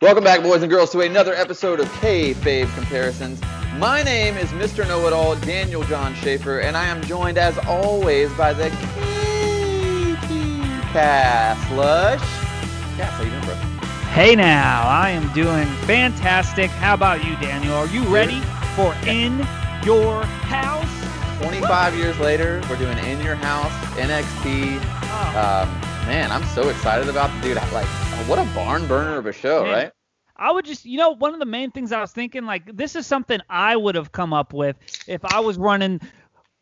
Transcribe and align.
Welcome 0.00 0.24
back, 0.24 0.42
boys 0.42 0.62
and 0.62 0.70
girls, 0.70 0.90
to 0.92 1.00
another 1.00 1.34
episode 1.34 1.78
of 1.78 1.92
K-Fave 2.00 2.74
Comparisons. 2.74 3.38
My 3.76 4.02
name 4.02 4.36
is 4.38 4.48
Mr. 4.50 4.86
Know-It-All, 4.88 5.36
Daniel 5.36 5.82
John 5.84 6.14
Schaefer, 6.14 6.60
and 6.60 6.74
I 6.76 6.86
am 6.86 7.02
joined, 7.02 7.36
as 7.36 7.58
always, 7.66 8.32
by 8.32 8.54
the 8.54 8.70
KP 8.70 10.62
Cass 10.92 11.70
Lush. 11.72 12.18
Cass, 12.96 13.12
how 13.12 13.22
you 13.22 13.30
doing, 13.30 13.44
bro? 13.44 13.54
Hey 14.14 14.34
now, 14.34 14.82
I 14.88 15.10
am 15.10 15.30
doing 15.34 15.66
fantastic. 15.86 16.70
How 16.70 16.94
about 16.94 17.22
you, 17.24 17.36
Daniel? 17.36 17.74
Are 17.74 17.86
you 17.88 18.02
ready 18.04 18.40
for 18.74 18.94
In 19.06 19.38
Your 19.84 20.24
House? 20.24 20.88
25 21.42 21.94
years 21.96 22.18
later, 22.18 22.62
we're 22.70 22.76
doing 22.78 22.96
In 23.00 23.20
Your 23.22 23.34
House, 23.36 23.72
NXT. 23.96 24.80
Oh, 24.82 25.28
Um, 25.68 25.80
man, 26.08 26.32
I'm 26.32 26.44
so 26.46 26.70
excited 26.70 27.08
about 27.10 27.30
the 27.36 27.48
dude. 27.48 27.56
Like, 27.72 27.86
what 28.28 28.38
a 28.38 28.44
barn 28.54 28.86
burner 28.86 29.16
of 29.18 29.26
a 29.26 29.32
show, 29.32 29.64
Man. 29.64 29.72
right? 29.72 29.92
I 30.36 30.50
would 30.50 30.64
just, 30.64 30.86
you 30.86 30.98
know, 30.98 31.10
one 31.10 31.34
of 31.34 31.38
the 31.38 31.46
main 31.46 31.70
things 31.70 31.92
I 31.92 32.00
was 32.00 32.12
thinking, 32.12 32.46
like, 32.46 32.76
this 32.76 32.96
is 32.96 33.06
something 33.06 33.40
I 33.50 33.76
would 33.76 33.94
have 33.94 34.12
come 34.12 34.32
up 34.32 34.52
with 34.52 34.76
if 35.06 35.24
I 35.24 35.40
was 35.40 35.58
running, 35.58 36.00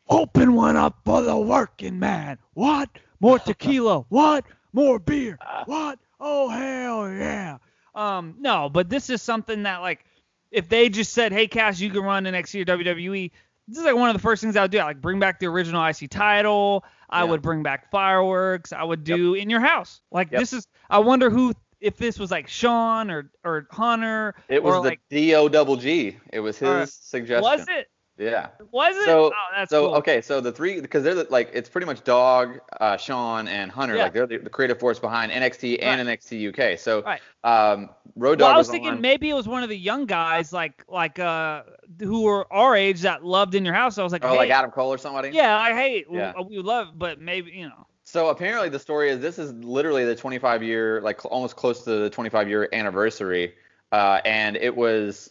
open 0.09 0.55
one 0.55 0.77
up 0.77 0.98
for 1.05 1.23
the 1.23 1.37
working 1.37 1.98
man. 1.98 2.38
What? 2.55 2.88
More 3.20 3.38
tequila. 3.38 4.01
what? 4.09 4.45
More 4.73 4.98
beer. 4.98 5.38
What? 5.66 5.98
Oh, 6.20 6.48
hell 6.48 7.10
yeah. 7.10 7.59
Um, 7.95 8.34
no, 8.40 8.68
but 8.68 8.88
this 8.88 9.10
is 9.10 9.23
something 9.23 9.62
that, 9.62 9.79
like, 9.79 10.04
if 10.51 10.68
they 10.68 10.88
just 10.88 11.12
said, 11.12 11.32
hey, 11.32 11.46
Cash, 11.46 11.80
you 11.80 11.90
can 11.90 12.02
run 12.02 12.24
the 12.24 12.32
next 12.32 12.54
year 12.54 12.65
WWE, 12.65 13.30
this 13.68 13.79
is 13.79 13.84
like 13.84 13.96
one 13.96 14.09
of 14.09 14.15
the 14.15 14.23
first 14.23 14.43
things 14.43 14.56
I 14.56 14.62
would 14.62 14.70
do. 14.70 14.79
I'd 14.79 14.84
like 14.84 15.01
bring 15.01 15.20
back 15.20 15.38
the 15.38 15.46
original 15.46 15.84
IC 15.84 16.10
title. 16.10 16.84
I 17.10 17.20
Yeah. 17.24 17.30
would 17.30 17.42
bring 17.42 17.62
back 17.62 17.90
fireworks. 17.90 18.72
I 18.72 18.82
would 18.84 19.04
do 19.04 19.34
in 19.34 19.48
your 19.50 19.60
house. 19.60 20.00
Like 20.10 20.30
Yep. 20.30 20.40
this 20.40 20.52
is. 20.52 20.66
I 20.90 20.98
wonder 20.98 21.30
who 21.30 21.54
if 21.80 21.96
this 21.96 22.18
was 22.18 22.30
like 22.30 22.48
Shawn 22.48 23.10
or 23.10 23.30
or 23.44 23.66
Hunter. 23.70 24.34
It 24.48 24.62
was 24.62 24.74
the 24.74 24.80
like 24.88 25.00
D-O 25.10 25.48
double 25.48 25.76
G. 25.76 26.16
It 26.32 26.40
was 26.40 26.58
his 26.58 26.68
Uh, 26.68 26.87
suggestion. 26.87 27.42
was 27.42 27.66
it? 27.68 27.88
Yeah. 28.19 28.49
Was 28.73 28.97
it? 28.97 29.05
So- 29.05 29.27
oh, 29.27 29.33
that's 29.57 29.71
so 29.71 29.87
cool. 29.87 29.95
okay, 29.97 30.21
so 30.21 30.41
the 30.41 30.51
three 30.52 30.80
because 30.80 31.05
they're 31.05 31.15
the, 31.15 31.27
like 31.30 31.51
it's 31.52 31.69
pretty 31.69 31.87
much 31.87 32.02
Dogg, 32.05 32.59
uh, 32.80 32.97
Shawn, 32.97 33.47
and 33.49 33.71
Hunter. 33.71 33.97
Yeah. 33.97 34.05
Like 34.05 34.13
they're 34.13 34.27
the, 34.27 34.38
the 34.38 34.51
creative 34.51 34.79
force 34.80 34.99
behind 34.99 35.30
NXT 35.33 35.79
and 35.83 36.09
NXT 36.09 36.49
UK. 36.74 36.79
So 36.79 37.02
Right. 37.02 37.21
um, 37.45 37.91
Road 38.16 38.41
Well, 38.41 38.49
Dogg 38.51 38.55
I 38.55 38.59
was 38.59 38.66
was 38.66 38.73
thinking 38.73 38.91
on. 38.95 39.01
maybe 39.01 39.30
it 39.30 39.35
was 39.35 39.46
one 39.46 39.63
of 39.63 39.69
the 39.69 39.77
young 39.79 40.05
guys 40.07 40.52
like 40.52 40.83
like 40.89 41.19
uh 41.21 41.63
who 42.01 42.23
were 42.23 42.52
our 42.52 42.74
age 42.77 43.02
that 43.02 43.24
loved 43.24 43.55
in 43.55 43.65
your 43.65 43.74
house. 43.74 43.99
I 43.99 44.02
was 44.02 44.13
like, 44.13 44.24
oh, 44.24 44.30
hey, 44.33 44.37
like 44.37 44.51
Adam 44.51 44.71
Cole 44.73 44.93
or 44.93 44.99
somebody. 44.99 45.30
yeah, 45.30 45.57
I 45.57 45.73
hate. 45.73 46.07
Yeah. 46.11 46.33
We, 46.39 46.57
we 46.57 46.63
love, 46.63 46.99
but 46.99 47.21
maybe 47.21 47.52
you 47.52 47.69
know. 47.69 47.87
So 48.05 48.29
apparently 48.30 48.69
the 48.71 48.79
story 48.79 49.11
is 49.11 49.21
this 49.21 49.39
is 49.39 49.52
literally 49.52 50.05
the 50.05 50.16
25 50.16 50.63
year, 50.63 51.01
like 51.02 51.24
almost 51.27 51.57
close 51.57 51.85
to 51.85 51.91
the 51.99 52.11
25 52.11 52.49
year 52.49 52.69
anniversary, 52.73 53.55
uh, 53.93 54.21
and 54.24 54.57
it 54.57 54.74
was 54.74 55.30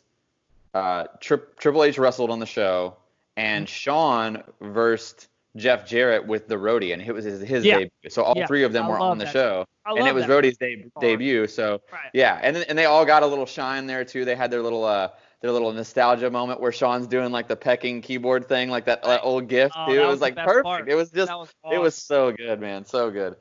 uh, 0.74 1.06
Tri- 1.20 1.38
Triple 1.58 1.84
H 1.84 1.98
wrestled 1.98 2.30
on 2.30 2.40
the 2.40 2.46
show, 2.46 2.98
and 3.36 3.68
Shawn 3.68 4.44
versed 4.62 5.28
Jeff 5.56 5.88
Jarrett 5.88 6.26
with 6.28 6.48
the 6.48 6.56
Roadie, 6.56 6.94
and 6.94 7.02
it 7.02 7.12
was 7.12 7.26
his, 7.26 7.42
his 7.42 7.66
Yeah. 7.66 7.76
debut. 7.80 8.10
So 8.10 8.24
all 8.24 8.34
Yeah. 8.38 8.46
three 8.48 8.64
of 8.64 8.74
them 8.74 8.86
I 8.86 8.90
were 8.90 9.00
on 9.00 9.18
the 9.18 9.26
show, 9.26 9.66
and 9.86 10.08
it 10.08 10.14
was. 10.14 10.26
Roadie's 10.26 10.58
de- 10.58 10.86
debut. 11.00 11.48
So 11.48 11.82
Right. 11.92 12.10
yeah, 12.14 12.40
and 12.44 12.56
then, 12.56 12.64
and 12.70 12.78
they 12.78 12.86
all 12.86 13.06
got 13.06 13.24
a 13.24 13.28
little 13.28 13.46
shine 13.46 13.88
there 13.88 14.04
too. 14.06 14.26
They 14.26 14.36
had 14.36 14.52
their 14.52 14.62
little 14.62 14.84
uh 14.84 15.10
their 15.42 15.52
little 15.52 15.72
nostalgia 15.72 16.32
moment 16.32 16.60
where 16.60 16.72
Shawn's 16.72 17.06
doing 17.06 17.32
like 17.32 17.48
the 17.48 17.56
pecking 17.56 18.02
keyboard 18.02 18.48
thing, 18.48 18.70
like 18.70 18.86
that, 18.86 19.04
that 19.04 19.22
old 19.24 19.48
GIF 19.48 19.72
Oh, 19.76 19.92
It 19.94 20.00
was 20.00 20.08
was 20.08 20.22
like 20.22 20.36
perfect. 20.36 20.64
part. 20.66 20.90
It 20.90 20.96
was 20.96 21.12
just 21.12 21.32
was 21.32 21.50
it 21.72 21.78
was 21.78 21.94
so 21.96 22.32
good, 22.32 22.60
man. 22.60 22.86
So 22.86 23.12
good. 23.12 23.36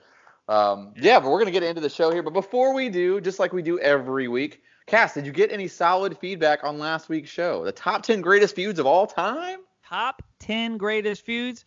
Um, 0.49 0.93
yeah, 0.97 1.19
but 1.21 1.31
we're 1.31 1.39
gonna 1.39 1.51
get 1.51 1.63
into 1.63 1.81
the 1.81 1.89
show 1.89 2.11
here. 2.13 2.23
But 2.23 2.33
before 2.35 2.73
we 2.75 2.89
do, 2.91 3.21
just 3.21 3.39
like 3.39 3.53
we 3.53 3.63
do 3.63 3.79
every 3.81 4.29
week, 4.29 4.63
Cass, 4.87 5.15
did 5.15 5.27
you 5.27 5.33
get 5.33 5.53
any 5.53 5.69
solid 5.69 6.17
feedback 6.19 6.63
on 6.63 6.79
last 6.79 7.09
week's 7.09 7.31
show? 7.31 7.65
The 7.65 7.73
top 7.73 8.03
ten 8.03 8.21
greatest 8.21 8.55
feuds 8.55 8.79
of 8.79 8.87
all 8.87 9.07
time? 9.07 9.61
top 9.89 10.23
10 10.41 10.77
greatest 10.77 11.25
feuds. 11.25 11.65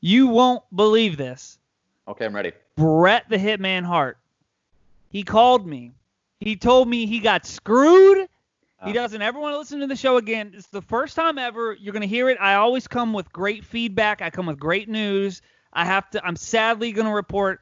You 0.00 0.28
won't 0.28 0.62
believe 0.74 1.16
this. 1.16 1.58
Okay, 2.08 2.24
I'm 2.24 2.34
ready. 2.34 2.52
Brett 2.76 3.28
the 3.28 3.36
Hitman 3.36 3.84
Hart. 3.84 4.18
He 5.10 5.22
called 5.22 5.66
me. 5.66 5.92
He 6.38 6.56
told 6.56 6.88
me 6.88 7.06
he 7.06 7.18
got 7.18 7.46
screwed. 7.46 8.28
He 8.84 8.90
uh. 8.90 8.92
doesn't 8.92 9.22
ever 9.22 9.40
want 9.40 9.54
to 9.54 9.58
listen 9.58 9.80
to 9.80 9.86
the 9.86 9.96
show 9.96 10.18
again. 10.18 10.52
It's 10.54 10.68
the 10.68 10.82
first 10.82 11.16
time 11.16 11.38
ever. 11.38 11.72
You're 11.72 11.92
going 11.92 12.02
to 12.02 12.08
hear 12.08 12.28
it. 12.28 12.38
I 12.40 12.54
always 12.54 12.86
come 12.86 13.12
with 13.12 13.32
great 13.32 13.64
feedback. 13.64 14.22
I 14.22 14.30
come 14.30 14.46
with 14.46 14.58
great 14.58 14.88
news. 14.88 15.42
I 15.72 15.84
have 15.84 16.08
to 16.10 16.24
I'm 16.24 16.36
sadly 16.36 16.92
going 16.92 17.06
to 17.06 17.12
report 17.12 17.60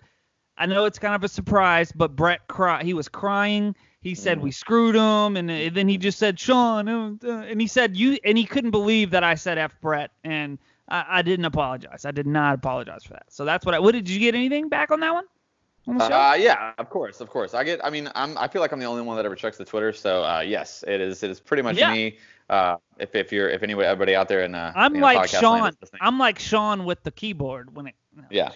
I 0.56 0.66
know 0.66 0.84
it's 0.84 1.00
kind 1.00 1.16
of 1.16 1.24
a 1.24 1.28
surprise, 1.28 1.90
but 1.90 2.14
Brett 2.14 2.46
cry. 2.46 2.84
He 2.84 2.94
was 2.94 3.08
crying. 3.08 3.74
He 4.04 4.14
said 4.14 4.42
we 4.42 4.50
screwed 4.50 4.94
him, 4.94 5.36
and, 5.38 5.50
uh, 5.50 5.70
then 5.72 5.88
he 5.88 5.96
just 5.96 6.18
said 6.18 6.38
Shawn, 6.38 6.88
uh, 6.88 7.14
uh," 7.24 7.38
and 7.48 7.58
he 7.58 7.66
said 7.66 7.96
you, 7.96 8.18
and 8.22 8.36
he 8.36 8.44
couldn't 8.44 8.70
believe 8.70 9.10
that 9.10 9.24
I 9.24 9.34
said 9.34 9.56
F 9.56 9.74
Brett, 9.80 10.10
and 10.22 10.58
I, 10.90 11.06
I 11.08 11.22
didn't 11.22 11.46
apologize. 11.46 12.04
I 12.04 12.10
did 12.10 12.26
not 12.26 12.56
apologize 12.56 13.02
for 13.02 13.14
that. 13.14 13.32
So 13.32 13.46
that's 13.46 13.64
what 13.64 13.74
I. 13.74 13.78
What 13.78 13.92
did 13.92 14.08
you 14.08 14.20
get 14.20 14.34
anything 14.34 14.68
back 14.68 14.90
on 14.90 15.00
that 15.00 15.14
one? 15.14 15.24
On 15.88 15.96
the 15.96 16.06
show? 16.06 16.14
Uh, 16.14 16.34
yeah, 16.34 16.72
of 16.76 16.90
course, 16.90 17.22
of 17.22 17.30
course. 17.30 17.54
I 17.54 17.64
get. 17.64 17.82
I 17.82 17.88
mean, 17.88 18.10
I'm. 18.14 18.36
I 18.36 18.46
feel 18.46 18.60
like 18.60 18.72
I'm 18.72 18.78
the 18.78 18.84
only 18.84 19.00
one 19.00 19.16
that 19.16 19.24
ever 19.24 19.34
checks 19.34 19.56
the 19.56 19.64
Twitter. 19.64 19.90
So 19.92 20.22
uh, 20.22 20.40
yes, 20.40 20.84
it 20.86 21.00
is. 21.00 21.22
It 21.22 21.30
is 21.30 21.40
pretty 21.40 21.62
much 21.62 21.78
Yeah. 21.78 21.92
me. 21.92 22.18
Uh, 22.50 22.76
if 22.98 23.14
if 23.14 23.32
you're 23.32 23.48
if 23.48 23.62
anybody 23.62 23.86
everybody 23.86 24.14
out 24.14 24.28
there 24.28 24.44
in 24.44 24.54
uh, 24.54 24.70
I'm 24.76 24.92
like 25.00 25.28
Shawn. 25.28 25.72
I'm 26.02 26.18
like 26.18 26.38
Shawn 26.38 26.84
with 26.84 27.02
the 27.04 27.10
keyboard 27.10 27.74
when 27.74 27.86
it. 27.86 27.94
no. 28.14 28.24
Yeah. 28.30 28.50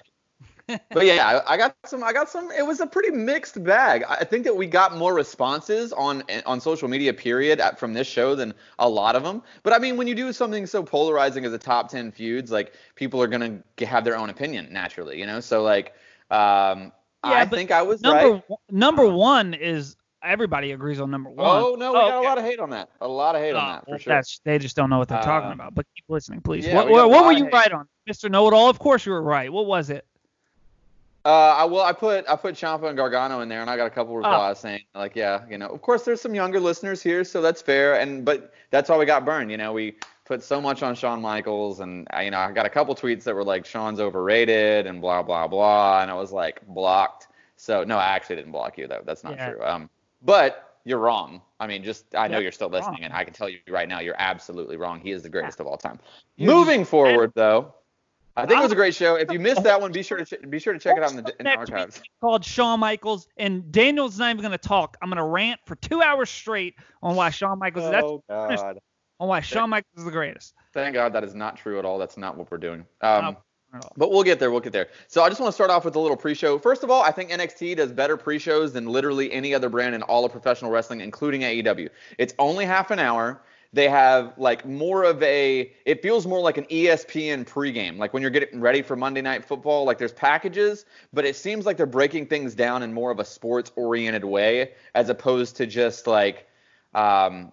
But 0.90 1.06
yeah, 1.06 1.42
I, 1.46 1.54
I 1.54 1.56
got 1.56 1.74
some. 1.86 2.04
I 2.04 2.12
got 2.12 2.28
some. 2.28 2.50
It 2.50 2.66
was 2.66 2.80
a 2.80 2.86
pretty 2.86 3.10
mixed 3.10 3.62
bag. 3.64 4.04
I 4.08 4.24
think 4.24 4.44
that 4.44 4.54
we 4.56 4.66
got 4.66 4.96
more 4.96 5.14
responses 5.14 5.92
on 5.92 6.22
on 6.46 6.60
social 6.60 6.88
media, 6.88 7.12
period, 7.12 7.60
at, 7.60 7.78
from 7.78 7.92
this 7.94 8.06
show 8.06 8.34
than 8.34 8.52
a 8.78 8.88
lot 8.88 9.16
of 9.16 9.22
them. 9.22 9.42
But 9.62 9.72
I 9.72 9.78
mean, 9.78 9.96
when 9.96 10.06
you 10.06 10.14
do 10.14 10.32
something 10.32 10.66
so 10.66 10.82
polarizing 10.82 11.44
as 11.44 11.52
a 11.52 11.58
top 11.58 11.88
ten 11.90 12.10
feuds, 12.12 12.50
like 12.50 12.74
people 12.94 13.22
are 13.22 13.26
gonna 13.28 13.62
have 13.80 14.04
their 14.04 14.16
own 14.16 14.30
opinion 14.30 14.68
naturally, 14.70 15.18
you 15.18 15.26
know. 15.26 15.40
So 15.40 15.62
like, 15.62 15.94
um, 16.30 16.92
Yeah, 17.24 17.32
I 17.40 17.46
think 17.46 17.70
I 17.70 17.82
was 17.82 18.00
Number 18.02 18.32
right. 18.32 18.42
one, 18.48 18.58
number 18.70 19.06
one 19.08 19.54
is 19.54 19.96
everybody 20.22 20.72
agrees 20.72 21.00
on 21.00 21.10
number 21.10 21.30
one. 21.30 21.46
Oh 21.46 21.76
no, 21.78 21.92
we 21.92 21.98
got 21.98 22.14
okay. 22.14 22.26
a 22.26 22.28
lot 22.28 22.38
of 22.38 22.44
hate 22.44 22.58
on 22.60 22.70
that. 22.70 22.90
A 23.00 23.08
lot 23.08 23.34
of 23.36 23.40
hate 23.40 23.54
on 23.54 23.64
Oh, 23.64 23.72
that 23.72 23.84
for 23.84 23.90
well, 23.92 23.98
sure. 24.22 24.22
They 24.44 24.58
just 24.58 24.76
don't 24.76 24.90
know 24.90 24.98
what 24.98 25.08
they're 25.08 25.22
talking 25.22 25.46
Um, 25.48 25.52
about. 25.52 25.74
But 25.74 25.86
keep 25.96 26.04
listening, 26.08 26.40
please. 26.40 26.66
yeah, 26.66 26.74
what 26.74 26.86
we 26.86 26.92
what, 26.92 27.04
a 27.04 27.08
what 27.08 27.16
lot 27.22 27.26
were 27.26 27.32
you 27.32 27.44
hate. 27.44 27.52
right 27.52 27.72
on, 27.72 27.88
Mr. 28.08 28.30
Know 28.30 28.46
It 28.48 28.54
All? 28.54 28.68
Of 28.68 28.78
course 28.78 29.06
you 29.06 29.12
were 29.12 29.22
right. 29.22 29.50
What 29.52 29.66
was 29.66 29.90
it? 29.90 30.04
Uh, 31.28 31.54
I 31.58 31.64
well, 31.66 31.82
I 31.82 31.92
put 31.92 32.24
I 32.26 32.36
put 32.36 32.54
Ciampa 32.54 32.88
and 32.88 32.96
Gargano 32.96 33.40
in 33.40 33.50
there, 33.50 33.60
and 33.60 33.68
I 33.68 33.76
got 33.76 33.86
a 33.86 33.90
couple 33.90 34.16
replies 34.16 34.60
saying 34.60 34.84
like, 34.94 35.14
yeah, 35.14 35.42
you 35.50 35.58
know, 35.58 35.66
of 35.66 35.82
course 35.82 36.02
there's 36.02 36.22
some 36.22 36.34
younger 36.34 36.58
listeners 36.58 37.02
here, 37.02 37.22
so 37.22 37.42
that's 37.42 37.60
fair, 37.60 38.00
and 38.00 38.24
but 38.24 38.54
that's 38.70 38.88
why 38.88 38.96
we 38.96 39.04
got 39.04 39.26
burned. 39.26 39.50
You 39.50 39.58
know, 39.58 39.74
we 39.74 39.96
put 40.24 40.42
so 40.42 40.58
much 40.58 40.82
on 40.82 40.94
Shawn 40.94 41.20
Michaels, 41.20 41.80
and 41.80 42.08
uh, 42.16 42.20
you 42.20 42.30
know, 42.30 42.38
I 42.38 42.50
got 42.52 42.64
a 42.64 42.70
couple 42.70 42.94
tweets 42.94 43.24
that 43.24 43.34
were 43.34 43.44
like 43.44 43.66
Shawn's 43.66 44.00
overrated 44.00 44.86
and 44.86 45.02
blah 45.02 45.22
blah 45.22 45.46
blah, 45.46 46.00
and 46.00 46.10
I 46.10 46.14
was 46.14 46.32
like 46.32 46.66
blocked. 46.66 47.28
So 47.56 47.84
no, 47.84 47.98
I 47.98 48.06
actually 48.06 48.36
didn't 48.36 48.52
block 48.52 48.78
you. 48.78 48.88
That 48.88 49.04
that's 49.04 49.22
not 49.22 49.34
Yeah. 49.34 49.50
true. 49.50 49.62
Um, 49.62 49.90
but 50.22 50.78
you're 50.84 50.98
wrong. 50.98 51.42
I 51.60 51.66
mean, 51.66 51.84
just 51.84 52.06
I 52.14 52.28
know 52.28 52.38
Yeah, 52.38 52.44
you're 52.44 52.52
still 52.52 52.70
wrong. 52.70 52.80
listening, 52.80 53.04
and 53.04 53.12
I 53.12 53.24
can 53.24 53.34
tell 53.34 53.50
you 53.50 53.58
right 53.68 53.86
now, 53.86 54.00
you're 54.00 54.16
absolutely 54.18 54.78
wrong. 54.78 54.98
He 54.98 55.10
is 55.10 55.24
the 55.24 55.28
greatest 55.28 55.60
of 55.60 55.66
all 55.66 55.76
time. 55.76 55.98
You 56.36 56.46
Moving 56.46 56.86
forward, 56.86 57.32
though. 57.34 57.74
I 58.38 58.46
think 58.46 58.58
it 58.60 58.62
was 58.62 58.70
a 58.70 58.74
I'm- 58.74 58.76
great 58.76 58.94
show. 58.94 59.16
If 59.16 59.30
you 59.32 59.38
missed 59.38 59.62
that 59.64 59.80
one, 59.80 59.90
be 59.92 60.02
sure 60.02 60.18
to 60.18 60.24
ch- 60.24 60.40
be 60.48 60.58
sure 60.58 60.72
to 60.72 60.78
check 60.78 60.96
it 60.96 61.02
out 61.02 61.10
in 61.10 61.16
the, 61.16 61.34
in 61.40 61.44
the 61.44 61.54
archives. 61.56 62.00
called 62.20 62.44
Shawn 62.44 62.80
Michaels, 62.80 63.26
and 63.36 63.70
Daniel's 63.72 64.18
not 64.18 64.30
even 64.30 64.40
going 64.42 64.52
to 64.52 64.58
talk. 64.58 64.96
I'm 65.02 65.08
going 65.08 65.16
to 65.16 65.24
rant 65.24 65.60
for 65.66 65.74
two 65.76 66.02
hours 66.02 66.30
straight 66.30 66.74
on 67.02 67.16
why 67.16 67.30
Shawn 67.30 67.58
Michaels. 67.58 67.90
That's 67.90 68.04
Oh 68.04 68.22
God! 68.28 68.78
on 69.20 69.28
why 69.28 69.40
Shawn 69.40 69.70
Michaels 69.70 69.98
is 69.98 70.04
the 70.04 70.10
greatest. 70.12 70.54
Thank 70.72 70.94
God 70.94 71.12
that 71.14 71.24
is 71.24 71.34
not 71.34 71.56
true 71.56 71.78
at 71.78 71.84
all. 71.84 71.98
That's 71.98 72.16
not 72.16 72.36
what 72.36 72.50
we're 72.50 72.58
doing. 72.58 72.84
Um, 73.00 73.24
No, 73.24 73.30
not 73.30 73.36
at 73.74 73.84
all. 73.84 73.92
but 73.96 74.10
we'll 74.12 74.22
get 74.22 74.38
there. 74.38 74.50
We'll 74.52 74.60
get 74.60 74.72
there. 74.72 74.88
So 75.08 75.22
I 75.24 75.28
just 75.28 75.40
want 75.40 75.48
to 75.50 75.54
start 75.54 75.70
off 75.70 75.84
with 75.84 75.96
a 75.96 75.98
little 76.00 76.16
pre-show. 76.16 76.58
First 76.58 76.84
of 76.84 76.90
all, 76.90 77.02
I 77.02 77.10
think 77.10 77.30
NXT 77.30 77.76
does 77.78 77.90
better 77.90 78.16
pre-shows 78.16 78.72
than 78.72 78.86
literally 78.86 79.32
any 79.32 79.52
other 79.54 79.68
brand 79.68 79.94
in 79.96 80.02
all 80.02 80.24
of 80.24 80.30
professional 80.30 80.70
wrestling, 80.70 81.00
including 81.00 81.40
AEW. 81.42 81.88
It's 82.18 82.34
only 82.38 82.64
half 82.66 82.90
an 82.92 82.98
hour. 83.00 83.42
They 83.72 83.88
have 83.88 84.32
like 84.38 84.64
more 84.64 85.04
of 85.04 85.22
a. 85.22 85.72
It 85.84 86.02
feels 86.02 86.26
more 86.26 86.40
like 86.40 86.56
an 86.56 86.64
ESPN 86.64 87.44
pregame, 87.46 87.98
like 87.98 88.14
when 88.14 88.22
you're 88.22 88.30
getting 88.30 88.60
ready 88.60 88.80
for 88.80 88.96
Monday 88.96 89.20
Night 89.20 89.44
Football. 89.44 89.84
Like 89.84 89.98
there's 89.98 90.12
packages, 90.12 90.86
but 91.12 91.26
it 91.26 91.36
seems 91.36 91.66
like 91.66 91.76
they're 91.76 91.84
breaking 91.84 92.26
things 92.26 92.54
down 92.54 92.82
in 92.82 92.94
more 92.94 93.10
of 93.10 93.18
a 93.18 93.24
sports-oriented 93.26 94.24
way, 94.24 94.72
as 94.94 95.10
opposed 95.10 95.56
to 95.56 95.66
just 95.66 96.06
like 96.06 96.46
um, 96.94 97.52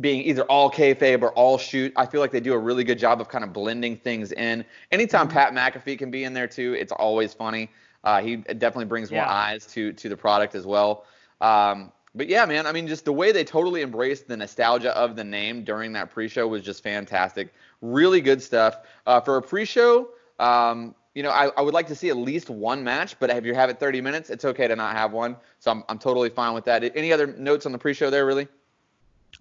being 0.00 0.22
either 0.22 0.42
all 0.44 0.68
kayfabe 0.68 1.22
or 1.22 1.32
all 1.34 1.58
shoot. 1.58 1.92
I 1.94 2.06
feel 2.06 2.20
like 2.20 2.32
they 2.32 2.40
do 2.40 2.54
a 2.54 2.58
really 2.58 2.82
good 2.82 2.98
job 2.98 3.20
of 3.20 3.28
kind 3.28 3.44
of 3.44 3.52
blending 3.52 3.96
things 3.96 4.32
in. 4.32 4.64
Anytime 4.90 5.28
Pat 5.28 5.52
McAfee 5.52 5.96
can 5.96 6.10
be 6.10 6.24
in 6.24 6.32
there 6.34 6.48
too, 6.48 6.74
it's 6.74 6.92
always 6.92 7.34
funny. 7.34 7.70
Uh, 8.02 8.20
he 8.20 8.34
definitely 8.34 8.86
brings 8.86 9.12
more 9.12 9.20
Yeah. 9.20 9.32
eyes 9.32 9.64
to 9.66 9.92
to 9.92 10.08
the 10.08 10.16
product 10.16 10.56
as 10.56 10.66
well. 10.66 11.04
Um, 11.40 11.92
but 12.14 12.28
yeah, 12.28 12.44
man, 12.44 12.66
I 12.66 12.72
mean, 12.72 12.86
just 12.86 13.04
the 13.04 13.12
way 13.12 13.32
they 13.32 13.44
totally 13.44 13.82
embraced 13.82 14.28
the 14.28 14.36
nostalgia 14.36 14.96
of 14.96 15.16
the 15.16 15.24
name 15.24 15.64
during 15.64 15.92
that 15.94 16.10
pre-show 16.10 16.46
was 16.46 16.62
just 16.62 16.82
fantastic. 16.82 17.54
Really 17.80 18.20
good 18.20 18.42
stuff. 18.42 18.78
Uh, 19.06 19.20
for 19.20 19.38
a 19.38 19.42
pre-show, 19.42 20.10
um, 20.38 20.94
you 21.14 21.22
know, 21.22 21.30
I, 21.30 21.50
I 21.56 21.62
would 21.62 21.74
like 21.74 21.86
to 21.88 21.94
see 21.94 22.10
at 22.10 22.16
least 22.16 22.50
one 22.50 22.84
match, 22.84 23.18
but 23.18 23.30
if 23.30 23.44
you 23.44 23.54
have 23.54 23.70
it 23.70 23.80
30 23.80 24.00
minutes, 24.00 24.30
it's 24.30 24.44
okay 24.44 24.68
to 24.68 24.76
not 24.76 24.94
have 24.94 25.12
one. 25.12 25.36
So 25.58 25.70
I'm, 25.70 25.84
I'm 25.88 25.98
totally 25.98 26.28
fine 26.28 26.54
with 26.54 26.64
that. 26.64 26.84
Any 26.96 27.12
other 27.12 27.26
notes 27.26 27.64
on 27.66 27.72
the 27.72 27.78
pre-show 27.78 28.10
there, 28.10 28.26
really? 28.26 28.48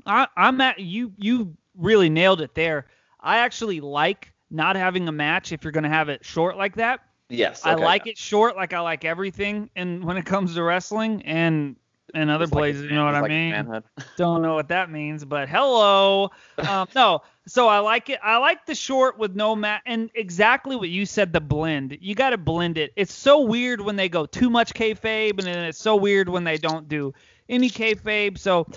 I, 0.05 0.27
I'm 0.37 0.59
at 0.61 0.79
you. 0.79 1.13
You 1.17 1.55
really 1.77 2.09
nailed 2.09 2.41
it 2.41 2.55
there. 2.55 2.87
I 3.19 3.39
actually 3.39 3.81
like 3.81 4.31
not 4.49 4.75
having 4.75 5.07
a 5.07 5.11
match 5.11 5.51
if 5.51 5.63
you're 5.63 5.71
going 5.71 5.83
to 5.83 5.89
have 5.89 6.09
it 6.09 6.25
short 6.25 6.57
like 6.57 6.75
that. 6.75 7.01
Yes. 7.29 7.65
I 7.65 7.75
like 7.75 8.07
it 8.07 8.17
short, 8.17 8.57
like 8.57 8.73
I 8.73 8.81
like 8.81 9.05
everything, 9.05 9.69
and 9.77 10.03
when 10.03 10.17
it 10.17 10.25
comes 10.25 10.55
to 10.55 10.63
wrestling 10.63 11.21
and 11.21 11.77
and 12.13 12.29
other 12.29 12.43
Just 12.45 12.53
places, 12.53 12.83
a- 12.83 12.85
you 12.85 12.95
know 12.95 13.05
what 13.05 13.15
I 13.15 13.21
like 13.21 13.29
mean. 13.29 13.83
Don't 14.17 14.41
know 14.41 14.55
what 14.55 14.67
that 14.69 14.91
means, 14.91 15.25
but 15.25 15.49
hello. 15.49 16.29
Um, 16.57 16.87
no, 16.95 17.21
so 17.47 17.67
I 17.67 17.79
like 17.79 18.09
it. 18.09 18.19
I 18.23 18.37
like 18.37 18.65
the 18.67 18.75
short 18.75 19.17
with 19.17 19.35
no 19.35 19.55
mat, 19.55 19.81
and 19.85 20.11
exactly 20.13 20.75
what 20.75 20.89
you 20.89 21.05
said. 21.05 21.33
The 21.33 21.41
blend, 21.41 21.97
you 21.99 22.13
got 22.13 22.29
to 22.31 22.37
blend 22.37 22.77
it. 22.77 22.91
It's 22.95 23.13
so 23.13 23.41
weird 23.41 23.81
when 23.81 23.95
they 23.95 24.09
go 24.09 24.25
too 24.27 24.49
much 24.49 24.73
kayfabe, 24.73 25.37
and 25.39 25.47
then 25.47 25.65
it's 25.65 25.79
so 25.79 25.95
weird 25.95 26.29
when 26.29 26.43
they 26.43 26.57
don't 26.57 26.87
do 26.87 27.13
any 27.49 27.69
kayfabe. 27.69 28.37
So 28.37 28.67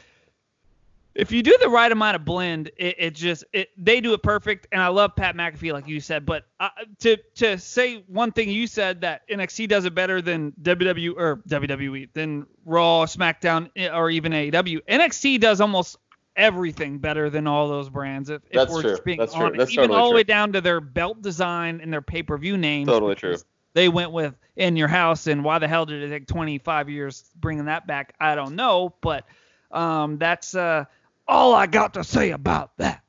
if 1.15 1.31
you 1.31 1.43
do 1.43 1.57
the 1.61 1.69
right 1.69 1.91
amount 1.91 2.17
of 2.17 2.25
blend, 2.25 2.71
it, 2.77 2.97
it 2.99 3.15
just 3.15 3.45
it, 3.53 3.71
they 3.77 4.01
do 4.01 4.15
it 4.15 4.23
perfect. 4.23 4.67
And 4.73 4.83
I 4.83 4.89
love 4.89 5.15
Pat 5.15 5.37
McAfee, 5.37 5.73
like 5.73 5.87
you 5.87 6.01
said. 6.01 6.27
But 6.27 6.47
uh, 6.59 6.71
to 7.01 7.17
to 7.37 7.59
say 7.59 8.05
one 8.09 8.33
thing 8.33 8.51
you 8.51 8.67
said 8.67 9.03
that 9.03 9.29
NXT 9.29 9.69
does 9.69 9.85
it 9.85 9.95
better 9.95 10.21
than 10.21 10.53
WWE 10.63 11.15
or 11.17 11.37
WWE 11.49 12.13
than 12.13 12.47
Raw, 12.65 13.05
SmackDown, 13.05 13.71
eh, 13.77 13.89
or 13.89 14.11
even 14.11 14.33
AEW. 14.33 14.81
NXT 14.89 15.41
does 15.41 15.61
almost 15.61 15.97
everything 16.37 16.99
better 16.99 17.31
than 17.31 17.47
all 17.47 17.69
those 17.69 17.89
brands. 17.89 18.29
If, 18.29 18.43
if 18.47 18.53
That's 18.53 18.73
we're 18.73 18.83
true. 18.83 18.91
just 18.91 19.05
being 19.05 19.19
That's 19.19 19.35
true. 19.35 19.53
That's 19.57 19.71
even 19.71 19.85
totally 19.85 20.01
all 20.01 20.09
the 20.09 20.17
way 20.17 20.25
down 20.25 20.53
to 20.55 20.61
their 20.61 20.81
belt 20.81 21.23
design 21.23 21.81
and 21.81 21.93
their 21.93 22.03
pay-per-view 22.03 22.57
names. 22.57 22.89
Totally 22.89 23.15
true. 23.15 23.37
They 23.75 23.89
went 23.89 24.13
with 24.13 24.35
in 24.57 24.77
your 24.77 24.89
house, 24.89 25.27
and 25.27 25.45
why 25.45 25.59
the 25.59 25.69
hell 25.69 25.85
did 25.85 26.03
it 26.03 26.09
take 26.09 26.27
25 26.27 26.89
years 26.89 27.25
bringing 27.37 27.65
that 27.67 27.87
back? 27.87 28.15
I 28.21 28.35
don't 28.35 28.55
know, 28.55 28.95
but 29.01 29.27
um, 29.73 30.19
that's 30.19 30.55
uh, 30.55 30.85
all 31.27 31.55
I 31.55 31.67
got 31.67 31.95
to 31.95 32.05
say 32.05 32.31
about 32.31 32.77
that. 32.79 33.03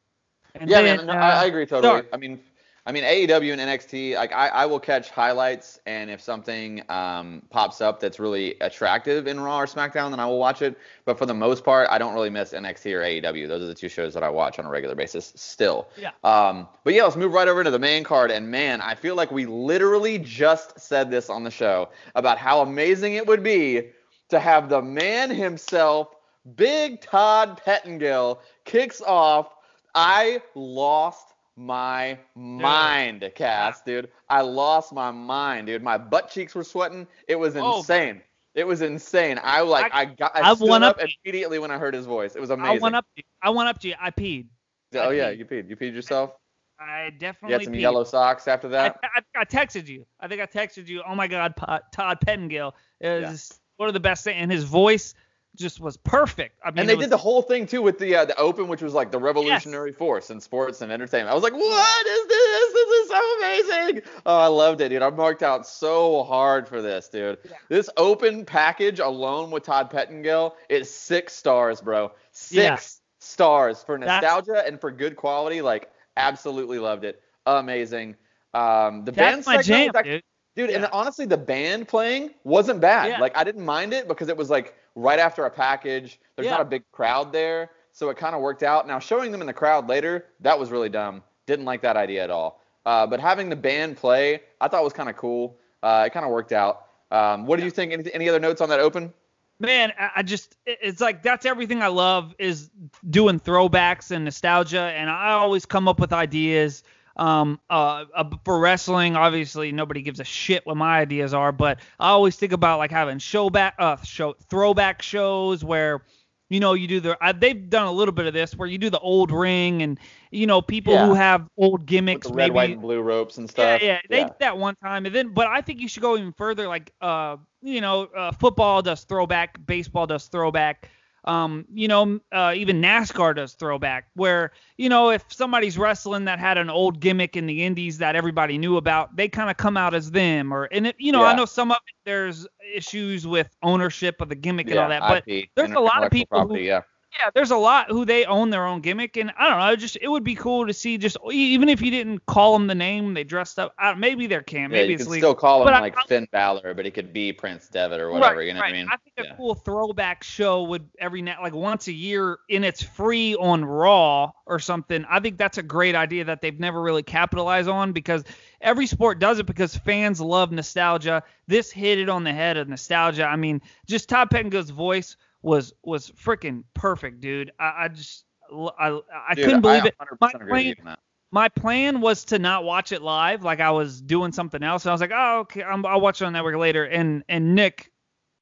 And 0.55 0.69
yeah, 0.69 0.81
then, 0.81 0.97
man, 0.97 1.05
no, 1.07 1.13
uh, 1.13 1.15
I, 1.15 1.29
I 1.31 1.45
agree 1.45 1.65
totally. 1.65 1.89
sorry. 1.89 2.07
I 2.13 2.17
mean, 2.17 2.39
I 2.87 2.91
mean 2.91 3.03
AEW 3.03 3.51
and 3.51 3.59
NXT, 3.59 4.15
like 4.15 4.31
I, 4.31 4.47
I 4.49 4.65
will 4.67 4.79
catch 4.79 5.09
highlights, 5.09 5.79
and 5.87 6.09
if 6.09 6.21
something 6.21 6.83
um, 6.87 7.41
pops 7.49 7.81
up 7.81 7.99
that's 7.99 8.19
really 8.19 8.55
attractive 8.61 9.25
in 9.25 9.39
Raw 9.39 9.61
or 9.61 9.65
SmackDown, 9.65 10.11
then 10.11 10.19
I 10.19 10.27
will 10.27 10.37
watch 10.37 10.61
it. 10.61 10.77
But 11.03 11.17
for 11.17 11.25
the 11.25 11.33
most 11.33 11.63
part, 11.63 11.87
I 11.89 11.97
don't 11.97 12.13
really 12.13 12.29
miss 12.29 12.53
NXT 12.53 12.93
or 12.93 13.01
AEW. 13.01 13.47
Those 13.47 13.63
are 13.63 13.65
the 13.65 13.73
two 13.73 13.89
shows 13.89 14.13
that 14.13 14.21
I 14.21 14.29
watch 14.29 14.59
on 14.59 14.65
a 14.65 14.69
regular 14.69 14.93
basis 14.93 15.33
still. 15.35 15.89
Yeah. 15.97 16.11
Um, 16.23 16.67
but 16.83 16.93
yeah, 16.93 17.03
let's 17.03 17.15
move 17.15 17.33
right 17.33 17.47
over 17.47 17.63
to 17.63 17.71
the 17.71 17.79
main 17.79 18.03
card. 18.03 18.29
And 18.29 18.51
man, 18.51 18.81
I 18.81 18.93
feel 18.93 19.15
like 19.15 19.31
we 19.31 19.47
literally 19.47 20.19
just 20.19 20.79
said 20.79 21.09
this 21.09 21.27
on 21.27 21.43
the 21.43 21.51
show 21.51 21.89
about 22.13 22.37
how 22.37 22.61
amazing 22.61 23.15
it 23.15 23.25
would 23.25 23.41
be 23.41 23.89
to 24.29 24.39
have 24.39 24.69
the 24.69 24.81
man 24.81 25.31
himself, 25.31 26.14
Big 26.55 27.01
Todd 27.01 27.59
Pettengill 27.63 28.39
kicks 28.65 29.01
off. 29.01 29.53
I 29.95 30.41
lost 30.53 31.33
my 31.55 32.19
mind, 32.35 33.29
Cass, 33.33 33.81
dude. 33.81 34.09
I 34.29 34.41
lost 34.41 34.93
my 34.93 35.09
mind, 35.11 35.67
dude. 35.67 35.81
My 35.81 35.97
butt 35.97 36.29
cheeks 36.29 36.53
were 36.53 36.63
sweating. 36.63 37.07
It 37.27 37.35
was 37.35 37.55
Oh, 37.55 37.77
insane. 37.77 38.21
It 38.53 38.65
was 38.67 38.81
insane. 38.81 39.39
I 39.43 39.61
like 39.61 39.93
I- 39.93 40.01
I, 40.01 40.05
got 40.05 40.35
I 40.35 40.49
I've 40.51 40.57
stood 40.57 40.69
up 40.83 40.97
up- 40.99 41.07
immediately 41.25 41.59
when 41.59 41.71
I 41.71 41.77
heard 41.77 41.93
his 41.93 42.05
voice. 42.05 42.35
It 42.35 42.39
was 42.41 42.49
amazing. 42.51 42.77
I 42.77 42.79
went 42.81 42.95
up. 42.95 43.05
To 43.05 43.11
you. 43.17 43.23
I 43.41 43.49
went 43.49 43.69
up 43.69 43.79
to 43.79 43.87
you. 43.87 43.95
I 43.99 44.11
peed. 44.11 44.47
oh 44.95 45.09
I 45.09 45.13
yeah, 45.13 45.31
peed. 45.31 45.37
you 45.39 45.45
peed. 45.45 45.69
You 45.69 45.75
peed 45.75 45.93
yourself. 45.93 46.31
I 46.79 47.05
You 47.05 47.11
definitely 47.11 47.53
had 47.53 47.63
some 47.63 47.73
peed. 47.73 47.81
yellow 47.81 48.03
socks 48.03 48.47
after 48.49 48.67
I, 48.67 48.71
that. 48.71 48.99
I, 49.03 49.21
I 49.41 49.45
texted 49.45 49.87
you. 49.87 50.05
I 50.19 50.27
think 50.27 50.41
I 50.41 50.45
texted 50.45 50.87
you. 50.87 51.01
Oh 51.07 51.15
my 51.15 51.27
God, 51.27 51.53
Todd 51.93 52.17
Pettengill 52.21 52.75
is 53.01 53.59
one 53.77 53.87
of 53.87 53.93
the 53.93 53.99
best 53.99 54.23
things, 54.25 54.37
and 54.39 54.51
his 54.51 54.63
voice 54.65 55.13
just 55.55 55.79
was 55.79 55.97
perfect. 55.97 56.59
I 56.63 56.69
mean, 56.71 56.79
and 56.79 56.89
they 56.89 56.95
was- 56.95 57.05
did 57.05 57.09
the 57.11 57.17
whole 57.17 57.41
thing 57.41 57.65
too 57.65 57.81
with 57.81 57.97
the 57.99 58.15
uh, 58.15 58.25
the 58.25 58.35
open, 58.37 58.67
which 58.67 58.81
was 58.81 58.93
like 58.93 59.11
the 59.11 59.19
revolutionary 59.19 59.91
force 59.91 60.29
in 60.29 60.39
sports 60.39 60.81
and 60.81 60.91
entertainment. 60.91 61.29
I 61.31 61.33
was 61.33 61.43
like, 61.43 61.53
what 61.53 62.05
is 62.07 62.27
this? 62.27 62.73
This 62.73 62.89
is 62.89 63.09
so 63.09 63.37
amazing. 63.37 64.01
Oh, 64.25 64.37
I 64.39 64.47
loved 64.47 64.81
it, 64.81 64.89
dude. 64.89 65.01
I 65.01 65.09
marked 65.09 65.43
out 65.43 65.65
so 65.67 66.23
hard 66.23 66.67
for 66.67 66.81
this, 66.81 67.07
dude. 67.09 67.37
Yeah. 67.43 67.51
This 67.69 67.89
open 67.97 68.45
package 68.45 68.99
alone 68.99 69.51
with 69.51 69.63
Todd 69.63 69.89
Pettengill 69.89 70.55
is 70.69 70.89
six 70.93 71.33
stars, 71.33 71.81
bro. 71.81 72.11
Six 72.31 72.53
Yeah. 72.55 72.77
stars 73.19 73.83
for 73.83 73.97
That's- 73.97 74.21
nostalgia 74.21 74.63
and 74.65 74.79
for 74.79 74.91
good 74.91 75.15
quality. 75.15 75.61
Like, 75.61 75.89
absolutely 76.17 76.79
loved 76.79 77.03
it. 77.05 77.21
Amazing. 77.45 78.15
Um, 78.53 79.03
the 79.05 79.11
That's 79.11 79.45
band 79.45 79.45
my 79.45 79.61
segment 79.61 79.93
jam, 79.93 80.13
act- 80.15 80.23
dude. 80.55 80.67
Dude, 80.69 80.75
and 80.75 80.85
honestly, 80.91 81.25
the 81.25 81.37
band 81.37 81.87
playing 81.87 82.31
wasn't 82.43 82.79
bad. 82.81 83.09
Yeah. 83.09 83.19
Like 83.19 83.35
I 83.37 83.43
didn't 83.43 83.65
mind 83.65 83.93
it 83.93 84.07
because 84.07 84.29
it 84.29 84.37
was 84.37 84.49
like 84.49 84.75
right 84.95 85.19
after 85.19 85.45
a 85.45 85.49
package. 85.51 86.19
There's 86.35 86.45
Yeah. 86.45 86.51
not 86.51 86.61
a 86.61 86.65
big 86.65 86.83
crowd 86.91 87.31
there, 87.31 87.71
so 87.91 88.09
it 88.09 88.17
kind 88.17 88.35
of 88.35 88.41
worked 88.41 88.63
out. 88.63 88.87
Now 88.87 88.99
showing 88.99 89.31
them 89.31 89.41
in 89.41 89.47
the 89.47 89.53
crowd 89.53 89.87
later, 89.87 90.25
that 90.41 90.57
was 90.57 90.71
really 90.71 90.89
dumb. 90.89 91.23
Didn't 91.45 91.65
like 91.65 91.81
that 91.81 91.97
idea 91.97 92.23
at 92.23 92.29
all. 92.29 92.61
Uh, 92.85 93.05
but 93.07 93.19
having 93.19 93.49
the 93.49 93.55
band 93.55 93.97
play, 93.97 94.41
I 94.61 94.67
thought 94.67 94.83
was 94.83 94.93
kind 94.93 95.09
of 95.09 95.17
cool. 95.17 95.57
Uh, 95.83 96.03
it 96.07 96.11
kind 96.13 96.25
of 96.25 96.31
worked 96.31 96.51
out. 96.51 96.85
Um, 97.11 97.45
what 97.45 97.57
do 97.59 97.65
you 97.65 97.71
think? 97.71 97.91
Any, 97.93 98.13
any 98.13 98.29
other 98.29 98.39
notes 98.39 98.61
on 98.61 98.69
that 98.69 98.79
open? 98.79 99.13
Man, 99.59 99.93
I 100.15 100.21
just 100.21 100.57
it- 100.65 100.79
it's 100.81 100.99
like 101.01 101.23
that's 101.23 101.45
everything 101.45 101.81
I 101.81 101.87
love 101.87 102.35
is 102.37 102.69
doing 103.09 103.39
throwbacks 103.39 104.11
and 104.11 104.25
nostalgia, 104.25 104.81
and 104.81 105.09
I 105.09 105.31
always 105.31 105.65
come 105.65 105.87
up 105.87 105.99
with 105.99 106.11
ideas. 106.11 106.83
Um, 107.17 107.59
uh, 107.69 108.05
uh, 108.13 108.29
for 108.43 108.59
wrestling, 108.59 109.15
obviously 109.15 109.71
nobody 109.71 110.01
gives 110.01 110.19
a 110.19 110.23
shit 110.25 110.65
what 110.65 110.75
my 110.75 110.99
ideas 110.99 111.33
are, 111.33 111.51
but 111.51 111.79
I 111.99 112.09
always 112.09 112.35
think 112.35 112.51
about 112.51 112.77
like 112.79 112.91
having 112.91 113.19
show 113.19 113.49
back, 113.49 113.75
uh, 113.79 113.95
show 114.03 114.33
throwback 114.49 115.01
shows 115.01 115.63
where, 115.63 116.03
you 116.49 116.59
know, 116.59 116.73
you 116.73 116.87
do 116.87 116.99
the. 116.99 117.17
Uh, 117.23 117.31
they've 117.31 117.69
done 117.69 117.87
a 117.87 117.91
little 117.91 118.13
bit 118.13 118.25
of 118.25 118.33
this 118.33 118.55
where 118.55 118.67
you 118.67 118.77
do 118.77 118.89
the 118.89 118.99
old 118.99 119.31
ring 119.31 119.81
and 119.81 119.99
you 120.31 120.45
know 120.45 120.61
people 120.61 120.93
Yeah. 120.93 121.07
who 121.07 121.13
have 121.13 121.47
old 121.57 121.85
gimmicks, 121.85 122.27
red, 122.27 122.35
maybe 122.35 122.49
white, 122.51 122.69
and 122.71 122.81
blue 122.81 123.01
ropes 123.01 123.37
and 123.37 123.49
stuff. 123.49 123.81
yeah, 123.81 123.87
yeah 123.93 123.99
they 124.09 124.23
did 124.25 124.33
that 124.39 124.57
one 124.57 124.75
time, 124.83 125.05
and 125.05 125.15
then, 125.15 125.33
but 125.33 125.47
I 125.47 125.61
think 125.61 125.79
you 125.79 125.87
should 125.87 126.03
go 126.03 126.17
even 126.17 126.33
further. 126.33 126.67
Like, 126.67 126.91
uh, 127.01 127.37
you 127.61 127.81
know, 127.81 128.03
uh, 128.15 128.31
football 128.33 128.81
does 128.81 129.05
throwback, 129.05 129.57
baseball 129.65 130.05
does 130.05 130.27
throwback. 130.27 130.89
Um, 131.25 131.65
you 131.73 131.87
know, 131.87 132.19
uh, 132.31 132.53
even 132.55 132.81
NASCAR 132.81 133.35
does 133.35 133.53
throwback, 133.53 134.07
where 134.15 134.51
you 134.77 134.89
know 134.89 135.09
if 135.09 135.25
somebody's 135.29 135.77
wrestling 135.77 136.25
that 136.25 136.39
had 136.39 136.57
an 136.57 136.69
old 136.69 136.99
gimmick 136.99 137.35
in 137.35 137.45
the 137.47 137.63
Indies 137.63 137.97
that 137.97 138.15
everybody 138.15 138.57
knew 138.57 138.77
about, 138.77 139.15
they 139.15 139.27
kind 139.27 139.49
of 139.49 139.57
come 139.57 139.75
out 139.77 139.93
as 139.95 140.11
them. 140.11 140.53
Or 140.53 140.65
and 140.71 140.87
it, 140.87 140.95
you 140.99 141.11
know, 141.11 141.21
I 141.33 141.35
know 141.35 141.45
some 141.45 141.71
of 141.71 141.77
it 141.87 141.93
there's 142.05 142.47
issues 142.73 143.25
with 143.25 143.49
ownership 143.63 144.21
of 144.21 144.29
the 144.29 144.35
gimmick 144.35 144.67
and 144.67 144.75
all 144.83 144.89
that, 144.89 145.01
but 145.01 145.23
IP, 145.27 145.49
there's 145.55 145.69
a 145.77 145.79
lot 145.81 145.97
of 146.03 146.11
people 146.11 146.37
who- 146.47 146.55
yeah. 146.65 146.81
Yeah, 147.17 147.29
there's 147.33 147.51
a 147.51 147.57
lot 147.57 147.89
who 147.89 148.03
they 148.05 148.25
own 148.25 148.49
their 148.49 148.65
own 148.65 148.81
gimmick, 148.81 149.15
and 149.17 149.31
I 149.37 149.47
don't 149.49 149.59
know. 149.59 149.67
it 149.71 149.77
Just 149.77 149.97
it 150.01 150.07
would 150.09 150.23
be 150.23 150.35
cool 150.35 150.67
to 150.67 150.73
see 150.73 150.97
just 150.97 151.17
even 151.31 151.69
if 151.69 151.81
you 151.81 151.89
didn't 151.91 152.25
call 152.25 152.53
them 152.53 152.67
the 152.67 152.75
name, 152.75 153.13
they 153.13 153.23
dressed 153.23 153.57
up. 153.57 153.73
I, 153.79 153.93
maybe 153.93 154.27
there 154.27 154.41
can, 154.41 154.63
Yeah, 154.63 154.67
maybe 154.67 154.89
you 154.89 154.95
it's 154.95 155.03
can 155.03 155.13
legal. 155.13 155.29
still 155.31 155.35
call 155.35 155.61
him 155.61 155.67
But 155.67 155.81
like 155.81 155.97
I- 155.97 156.03
Finn 156.07 156.27
Balor, 156.31 156.73
but 156.73 156.83
he 156.85 156.91
could 156.91 157.13
be 157.13 157.31
Prince 157.31 157.69
Devitt 157.69 157.99
or 157.99 158.11
whatever. 158.11 158.37
right, 158.37 158.47
you 158.47 158.53
know 158.53 158.59
right. 158.59 158.71
what 158.71 158.75
I 158.75 158.77
mean? 158.79 158.87
I 158.91 158.97
think 158.97 159.27
Yeah. 159.27 159.33
a 159.33 159.37
cool 159.37 159.55
throwback 159.55 160.23
show 160.23 160.63
would 160.63 160.89
every 160.99 161.21
now 161.21 161.41
like 161.41 161.53
once 161.53 161.87
a 161.87 161.93
year, 161.93 162.39
and 162.49 162.65
it's 162.65 162.83
free 162.83 163.35
on 163.35 163.63
Raw 163.63 164.31
or 164.45 164.59
something. 164.59 165.05
I 165.09 165.19
think 165.21 165.37
that's 165.37 165.57
a 165.57 165.63
great 165.63 165.95
idea 165.95 166.25
that 166.25 166.41
they've 166.41 166.59
never 166.59 166.81
really 166.81 167.03
capitalized 167.03 167.69
on 167.69 167.93
because 167.93 168.23
every 168.61 168.87
sport 168.87 169.19
does 169.19 169.39
it 169.39 169.45
because 169.45 169.75
fans 169.75 170.19
love 170.19 170.51
nostalgia. 170.51 171.23
This 171.47 171.71
hit 171.71 171.97
it 171.99 172.09
on 172.09 172.23
the 172.23 172.33
head 172.33 172.57
of 172.57 172.67
nostalgia. 172.67 173.23
I 173.25 173.35
mean, 173.37 173.61
just 173.87 174.09
Todd 174.09 174.29
Pettengill's 174.29 174.69
voice 174.69 175.15
was 175.45 175.73
was 175.83 176.09
freaking 176.11 176.63
perfect, 176.73 177.21
dude. 177.21 177.51
I, 177.59 177.73
I 177.85 177.87
just 177.87 178.25
I, 178.51 178.99
I 179.29 179.33
Dude, 179.35 179.45
couldn't 179.45 179.61
believe 179.61 179.83
I 179.83 179.87
it. 179.87 179.95
100% 179.99 180.17
My 180.21 180.31
plan- 180.47 180.97
my 181.31 181.49
plan 181.49 181.99
was 181.99 182.23
to 182.25 182.39
not 182.39 182.63
watch 182.63 182.91
it 182.91 183.01
live, 183.01 183.43
like 183.43 183.59
I 183.59 183.71
was 183.71 183.99
doing 184.01 184.31
something 184.31 184.63
else. 184.63 184.85
And 184.85 184.91
I 184.91 184.93
was 184.93 185.01
like, 185.01 185.11
oh, 185.13 185.39
okay, 185.39 185.63
I'm, 185.63 185.85
I'll 185.85 185.99
watch 185.99 186.21
it 186.21 186.25
on 186.25 186.33
network 186.33 186.55
later. 186.55 186.85
And 186.85 187.23
and 187.27 187.55
Nick, 187.55 187.91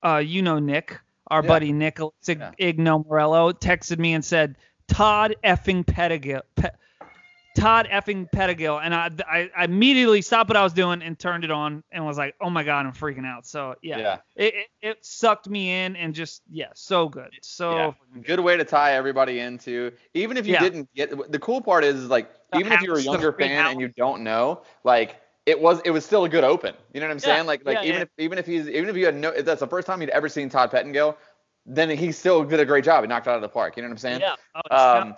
uh, 0.06 0.18
you 0.18 0.42
know 0.42 0.60
Nick, 0.60 1.00
our 1.28 1.42
Yeah. 1.42 1.48
buddy 1.48 1.72
Nick 1.72 2.00
Ig- 2.28 2.40
Yeah. 2.40 2.52
Igno 2.74 3.06
Morello, 3.06 3.52
texted 3.54 3.98
me 3.98 4.14
and 4.14 4.24
said, 4.24 4.58
Todd 4.88 5.36
effing 5.44 5.84
Pettigill. 5.86 6.42
Pe- 6.56 6.70
Todd 7.56 7.88
effing 7.92 8.30
Pettigill, 8.32 8.82
and 8.84 8.96
I, 8.96 9.10
I 9.30 9.50
I 9.56 9.66
immediately 9.66 10.22
stopped 10.22 10.50
what 10.50 10.58
I 10.58 10.64
was 10.64 10.74
doing 10.74 11.02
and 11.02 11.18
turned 11.18 11.44
it 11.44 11.52
on 11.52 11.84
and 11.92 12.06
was 12.06 12.18
like, 12.18 12.36
oh 12.42 12.50
my 12.50 12.64
god, 12.64 12.86
I'm 12.86 12.94
freaking 12.94 13.26
out. 13.26 13.46
So 13.46 13.76
yeah, 13.82 14.00
Yeah. 14.00 14.18
It, 14.36 14.54
it 14.56 14.68
it 14.82 15.06
sucked 15.06 15.48
me 15.48 15.84
in 15.84 15.96
and 15.96 16.16
just 16.16 16.42
yeah, 16.50 16.70
so 16.74 17.08
good, 17.08 17.30
so 17.42 17.72
Yeah. 17.72 18.22
Good 18.24 18.40
way 18.40 18.58
to 18.58 18.64
tie 18.64 18.94
everybody 18.94 19.40
into. 19.40 19.92
Even 20.14 20.38
if 20.38 20.48
you 20.48 20.54
Yeah. 20.54 20.62
didn't 20.62 20.90
get 20.96 21.32
the 21.32 21.40
cool 21.40 21.62
part 21.62 21.84
is, 21.84 21.96
is 21.96 22.10
like 22.10 22.32
The 22.52 22.60
even 22.60 22.72
if 22.72 22.82
you're 22.82 22.98
a 22.98 23.02
younger 23.02 23.32
fan 23.32 23.68
and 23.68 23.80
you 23.80 23.90
don't 23.90 24.24
know, 24.24 24.64
like 24.84 25.22
it 25.46 25.60
was 25.60 25.82
it 25.86 25.92
was 25.92 26.06
still 26.06 26.24
a 26.24 26.30
good 26.30 26.44
open. 26.44 26.74
You 26.94 27.02
know 27.02 27.08
what 27.08 27.14
I'm 27.14 27.20
saying? 27.20 27.46
Like 27.46 27.66
like 27.66 27.84
even 27.86 28.02
if 28.02 28.10
even 28.18 28.38
if 28.38 28.46
he's 28.46 28.68
even 28.68 28.90
if 28.90 28.96
you 28.96 29.06
had 29.06 29.16
no 29.16 29.30
if 29.30 29.46
that's 29.46 29.60
the 29.60 29.68
first 29.68 29.86
time 29.86 30.02
you'd 30.02 30.10
ever 30.10 30.30
seen 30.30 30.50
Todd 30.50 30.72
Pettengill, 30.72 31.18
then 31.66 31.90
he 31.90 32.12
still 32.12 32.44
did 32.44 32.60
a 32.60 32.66
great 32.66 32.84
job. 32.84 33.04
He 33.04 33.08
knocked 33.08 33.28
it 33.28 33.30
out 33.30 33.36
of 33.36 33.42
the 33.42 33.50
park. 33.50 33.78
You 33.78 33.84
know 33.84 33.90
what 33.90 33.94
I'm 33.94 33.98
saying? 33.98 34.22
yeah. 34.22 34.36
Oh, 34.72 35.00
Um, 35.00 35.16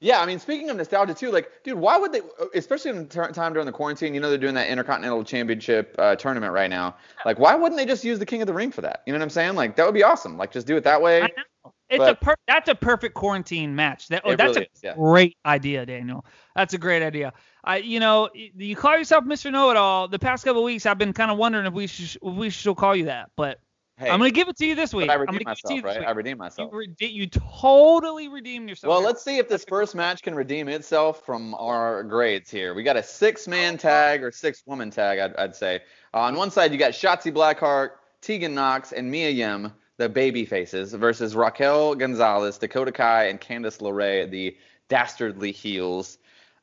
Yeah, 0.00 0.20
I 0.20 0.26
mean, 0.26 0.38
speaking 0.38 0.70
of 0.70 0.76
nostalgia 0.76 1.12
too, 1.12 1.32
like, 1.32 1.50
dude, 1.64 1.76
why 1.76 1.98
would 1.98 2.12
they, 2.12 2.20
especially 2.54 2.92
in 2.92 3.08
the 3.08 3.28
time 3.32 3.52
during 3.52 3.66
the 3.66 3.72
quarantine, 3.72 4.14
you 4.14 4.20
know, 4.20 4.28
they're 4.28 4.38
doing 4.38 4.54
that 4.54 4.68
Intercontinental 4.68 5.24
Championship 5.24 5.94
uh, 5.98 6.14
tournament 6.14 6.52
right 6.52 6.70
now. 6.70 6.94
Like, 7.24 7.40
why 7.40 7.56
wouldn't 7.56 7.76
they 7.76 7.86
just 7.86 8.04
use 8.04 8.20
the 8.20 8.26
King 8.26 8.40
of 8.40 8.46
the 8.46 8.54
Ring 8.54 8.70
for 8.70 8.82
that? 8.82 9.02
You 9.06 9.12
know 9.12 9.18
what 9.18 9.24
I'm 9.24 9.30
saying? 9.30 9.56
Like, 9.56 9.74
that 9.74 9.84
would 9.84 9.94
be 9.94 10.04
awesome. 10.04 10.38
Like, 10.38 10.52
just 10.52 10.68
do 10.68 10.76
it 10.76 10.84
that 10.84 11.02
way. 11.02 11.22
I 11.22 11.26
know. 11.26 11.72
It's 11.90 11.98
But- 11.98 12.12
a 12.12 12.14
per- 12.16 12.34
that's 12.46 12.68
a 12.68 12.74
perfect 12.74 13.14
quarantine 13.14 13.74
match. 13.74 14.08
That 14.08 14.22
oh, 14.24 14.36
that's 14.36 14.56
really 14.56 14.60
a 14.60 14.74
is, 14.74 14.80
yeah. 14.84 14.94
great 14.94 15.36
idea, 15.44 15.86
Daniel. 15.86 16.24
That's 16.54 16.74
a 16.74 16.78
great 16.78 17.02
idea. 17.02 17.32
I 17.64 17.78
you 17.78 17.98
know 17.98 18.28
you 18.34 18.76
call 18.76 18.96
yourself 18.96 19.24
Mr. 19.24 19.50
Know 19.50 19.70
It 19.70 19.76
All. 19.76 20.06
The 20.06 20.18
past 20.18 20.44
couple 20.44 20.60
of 20.60 20.66
weeks, 20.66 20.84
I've 20.84 20.98
been 20.98 21.14
kind 21.14 21.30
of 21.30 21.38
wondering 21.38 21.66
if 21.66 21.72
we 21.72 21.86
should 21.86 22.20
if 22.22 22.34
we 22.34 22.50
should 22.50 22.76
call 22.76 22.94
you 22.94 23.06
that, 23.06 23.30
but 23.36 23.60
Hey, 23.98 24.10
I'm 24.10 24.18
gonna 24.20 24.30
give 24.30 24.48
it 24.48 24.56
to 24.58 24.66
you 24.66 24.76
this 24.76 24.94
week. 24.94 25.10
I 25.10 25.14
I'm 25.14 25.20
redeemed 25.22 25.44
gonna 25.44 25.56
give 25.56 25.58
it 25.58 25.68
to 25.68 25.74
myself, 25.74 25.76
you 25.76 25.82
right? 25.82 25.98
week. 26.00 26.08
I 26.08 26.10
redeemed 26.12 26.36
You, 26.36 26.44
myself. 26.44 26.70
rede- 26.72 27.00
you 27.00 27.26
totally 27.26 28.28
redeemed 28.28 28.68
yourself. 28.68 28.90
Well, 28.92 29.02
let's 29.02 29.24
see 29.24 29.38
if 29.38 29.48
this 29.48 29.64
first 29.64 29.96
match 29.96 30.22
can 30.22 30.36
redeem 30.36 30.68
itself 30.68 31.24
from 31.26 31.54
our 31.56 32.04
grades 32.04 32.48
here. 32.48 32.74
We 32.74 32.84
got 32.84 32.96
a 32.96 33.02
six-man 33.02 33.76
tag 33.76 34.22
or 34.22 34.30
six-woman 34.30 34.90
tag, 34.90 35.18
I'd, 35.18 35.34
I'd 35.36 35.56
say. 35.56 35.80
Uh, 36.14 36.18
on 36.20 36.36
one 36.36 36.50
side, 36.52 36.70
you 36.72 36.78
got 36.78 36.92
Shotzi 36.92 37.32
Blackheart, 37.32 37.90
Tegan 38.20 38.54
Knox, 38.54 38.92
and 38.92 39.10
Mia 39.10 39.30
Yim, 39.30 39.72
the 39.96 40.08
baby 40.08 40.44
faces, 40.44 40.92
versus 40.94 41.34
Raquel 41.34 41.96
Gonzalez, 41.96 42.56
Dakota 42.56 42.92
Kai, 42.92 43.24
and 43.24 43.40
Candice 43.40 43.78
LeRae, 43.80 44.30
the 44.30 44.56
dastardly 44.88 45.50
heels. 45.50 46.18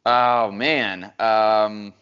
Oh 0.05 0.51
man, 0.51 1.11
um, 1.19 1.93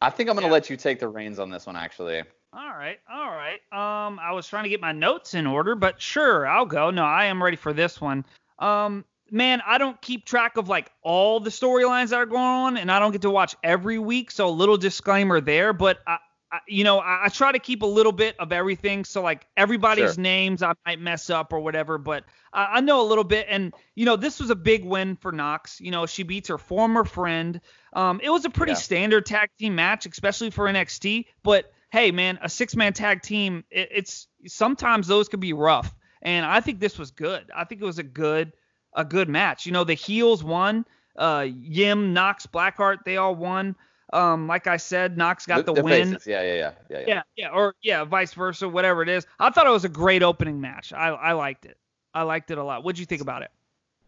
I 0.00 0.08
think 0.10 0.30
I'm 0.30 0.34
gonna 0.34 0.46
Yeah. 0.46 0.52
let 0.52 0.70
you 0.70 0.76
take 0.78 0.98
the 0.98 1.08
reins 1.08 1.38
on 1.38 1.50
this 1.50 1.66
one, 1.66 1.76
actually. 1.76 2.22
All 2.56 2.68
right, 2.76 2.98
all 3.10 3.30
right. 3.30 3.60
Um, 3.72 4.20
I 4.20 4.30
was 4.32 4.46
trying 4.46 4.62
to 4.62 4.68
get 4.68 4.80
my 4.80 4.92
notes 4.92 5.34
in 5.34 5.44
order, 5.46 5.74
but 5.74 6.00
sure, 6.00 6.46
I'll 6.46 6.66
go. 6.66 6.90
No, 6.90 7.02
I 7.04 7.24
am 7.24 7.42
ready 7.42 7.56
for 7.56 7.72
this 7.72 8.00
one. 8.00 8.24
Um, 8.60 9.04
man, 9.28 9.60
I 9.66 9.78
don't 9.78 10.00
keep 10.00 10.24
track 10.24 10.56
of 10.56 10.68
like 10.68 10.92
all 11.02 11.40
the 11.40 11.50
storylines 11.50 12.10
that 12.10 12.16
are 12.16 12.26
going 12.26 12.42
on, 12.44 12.76
and 12.76 12.92
I 12.92 13.00
don't 13.00 13.10
get 13.10 13.22
to 13.22 13.30
watch 13.30 13.56
every 13.64 13.98
week, 13.98 14.30
so 14.30 14.48
a 14.48 14.50
little 14.50 14.76
disclaimer 14.76 15.40
there. 15.40 15.72
But 15.72 15.98
I, 16.06 16.18
I 16.52 16.60
you 16.68 16.84
know, 16.84 17.00
I, 17.00 17.24
I 17.24 17.28
try 17.28 17.50
to 17.50 17.58
keep 17.58 17.82
a 17.82 17.86
little 17.86 18.12
bit 18.12 18.36
of 18.38 18.52
everything, 18.52 19.04
so 19.04 19.20
like 19.20 19.48
everybody's 19.56 20.16
Sure. 20.16 20.22
names 20.22 20.62
I 20.62 20.74
might 20.86 21.00
mess 21.00 21.30
up 21.30 21.52
or 21.52 21.58
whatever, 21.58 21.98
but 21.98 22.24
I, 22.52 22.74
I 22.74 22.80
know 22.82 23.00
a 23.02 23.08
little 23.08 23.24
bit. 23.24 23.46
And 23.50 23.74
you 23.96 24.04
know, 24.04 24.14
this 24.14 24.38
was 24.38 24.50
a 24.50 24.56
big 24.56 24.84
win 24.84 25.16
for 25.16 25.32
Knox. 25.32 25.80
You 25.80 25.90
know, 25.90 26.06
she 26.06 26.22
beats 26.22 26.50
her 26.50 26.58
former 26.58 27.02
friend. 27.02 27.60
Um, 27.94 28.20
it 28.22 28.30
was 28.30 28.44
a 28.44 28.50
pretty 28.50 28.74
Yeah. 28.74 28.76
standard 28.76 29.26
tag 29.26 29.50
team 29.58 29.74
match, 29.74 30.06
especially 30.06 30.50
for 30.50 30.68
NXT, 30.68 31.26
but 31.42 31.72
hey 31.94 32.10
man, 32.10 32.40
a 32.42 32.48
six 32.48 32.74
man 32.74 32.92
tag 32.92 33.22
team, 33.22 33.62
it, 33.70 33.88
it's 33.92 34.26
sometimes 34.46 35.06
those 35.06 35.28
could 35.28 35.38
be 35.38 35.52
rough. 35.52 35.94
And 36.22 36.44
I 36.44 36.60
think 36.60 36.80
this 36.80 36.98
was 36.98 37.12
good. 37.12 37.50
I 37.54 37.64
think 37.64 37.80
it 37.80 37.84
was 37.84 38.00
a 38.00 38.04
good 38.04 38.52
a 38.94 39.04
good 39.04 39.28
match. 39.28 39.64
You 39.64 39.72
know, 39.72 39.84
the 39.84 39.94
heels 39.94 40.42
won. 40.42 40.86
Uh 41.16 41.46
Yim, 41.48 42.12
Knox, 42.12 42.46
Blackheart, 42.46 43.04
they 43.04 43.16
all 43.16 43.36
won. 43.36 43.76
Um, 44.12 44.46
like 44.48 44.66
I 44.66 44.76
said, 44.76 45.16
Knox 45.16 45.46
got 45.46 45.66
the, 45.66 45.72
win. 45.72 46.12
faces. 46.12 46.26
Yeah, 46.26 46.42
yeah, 46.42 46.54
yeah, 46.54 46.72
yeah, 46.90 46.98
yeah. 46.98 47.04
Yeah, 47.06 47.22
yeah, 47.36 47.48
or 47.50 47.74
yeah, 47.82 48.04
vice 48.04 48.34
versa, 48.34 48.68
whatever 48.68 49.02
it 49.02 49.08
is. 49.08 49.26
I 49.38 49.50
thought 49.50 49.66
it 49.66 49.70
was 49.70 49.84
a 49.84 49.88
great 49.88 50.22
opening 50.22 50.60
match. 50.60 50.92
I 50.92 51.08
I 51.08 51.32
liked 51.32 51.64
it. 51.64 51.78
I 52.12 52.22
liked 52.22 52.50
it 52.50 52.58
a 52.58 52.64
lot. 52.64 52.84
What'd 52.84 52.98
you 52.98 53.06
think 53.06 53.22
about 53.22 53.42
it? 53.42 53.50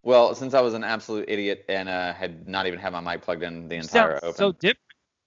Well, 0.02 0.34
since 0.36 0.54
I 0.54 0.60
was 0.60 0.74
an 0.74 0.84
absolute 0.84 1.24
idiot 1.28 1.64
and 1.68 1.88
uh, 1.88 2.12
had 2.12 2.46
not 2.48 2.66
even 2.66 2.78
had 2.78 2.92
my 2.92 3.00
mic 3.00 3.22
plugged 3.22 3.42
in 3.42 3.68
the 3.68 3.76
entire 3.76 4.12
Sounds 4.12 4.22
open. 4.22 4.36
so 4.36 4.52
different. 4.52 4.85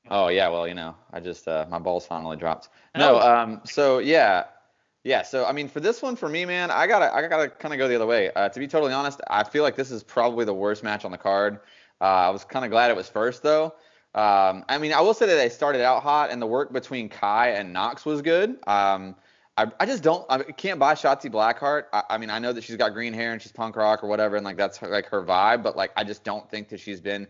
Oh 0.10 0.28
yeah, 0.28 0.50
well 0.50 0.68
you 0.68 0.74
know, 0.74 0.96
I 1.14 1.20
just 1.20 1.48
uh, 1.48 1.66
my 1.70 1.80
balls 1.80 2.06
finally 2.06 2.38
dropped. 2.38 2.70
No, 2.96 3.20
um, 3.20 3.62
so 3.64 4.00
yeah, 4.00 4.46
yeah. 5.04 5.22
So 5.22 5.46
I 5.46 5.52
mean, 5.52 5.68
for 5.68 5.80
this 5.80 6.02
one, 6.02 6.16
for 6.16 6.28
me, 6.28 6.46
man, 6.46 6.72
I 6.72 6.88
gotta 6.88 7.14
I 7.14 7.28
gotta 7.28 7.50
kind 7.50 7.74
of 7.74 7.78
go 7.78 7.88
the 7.88 7.96
other 7.96 8.08
way. 8.08 8.32
Uh, 8.34 8.50
to 8.50 8.60
be 8.60 8.68
totally 8.68 8.94
honest, 8.94 9.22
I 9.30 9.44
feel 9.44 9.64
like 9.64 9.76
this 9.76 9.92
is 9.92 10.04
probably 10.04 10.46
the 10.46 10.54
worst 10.54 10.84
match 10.84 11.06
on 11.06 11.12
the 11.12 11.18
card. 11.18 11.60
Uh, 12.02 12.06
I 12.06 12.30
was 12.30 12.44
kind 12.44 12.66
of 12.66 12.72
glad 12.72 12.90
it 12.90 12.98
was 12.98 13.08
first 13.08 13.44
though. 13.44 13.76
Um, 14.16 14.66
I 14.68 14.80
mean, 14.80 14.92
I 14.92 15.02
will 15.02 15.14
say 15.14 15.28
that 15.28 15.36
they 15.36 15.50
started 15.50 15.82
out 15.82 16.02
hot, 16.02 16.32
and 16.32 16.42
the 16.42 16.48
work 16.48 16.74
between 16.74 17.10
Kai 17.10 17.50
and 17.50 17.72
Knox 17.72 18.06
was 18.06 18.24
good. 18.24 18.58
Um, 18.66 19.16
I, 19.56 19.68
I 19.80 19.86
just 19.86 20.02
don't 20.02 20.26
I 20.30 20.42
can't 20.42 20.80
buy 20.80 20.96
Shotzi 20.96 21.30
Blackheart. 21.30 21.84
I, 21.94 22.04
I 22.12 22.18
mean, 22.18 22.32
I 22.32 22.40
know 22.40 22.54
that 22.54 22.64
she's 22.64 22.78
got 22.78 22.94
green 22.94 23.14
hair 23.14 23.34
and 23.34 23.42
she's 23.42 23.52
punk 23.52 23.76
rock 23.76 24.04
or 24.04 24.08
whatever, 24.08 24.38
and 24.38 24.46
like 24.46 24.58
that's 24.58 24.78
her, 24.78 24.88
like 24.88 25.06
her 25.08 25.22
vibe, 25.24 25.62
but 25.62 25.78
like 25.78 25.92
I 25.96 26.04
just 26.04 26.24
don't 26.24 26.50
think 26.50 26.70
that 26.70 26.80
she's 26.80 27.00
been 27.00 27.28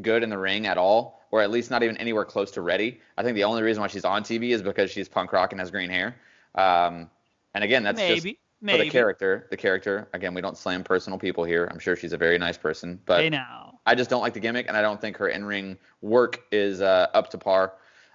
good 0.00 0.22
in 0.22 0.30
the 0.30 0.38
ring 0.38 0.66
at 0.66 0.78
all, 0.78 1.20
or 1.30 1.42
at 1.42 1.50
least 1.50 1.70
not 1.70 1.82
even 1.82 1.96
anywhere 1.98 2.24
close 2.24 2.50
to 2.52 2.62
ready. 2.62 3.00
I 3.16 3.22
think 3.22 3.34
the 3.34 3.44
only 3.44 3.62
reason 3.62 3.80
why 3.80 3.88
she's 3.88 4.04
on 4.04 4.22
TV 4.22 4.50
is 4.50 4.62
because 4.62 4.90
she's 4.90 5.08
punk 5.08 5.32
rock 5.32 5.52
and 5.52 5.60
has 5.60 5.70
green 5.70 5.90
hair. 5.90 6.16
Um, 6.54 7.10
and 7.54 7.64
again, 7.64 7.82
that's 7.82 8.00
just 8.00 8.24
maybe, 8.24 8.38
for 8.78 8.84
the 8.84 8.90
character. 8.90 9.46
The 9.50 9.56
character. 9.56 10.08
Again, 10.14 10.34
we 10.34 10.40
don't 10.40 10.56
slam 10.56 10.84
personal 10.84 11.18
people 11.18 11.44
here. 11.44 11.68
I'm 11.70 11.78
sure 11.78 11.96
she's 11.96 12.12
a 12.12 12.18
very 12.18 12.38
nice 12.38 12.56
person, 12.56 13.00
but 13.04 13.20
Hey 13.20 13.30
now. 13.30 13.80
I 13.84 13.94
just 13.94 14.08
don't 14.08 14.22
like 14.22 14.34
the 14.34 14.40
gimmick, 14.40 14.68
and 14.68 14.76
I 14.76 14.82
don't 14.82 15.00
think 15.00 15.16
her 15.16 15.28
in-ring 15.28 15.76
work 16.00 16.42
is 16.52 16.80
uh, 16.80 17.08
up 17.14 17.30
to 17.30 17.38
par. 17.38 17.74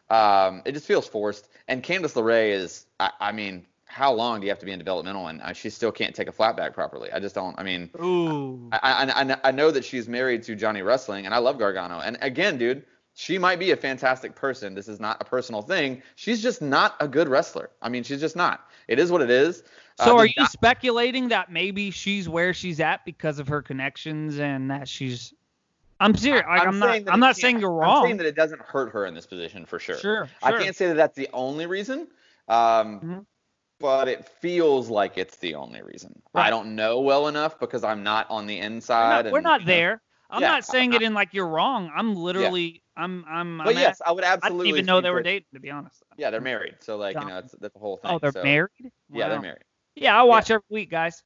Um, 0.10 0.62
it 0.66 0.72
just 0.72 0.86
feels 0.86 1.08
forced. 1.08 1.50
And 1.68 1.84
Candice 1.84 2.14
LeRae 2.14 2.52
is, 2.52 2.86
I, 3.00 3.12
I 3.20 3.32
mean, 3.34 3.66
how 3.88 4.12
long 4.13 4.39
do 4.39 4.46
you 4.46 4.51
have 4.51 4.60
to 4.60 4.65
be 4.65 4.72
in 4.72 4.79
developmental, 4.79 5.27
and 5.27 5.41
uh, 5.41 5.53
she 5.53 5.70
still 5.70 5.91
can't 5.91 6.13
take 6.15 6.27
a 6.27 6.32
flat 6.32 6.56
back 6.58 6.74
properly? 6.74 7.12
I 7.12 7.20
just 7.20 7.34
don't. 7.34 7.58
I 7.58 7.63
mean, 7.63 7.89
Ooh. 8.01 8.70
I, 8.72 8.79
I, 8.82 9.24
I- 9.34 9.38
I 9.46 9.51
know 9.51 9.72
that 9.72 9.84
she's 9.86 10.08
married 10.08 10.44
to 10.44 10.56
Johnny 10.56 10.82
Wrestling, 10.82 11.25
and 11.25 11.34
I 11.34 11.38
love 11.39 11.58
Gargano. 11.58 12.00
And 12.00 12.17
again, 12.22 12.58
dude, 12.58 12.84
she 13.13 13.38
might 13.38 13.60
be 13.60 13.72
a 13.72 13.75
fantastic 13.75 14.36
person. 14.36 14.75
This 14.75 14.88
is 14.88 15.00
not 15.00 15.17
a 15.22 15.25
personal 15.25 15.62
thing. 15.62 16.03
She's 16.15 16.41
just 16.44 16.62
not 16.62 16.96
a 17.00 17.08
good 17.08 17.27
wrestler. 17.27 17.70
I 17.82 17.89
mean, 17.89 18.03
she's 18.03 18.20
just 18.20 18.36
not. 18.36 18.67
It 18.88 19.00
is 19.00 19.12
what 19.12 19.22
it 19.22 19.32
is. 19.32 19.63
So 20.00 20.15
Uh, 20.15 20.22
are 20.22 20.25
you 20.27 20.46
speculating 20.51 21.29
that 21.29 21.51
maybe 21.51 21.89
she's 21.89 22.29
where 22.29 22.53
she's 22.53 22.79
at 22.79 23.03
because 23.06 23.39
of 23.39 23.48
her 23.48 23.62
connections 23.63 24.38
and 24.38 24.70
that 24.70 24.88
she's 24.88 25.34
I'm 26.00 26.15
serious. 26.15 26.46
I'm, 26.48 26.79
saying 26.79 27.06
not 27.06 27.13
I'm 27.13 27.20
not 27.20 27.36
saying 27.38 27.60
you're 27.60 27.72
I'm 27.72 27.89
wrong. 27.89 28.03
saying 28.06 28.17
that 28.17 28.27
it 28.27 28.36
doesn't 28.36 28.62
hurt 28.62 28.91
her 28.91 29.08
in 29.08 29.15
this 29.15 29.25
position 29.25 29.65
for 29.65 29.79
sure. 29.79 29.98
Sure, 29.98 30.25
sure. 30.27 30.29
I 30.44 30.51
can't 30.62 30.75
say 30.75 30.88
that 30.89 30.94
that's 30.96 31.15
the 31.15 31.27
only 31.34 31.65
reason, 31.65 32.08
um, 32.48 33.00
Mhm. 33.01 33.25
But 33.80 34.08
it 34.08 34.26
feels 34.26 34.90
like 34.90 35.18
it's 35.18 35.38
the 35.38 35.56
only 35.56 35.82
reason. 35.82 36.22
I 36.34 36.50
don't 36.50 36.76
know 36.76 37.02
well 37.02 37.28
enough 37.28 37.60
because 37.60 37.84
I'm 37.84 38.04
not 38.04 38.30
on 38.30 38.48
the 38.48 38.58
we're 38.60 38.66
inside. 38.66 39.26
not, 39.26 39.32
we're 39.32 39.42
not 39.42 39.62
you 39.62 39.68
know, 39.68 39.74
there. 39.74 40.02
I'm 40.30 40.42
Yeah, 40.42 40.48
not 40.50 40.66
saying 40.66 40.94
I- 40.94 40.98
it 40.98 41.02
in 41.04 41.14
like 41.14 41.34
you're 41.34 41.48
wrong. 41.48 41.92
I'm 41.96 42.16
literally 42.16 42.84
I'm 42.96 43.24
I'm, 43.30 43.60
But 43.60 43.70
I'm 43.70 43.76
yes, 43.78 44.02
at- 44.02 44.08
I 44.08 44.12
would 44.12 44.24
absolutely. 44.24 44.56
I 44.56 44.64
didn't 44.66 44.76
even 44.78 44.86
know 44.88 45.02
they 45.02 45.12
were 45.12 45.24
dating 45.24 45.46
to 45.54 45.60
be 45.60 45.70
honest. 45.72 46.04
Yeah, 46.18 46.32
they're 46.32 46.42
married. 46.42 46.76
So 46.82 46.98
like 46.98 47.16
you 47.16 47.26
know, 47.26 47.38
it's 47.40 47.54
that's 47.60 47.74
the 47.74 47.80
whole 47.80 47.98
thing. 47.98 48.12
Oh, 48.12 48.20
they're 48.20 48.32
so, 48.32 48.44
married? 48.44 48.72
Yeah, 49.12 49.30
they're 49.30 49.42
married. 49.42 49.64
Yeah, 49.96 50.20
I 50.20 50.24
watch 50.24 50.52
every 50.52 50.64
week, 50.70 50.90
guys. 50.92 51.24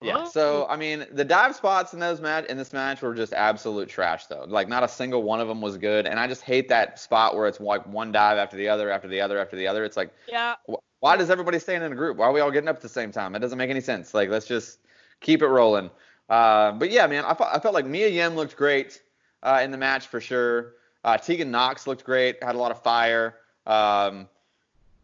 Yeah. 0.00 0.24
So 0.24 0.66
I 0.70 0.76
mean, 0.76 1.06
the 1.10 1.24
dive 1.24 1.56
spots 1.56 1.92
in 1.92 1.98
those 1.98 2.20
match 2.20 2.46
in 2.46 2.56
this 2.56 2.72
match 2.72 3.02
were 3.02 3.14
just 3.14 3.32
absolute 3.32 3.88
trash 3.88 4.26
though. 4.26 4.44
Like 4.46 4.68
not 4.68 4.84
a 4.84 4.88
single 4.88 5.24
one 5.24 5.40
of 5.40 5.48
them 5.48 5.60
was 5.60 5.76
good, 5.76 6.06
and 6.06 6.20
I 6.20 6.28
just 6.28 6.42
hate 6.42 6.68
that 6.68 7.00
spot 7.00 7.34
where 7.34 7.48
it's 7.48 7.58
like 7.60 7.84
one 7.86 8.12
dive 8.12 8.38
after 8.38 8.56
the 8.56 8.68
other 8.68 8.90
after 8.90 9.08
the 9.08 9.20
other 9.20 9.38
after 9.40 9.56
the 9.56 9.66
other. 9.66 9.84
It's 9.84 9.96
like 9.96 10.12
Yeah, 10.28 10.54
why 11.00 11.16
does 11.16 11.30
everybody 11.30 11.58
staying 11.58 11.82
in 11.82 11.92
a 11.92 11.96
group? 11.96 12.16
Why 12.16 12.26
are 12.26 12.32
we 12.32 12.40
all 12.40 12.50
getting 12.50 12.68
up 12.68 12.76
at 12.76 12.82
the 12.82 12.88
same 12.88 13.12
time? 13.12 13.34
It 13.34 13.38
doesn't 13.40 13.58
make 13.58 13.70
any 13.70 13.80
sense. 13.80 14.14
Like 14.14 14.28
let's 14.30 14.46
just 14.46 14.78
keep 15.20 15.42
it 15.42 15.48
rolling. 15.48 15.90
Uh, 16.28 16.72
but 16.72 16.90
yeah, 16.90 17.06
man, 17.06 17.24
I, 17.24 17.34
felt 17.34 17.50
I 17.52 17.58
felt 17.58 17.74
like 17.74 17.86
Mia 17.86 18.08
Yim 18.08 18.34
looked 18.36 18.56
great 18.56 19.00
uh, 19.42 19.60
in 19.62 19.70
the 19.70 19.78
match 19.78 20.06
for 20.08 20.20
sure. 20.20 20.74
Uh, 21.04 21.16
Tegan 21.16 21.50
Knox 21.50 21.86
looked 21.86 22.04
great, 22.04 22.42
had 22.42 22.54
a 22.54 22.58
lot 22.58 22.70
of 22.70 22.82
fire. 22.82 23.36
Um, 23.66 24.28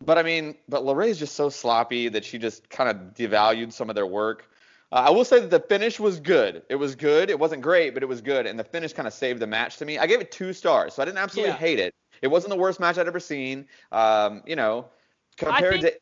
but 0.04 0.18
I 0.18 0.22
mean, 0.22 0.56
but 0.68 0.82
LeRae's 0.84 1.18
just 1.18 1.34
so 1.34 1.48
sloppy 1.48 2.08
that 2.08 2.24
she 2.24 2.38
just 2.38 2.68
kind 2.68 2.90
of 2.90 3.14
devalued 3.14 3.72
some 3.72 3.88
of 3.88 3.94
their 3.94 4.06
work. 4.06 4.50
Uh, 4.92 5.04
I 5.06 5.10
will 5.10 5.24
say 5.24 5.40
that 5.40 5.50
the 5.50 5.60
finish 5.60 5.98
was 5.98 6.20
good. 6.20 6.62
It 6.68 6.74
was 6.76 6.94
good. 6.94 7.30
It 7.30 7.38
wasn't 7.38 7.62
great, 7.62 7.94
but 7.94 8.02
it 8.02 8.06
was 8.06 8.20
good, 8.20 8.46
and 8.46 8.58
the 8.58 8.64
finish 8.64 8.92
kind 8.92 9.08
of 9.08 9.14
saved 9.14 9.40
the 9.40 9.46
match 9.46 9.78
to 9.78 9.84
me. 9.84 9.98
I 9.98 10.06
gave 10.06 10.20
it 10.20 10.30
two 10.30 10.52
stars, 10.52 10.94
so 10.94 11.02
I 11.02 11.04
didn't 11.04 11.18
absolutely 11.18 11.52
Yeah. 11.52 11.58
hate 11.58 11.78
it. 11.78 11.94
It 12.22 12.28
wasn't 12.28 12.50
the 12.50 12.56
worst 12.56 12.80
match 12.80 12.98
I'd 12.98 13.06
ever 13.06 13.20
seen. 13.20 13.66
Um, 13.92 14.42
you 14.46 14.56
know, 14.56 14.86
compared 15.36 15.82
think- 15.82 15.94
to. 15.94 16.00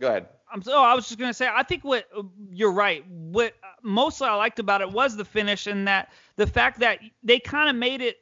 Go 0.00 0.08
ahead. 0.08 0.28
I'm 0.52 0.62
so 0.62 0.72
oh, 0.72 0.82
I 0.82 0.94
was 0.94 1.06
just 1.08 1.18
gonna 1.18 1.34
say 1.34 1.48
I 1.52 1.62
think 1.64 1.82
what 1.84 2.04
you're 2.50 2.72
right. 2.72 3.04
What 3.08 3.54
mostly 3.82 4.28
I 4.28 4.34
liked 4.34 4.58
about 4.60 4.82
it 4.82 4.90
was 4.90 5.16
the 5.16 5.24
finish 5.24 5.66
and 5.66 5.88
that 5.88 6.12
the 6.36 6.46
fact 6.46 6.80
that 6.80 7.00
they 7.22 7.40
kind 7.40 7.68
of 7.68 7.74
made 7.74 8.00
it 8.00 8.18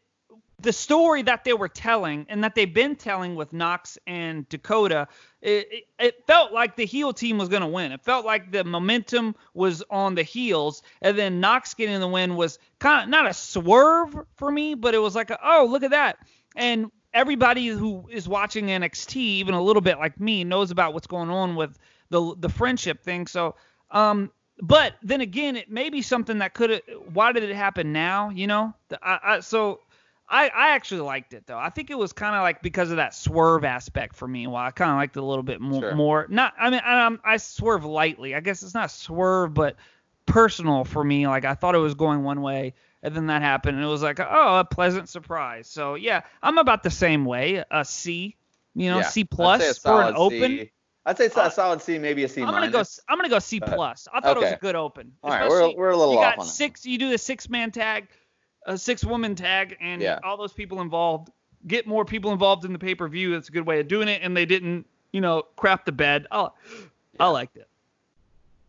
the 0.59 0.73
story 0.73 1.23
that 1.23 1.45
they 1.45 1.53
were 1.53 1.69
telling 1.69 2.25
and 2.29 2.43
that 2.45 2.55
they've 2.55 2.73
been 2.73 2.95
telling 2.95 3.35
with 3.35 3.53
Knox 3.53 3.99
and 4.07 4.49
Dakota. 4.49 5.09
It, 5.41 5.69
it, 5.73 5.85
it 5.99 6.27
felt 6.27 6.53
like 6.53 6.77
the 6.77 6.87
heel 6.87 7.13
team 7.13 7.37
was 7.37 7.49
gonna 7.49 7.69
win. 7.69 7.93
It 7.93 8.03
felt 8.03 8.25
like 8.25 8.51
the 8.53 8.65
momentum 8.65 9.35
was 9.53 9.83
on 9.91 10.15
the 10.15 10.23
heels, 10.23 10.83
and 11.03 11.19
then 11.19 11.41
Knox 11.41 11.75
getting 11.75 12.01
the 12.01 12.09
win 12.09 12.37
was 12.37 12.59
kind 12.79 13.03
of 13.03 13.09
not 13.11 13.27
a 13.27 13.35
swerve 13.35 14.17
for 14.37 14.51
me, 14.51 14.75
but 14.75 14.95
it 14.95 14.99
was 14.99 15.15
like 15.15 15.31
a, 15.31 15.39
oh 15.43 15.67
look 15.67 15.83
at 15.83 15.91
that 15.91 16.19
and 16.57 16.91
everybody 17.15 17.67
who 17.69 18.09
is 18.11 18.29
watching 18.29 18.67
NXT, 18.67 19.17
even 19.17 19.55
a 19.55 19.63
little 19.63 19.83
bit 19.83 19.99
like 19.99 20.19
me, 20.21 20.45
knows 20.45 20.71
about 20.71 20.95
what's 20.95 21.07
going 21.07 21.31
on 21.31 21.57
with 21.57 21.79
the 22.11 22.35
the 22.39 22.49
friendship 22.49 23.03
thing. 23.03 23.27
So, 23.27 23.55
um, 23.91 24.31
but 24.61 24.95
then 25.03 25.21
again, 25.21 25.57
it 25.57 25.71
may 25.71 25.91
be 25.91 26.03
something 26.03 26.39
that 26.39 26.55
could 26.55 26.71
have. 26.71 26.83
Why 27.13 27.33
did 27.33 27.43
it 27.43 27.55
happen 27.55 27.93
now? 27.93 28.31
You 28.31 28.47
know, 28.47 28.75
I, 29.03 29.19
I, 29.23 29.41
so 29.41 29.81
I 30.29 30.49
I 30.49 30.71
actually 30.71 31.03
liked 31.03 31.35
it 31.35 31.47
though. 31.47 31.59
I 31.59 31.71
think 31.71 31.91
it 31.91 31.99
was 31.99 32.13
kind 32.13 32.35
of 32.35 32.43
like 32.43 32.63
because 32.63 32.91
of 32.91 32.97
that 32.97 33.15
swerve 33.15 33.65
aspect 33.65 34.17
for 34.17 34.27
me. 34.27 34.47
Well, 34.47 34.57
I 34.57 34.71
kind 34.71 34.91
of 34.91 34.97
liked 34.97 35.17
it 35.17 35.21
a 35.21 35.27
little 35.27 35.43
bit 35.43 35.61
more. 35.61 35.81
Sure. 35.81 35.95
More 35.95 36.27
not. 36.29 36.55
I 36.59 36.71
mean, 36.71 36.81
I, 36.85 37.17
I 37.25 37.37
swerve 37.37 37.85
lightly. 37.85 38.35
I 38.35 38.41
guess 38.41 38.63
it's 38.63 38.75
not 38.75 38.91
swerve, 38.91 39.53
but 39.55 39.77
personal 40.27 40.85
for 40.85 41.03
me. 41.03 41.27
Like 41.27 41.45
I 41.45 41.55
thought 41.55 41.75
it 41.75 41.79
was 41.79 41.95
going 41.95 42.23
one 42.23 42.41
way, 42.43 42.75
and 43.03 43.15
then 43.15 43.27
that 43.27 43.43
happened, 43.43 43.77
and 43.77 43.85
it 43.85 43.89
was 43.89 44.03
like, 44.03 44.21
oh, 44.21 44.59
a 44.59 44.65
pleasant 44.65 45.09
surprise. 45.09 45.69
So 45.69 45.95
yeah, 45.95 46.23
I'm 46.43 46.59
about 46.59 46.83
the 46.83 46.91
same 46.91 47.25
way. 47.25 47.65
A 47.71 47.85
C, 47.85 48.37
you 48.75 48.91
know, 48.91 48.99
Yeah, 48.99 49.03
C 49.03 49.23
I'd 49.23 49.27
say 49.27 49.33
a 49.33 49.35
plus 49.35 49.79
for 49.79 50.03
an 50.03 50.15
open. 50.17 50.39
C. 50.59 50.71
I'd 51.05 51.19
say 51.19 51.27
Uh, 51.27 51.47
a 51.47 51.51
solid 51.51 51.83
C, 51.83 51.99
maybe 51.99 52.23
a 52.25 52.29
C 52.29 52.43
I'm 52.43 52.51
gonna 52.53 52.71
go. 52.71 52.85
I'm 53.09 53.19
gonna 53.19 53.29
go 53.29 53.41
C 53.41 53.59
plus. 53.61 54.07
I 54.13 54.21
thought 54.21 54.37
it 54.37 54.41
was 54.41 54.53
a 54.53 54.57
good 54.57 54.77
open. 54.77 55.13
All 55.25 55.31
right, 55.31 55.49
we're, 55.49 55.75
we're 55.75 55.91
a 55.91 55.97
little 55.97 56.15
you 56.15 56.21
off 56.21 56.37
got 56.37 56.39
on 56.39 56.47
it. 56.47 56.51
six. 56.51 56.87
You 56.87 56.97
do 56.99 57.11
the 57.11 57.19
six 57.19 57.49
man 57.49 57.73
tag, 57.73 58.09
a 58.67 58.79
six 58.79 59.05
woman 59.05 59.35
tag, 59.35 59.77
and 59.81 60.01
Yeah. 60.01 60.21
all 60.23 60.37
those 60.37 60.53
people 60.53 60.81
involved. 60.81 61.31
Get 61.67 61.87
more 61.87 62.05
people 62.05 62.33
involved 62.33 62.65
in 62.65 62.73
the 62.73 62.79
pay 62.79 62.95
per 62.95 63.09
view. 63.09 63.33
That's 63.33 63.49
a 63.49 63.53
good 63.53 63.67
way 63.67 63.81
of 63.81 63.89
doing 63.89 64.09
it. 64.09 64.21
And 64.23 64.37
they 64.37 64.47
didn't, 64.47 64.87
you 65.13 65.21
know, 65.21 65.43
crap 65.57 65.85
the 65.85 65.93
bed. 65.93 66.27
I, 66.31 66.49
I 67.21 67.29
liked 67.29 67.57
it. 67.57 67.69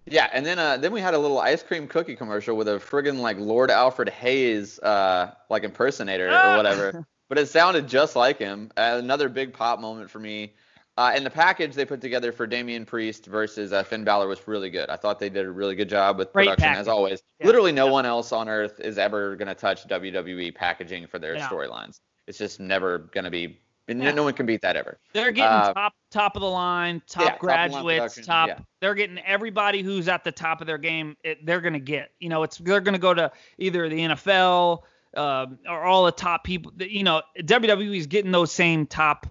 Yeah, 0.06 0.30
and 0.34 0.46
then 0.46 0.60
uh, 0.60 0.78
then 0.78 0.92
we 0.92 1.02
had 1.02 1.14
a 1.14 1.18
little 1.18 1.40
ice 1.40 1.64
cream 1.64 1.88
cookie 1.88 2.16
commercial 2.16 2.58
with 2.58 2.68
a 2.68 2.72
friggin' 2.80 3.20
like 3.20 3.38
Lord 3.38 3.72
Alfred 3.72 4.10
Hayes 4.10 4.80
uh, 4.80 5.34
like 5.50 5.64
impersonator 5.64 6.30
Ah! 6.32 6.54
or 6.54 6.58
whatever, 6.58 7.06
but 7.30 7.38
it 7.38 7.48
sounded 7.48 7.88
just 7.88 8.16
like 8.16 8.38
him. 8.38 8.72
Uh, 8.76 8.98
another 9.02 9.30
big 9.30 9.54
pop 9.54 9.80
moment 9.80 10.10
for 10.10 10.20
me. 10.20 10.54
Uh, 10.96 11.12
and 11.16 11.26
the 11.26 11.30
package 11.30 11.74
they 11.74 11.86
put 11.86 12.02
together 12.02 12.32
for 12.32 12.46
Damian 12.46 12.86
Priest 12.86 13.26
versus 13.26 13.74
uh, 13.74 13.82
Finn 13.82 14.04
Balor 14.04 14.28
was 14.28 14.48
really 14.48 14.70
good. 14.70 14.90
I 14.92 14.96
thought 14.96 15.18
they 15.20 15.30
did 15.30 15.44
a 15.46 15.52
really 15.52 15.74
good 15.74 15.90
job 15.90 16.20
with 16.20 16.32
Great 16.34 16.46
production 16.46 16.68
package. 16.68 16.82
as 16.82 16.88
always. 16.88 17.24
Yeah. 17.40 17.48
Literally 17.48 17.72
no 17.72 17.88
one 17.88 18.06
else 18.06 18.32
on 18.32 18.48
earth 18.48 18.80
is 18.80 19.00
ever 19.00 19.36
gonna 19.36 19.56
touch 19.56 19.88
WWE 19.88 20.54
packaging 20.54 21.08
for 21.08 21.18
their 21.18 21.36
Yeah. 21.36 21.48
storylines. 21.50 22.00
It's 22.28 22.38
just 22.38 22.60
never 22.60 23.00
gonna 23.00 23.32
be. 23.32 23.60
And 23.88 24.02
Yeah. 24.02 24.12
No 24.12 24.24
one 24.24 24.34
can 24.34 24.46
beat 24.46 24.62
that 24.62 24.76
ever. 24.76 24.98
They're 25.14 25.32
getting 25.32 25.52
Uh, 25.52 25.74
top 25.74 25.94
top 26.10 26.36
of 26.36 26.42
the 26.42 26.50
line, 26.50 27.02
top 27.08 27.22
yeah, 27.24 27.30
top 27.30 27.36
of 27.36 27.42
the 27.42 27.48
line 27.48 27.70
graduates, 27.72 28.00
production, 28.16 28.24
top. 28.24 28.48
yeah. 28.50 28.60
They're 28.80 28.96
getting 28.96 29.20
everybody 29.20 29.82
who's 29.82 30.08
at 30.08 30.24
the 30.24 30.32
top 30.32 30.62
of 30.62 30.68
their 30.68 30.78
game. 30.78 31.18
It, 31.24 31.46
they're 31.46 31.62
gonna 31.62 31.80
get. 31.80 32.12
You 32.20 32.30
know, 32.30 32.44
it's 32.44 32.58
they're 32.58 32.82
gonna 32.82 32.98
go 33.00 33.14
to 33.14 33.32
either 33.58 33.90
the 33.90 34.00
NFL 34.00 34.84
um, 35.16 35.60
or 35.68 35.84
all 35.84 36.06
the 36.06 36.12
top 36.12 36.44
people. 36.44 36.72
You 36.80 37.04
know, 37.04 37.22
WWE 37.38 37.98
is 37.98 38.08
getting 38.08 38.32
those 38.32 38.52
same 38.52 38.86
top 38.86 39.28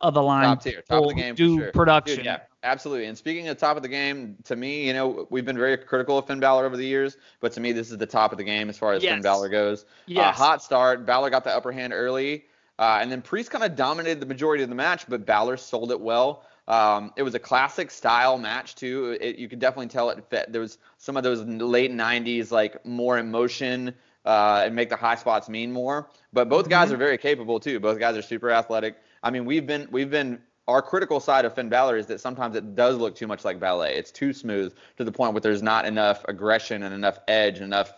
of 0.00 0.14
the 0.14 0.22
line 0.22 0.44
top 0.44 0.62
tier, 0.62 0.82
top 0.88 1.02
of 1.02 1.08
the 1.08 1.14
game 1.14 1.34
do 1.34 1.58
sure. 1.58 1.72
production. 1.72 2.16
Dude, 2.16 2.26
yeah, 2.26 2.40
absolutely. 2.62 3.06
And 3.06 3.16
speaking 3.16 3.48
of 3.48 3.56
top 3.56 3.76
of 3.78 3.82
the 3.82 3.88
game, 3.88 4.36
to 4.44 4.54
me, 4.54 4.86
you 4.86 4.92
know, 4.92 5.26
we've 5.30 5.44
been 5.44 5.56
very 5.56 5.76
critical 5.78 6.18
of 6.18 6.26
Finn 6.26 6.38
Balor 6.38 6.66
over 6.66 6.76
the 6.76 6.84
years, 6.84 7.16
but 7.40 7.52
to 7.52 7.60
me, 7.60 7.72
this 7.72 7.90
is 7.90 7.96
the 7.96 8.06
top 8.06 8.30
of 8.30 8.38
the 8.38 8.44
game 8.44 8.68
as 8.68 8.76
far 8.76 8.92
as 8.92 9.02
Finn 9.02 9.14
Yes. 9.14 9.22
Balor 9.22 9.48
goes. 9.48 9.84
Uh, 10.14 10.32
hot 10.32 10.62
start. 10.62 11.06
Balor 11.06 11.30
got 11.30 11.44
the 11.44 11.50
upper 11.50 11.72
hand 11.72 11.92
early, 11.94 12.44
uh, 12.78 12.98
and 13.00 13.10
then 13.10 13.22
Priest 13.22 13.50
kind 13.50 13.64
of 13.64 13.76
dominated 13.76 14.20
the 14.20 14.26
majority 14.26 14.62
of 14.62 14.68
the 14.68 14.74
match, 14.74 15.06
but 15.08 15.24
Balor 15.26 15.56
sold 15.56 15.90
it 15.90 16.00
well. 16.00 16.44
Um, 16.68 17.12
it 17.16 17.22
was 17.22 17.34
a 17.34 17.38
classic 17.38 17.90
style 17.90 18.38
match 18.38 18.74
too. 18.74 19.16
It, 19.20 19.36
you 19.38 19.48
could 19.48 19.60
definitely 19.60 19.86
tell 19.88 20.10
it 20.10 20.24
fit. 20.28 20.50
There 20.52 20.60
was 20.60 20.78
some 20.98 21.16
of 21.16 21.22
those 21.22 21.42
late 21.42 21.92
'90s 21.92 22.50
like 22.50 22.84
more 22.84 23.18
emotion 23.18 23.94
uh, 24.24 24.62
and 24.64 24.74
make 24.74 24.88
the 24.90 24.96
high 24.96 25.14
spots 25.14 25.48
mean 25.48 25.72
more. 25.72 26.10
But 26.32 26.48
both 26.48 26.68
guys 26.68 26.90
Mhm. 26.90 26.94
are 26.94 26.96
very 26.96 27.18
capable 27.18 27.60
too. 27.60 27.78
Both 27.78 28.00
guys 28.00 28.16
are 28.16 28.22
super 28.22 28.50
athletic. 28.50 28.96
I 29.22 29.30
mean, 29.30 29.44
we've 29.44 29.66
been 29.66 29.86
we've 29.92 30.10
been 30.10 30.40
our 30.68 30.82
critical 30.82 31.20
side 31.20 31.44
of 31.44 31.54
Finn 31.54 31.68
Balor 31.68 31.96
is 31.96 32.06
that 32.06 32.20
sometimes 32.20 32.56
it 32.56 32.74
does 32.74 32.96
look 32.96 33.14
too 33.14 33.28
much 33.28 33.44
like 33.44 33.60
ballet. 33.60 33.94
It's 33.94 34.10
too 34.10 34.32
smooth 34.32 34.74
to 34.96 35.04
the 35.04 35.12
point 35.12 35.32
where 35.32 35.40
there's 35.40 35.62
not 35.62 35.86
enough 35.86 36.24
aggression 36.26 36.82
and 36.82 36.92
enough 36.92 37.20
edge 37.28 37.58
and 37.58 37.64
enough 37.66 37.92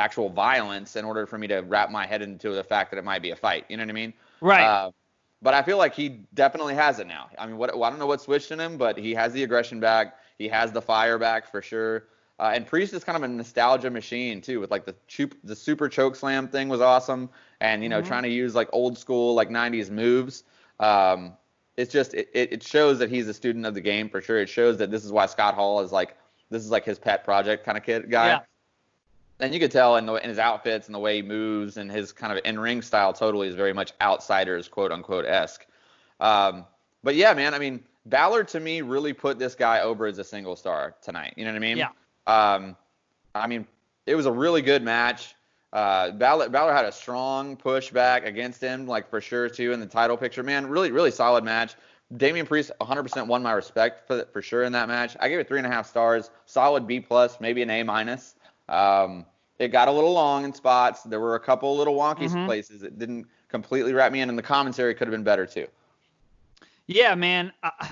actual 0.00 0.28
violence 0.28 0.96
in 0.96 1.04
order 1.04 1.26
for 1.26 1.38
me 1.38 1.46
to 1.48 1.58
wrap 1.60 1.90
my 1.90 2.06
head 2.06 2.22
into 2.22 2.50
the 2.50 2.64
fact 2.64 2.90
that 2.90 2.98
it 2.98 3.04
might 3.04 3.22
be 3.22 3.30
a 3.30 3.36
fight. 3.36 3.64
You 3.68 3.76
know 3.76 3.84
what 3.84 3.90
I 3.90 3.92
mean? 3.92 4.12
Right. 4.40 4.64
Uh, 4.64 4.90
but 5.42 5.54
I 5.54 5.62
feel 5.62 5.78
like 5.78 5.94
he 5.94 6.20
definitely 6.34 6.74
has 6.74 6.98
it 6.98 7.06
now. 7.06 7.30
I 7.38 7.46
mean, 7.46 7.56
what 7.56 7.70
I 7.74 7.90
don't 7.90 7.98
know 7.98 8.06
what 8.06 8.20
switched 8.20 8.50
in 8.50 8.60
him, 8.60 8.76
but 8.76 8.98
he 8.98 9.14
has 9.14 9.32
the 9.32 9.42
aggression 9.42 9.80
back. 9.80 10.18
He 10.38 10.48
has 10.48 10.72
the 10.72 10.82
fire 10.82 11.18
back 11.18 11.50
for 11.50 11.62
sure. 11.62 12.04
Uh, 12.38 12.52
and 12.54 12.66
Priest 12.66 12.94
is 12.94 13.04
kind 13.04 13.16
of 13.16 13.22
a 13.22 13.28
nostalgia 13.28 13.90
machine 13.90 14.40
too, 14.40 14.60
with 14.60 14.70
like 14.70 14.86
the 14.86 14.94
chup, 15.08 15.34
the 15.44 15.54
super 15.54 15.88
choke 15.88 16.16
slam 16.16 16.48
thing 16.48 16.68
was 16.68 16.80
awesome, 16.80 17.28
and 17.60 17.82
you 17.82 17.88
know 17.88 18.00
Mhm. 18.00 18.06
trying 18.06 18.22
to 18.22 18.30
use 18.30 18.54
like 18.54 18.68
old 18.72 18.98
school 18.98 19.34
like 19.34 19.50
90s 19.50 19.90
moves. 19.90 20.44
Um, 20.78 21.36
it's 21.76 21.92
just 21.92 22.14
it, 22.14 22.28
it 22.34 22.52
it 22.52 22.62
shows 22.62 22.98
that 22.98 23.10
he's 23.10 23.28
a 23.28 23.34
student 23.34 23.66
of 23.66 23.74
the 23.74 23.80
game 23.80 24.08
for 24.08 24.20
sure. 24.20 24.38
It 24.38 24.48
shows 24.48 24.78
that 24.78 24.90
this 24.90 25.04
is 25.04 25.12
why 25.12 25.26
Scott 25.26 25.54
Hall 25.54 25.80
is 25.80 25.92
like 25.92 26.16
this 26.50 26.62
is 26.62 26.70
like 26.70 26.84
his 26.84 26.98
pet 26.98 27.24
project 27.24 27.64
kind 27.64 27.76
of 27.78 27.84
kid 27.84 28.10
guy. 28.10 28.26
Yeah. 28.28 28.40
And 29.40 29.54
you 29.54 29.60
could 29.60 29.70
tell 29.70 29.96
in, 29.96 30.06
the, 30.06 30.14
in 30.14 30.28
his 30.28 30.38
outfits 30.38 30.86
and 30.86 30.94
the 30.94 30.98
way 30.98 31.16
he 31.16 31.22
moves 31.22 31.76
and 31.76 31.90
his 31.90 32.12
kind 32.12 32.32
of 32.32 32.40
in-ring 32.44 32.82
style 32.82 33.12
totally 33.12 33.48
is 33.48 33.54
very 33.54 33.72
much 33.72 33.92
outsiders, 34.00 34.68
quote 34.68 34.92
unquote, 34.92 35.24
esque. 35.24 35.66
Um, 36.20 36.66
but 37.02 37.14
yeah, 37.14 37.32
man, 37.32 37.54
I 37.54 37.58
mean, 37.58 37.82
Balor 38.06 38.44
to 38.44 38.60
me 38.60 38.80
really 38.82 39.12
put 39.12 39.38
this 39.38 39.54
guy 39.54 39.80
over 39.80 40.06
as 40.06 40.18
a 40.18 40.24
single 40.24 40.56
star 40.56 40.94
tonight. 41.02 41.34
You 41.36 41.44
know 41.44 41.52
what 41.52 41.56
I 41.56 41.60
mean? 41.60 41.76
Yeah. 41.76 41.88
Um, 42.26 42.76
I 43.34 43.46
mean, 43.46 43.66
it 44.06 44.14
was 44.14 44.26
a 44.26 44.32
really 44.32 44.62
good 44.62 44.82
match. 44.82 45.34
Uh, 45.72 46.10
Balor, 46.10 46.48
Balor 46.48 46.72
had 46.72 46.84
a 46.84 46.92
strong 46.92 47.56
pushback 47.56 48.26
against 48.26 48.60
him, 48.60 48.86
like 48.86 49.08
for 49.08 49.20
sure 49.20 49.48
too, 49.48 49.72
in 49.72 49.80
the 49.80 49.86
title 49.86 50.16
picture. 50.16 50.42
Man, 50.42 50.66
really, 50.66 50.90
really 50.90 51.10
solid 51.10 51.44
match. 51.44 51.76
Damian 52.16 52.46
Priest 52.46 52.72
100% 52.80 53.26
won 53.28 53.42
my 53.42 53.52
respect 53.52 54.06
for 54.06 54.26
for 54.32 54.42
sure 54.42 54.64
in 54.64 54.72
that 54.72 54.88
match. 54.88 55.16
I 55.20 55.28
gave 55.28 55.38
it 55.38 55.46
three 55.46 55.58
and 55.58 55.66
a 55.66 55.70
half 55.70 55.86
stars, 55.86 56.30
solid 56.44 56.86
B 56.86 56.98
plus, 56.98 57.38
maybe 57.40 57.62
an 57.62 57.70
A 57.70 57.84
minus. 57.84 58.34
Um, 58.68 59.26
it 59.60 59.68
got 59.68 59.88
a 59.88 59.92
little 59.92 60.12
long 60.12 60.44
in 60.44 60.52
spots. 60.54 61.02
There 61.02 61.20
were 61.20 61.34
a 61.34 61.40
couple 61.40 61.76
little 61.76 61.94
wonky 61.94 62.28
Mhm. 62.28 62.46
places 62.46 62.82
It 62.82 62.98
didn't 62.98 63.26
completely 63.48 63.92
wrap 63.92 64.10
me 64.10 64.22
in, 64.22 64.28
and 64.30 64.38
the 64.38 64.42
commentary 64.42 64.94
could 64.94 65.06
have 65.06 65.12
been 65.12 65.22
better 65.22 65.46
too. 65.46 65.68
Yeah, 66.86 67.14
man. 67.14 67.52
I, 67.62 67.90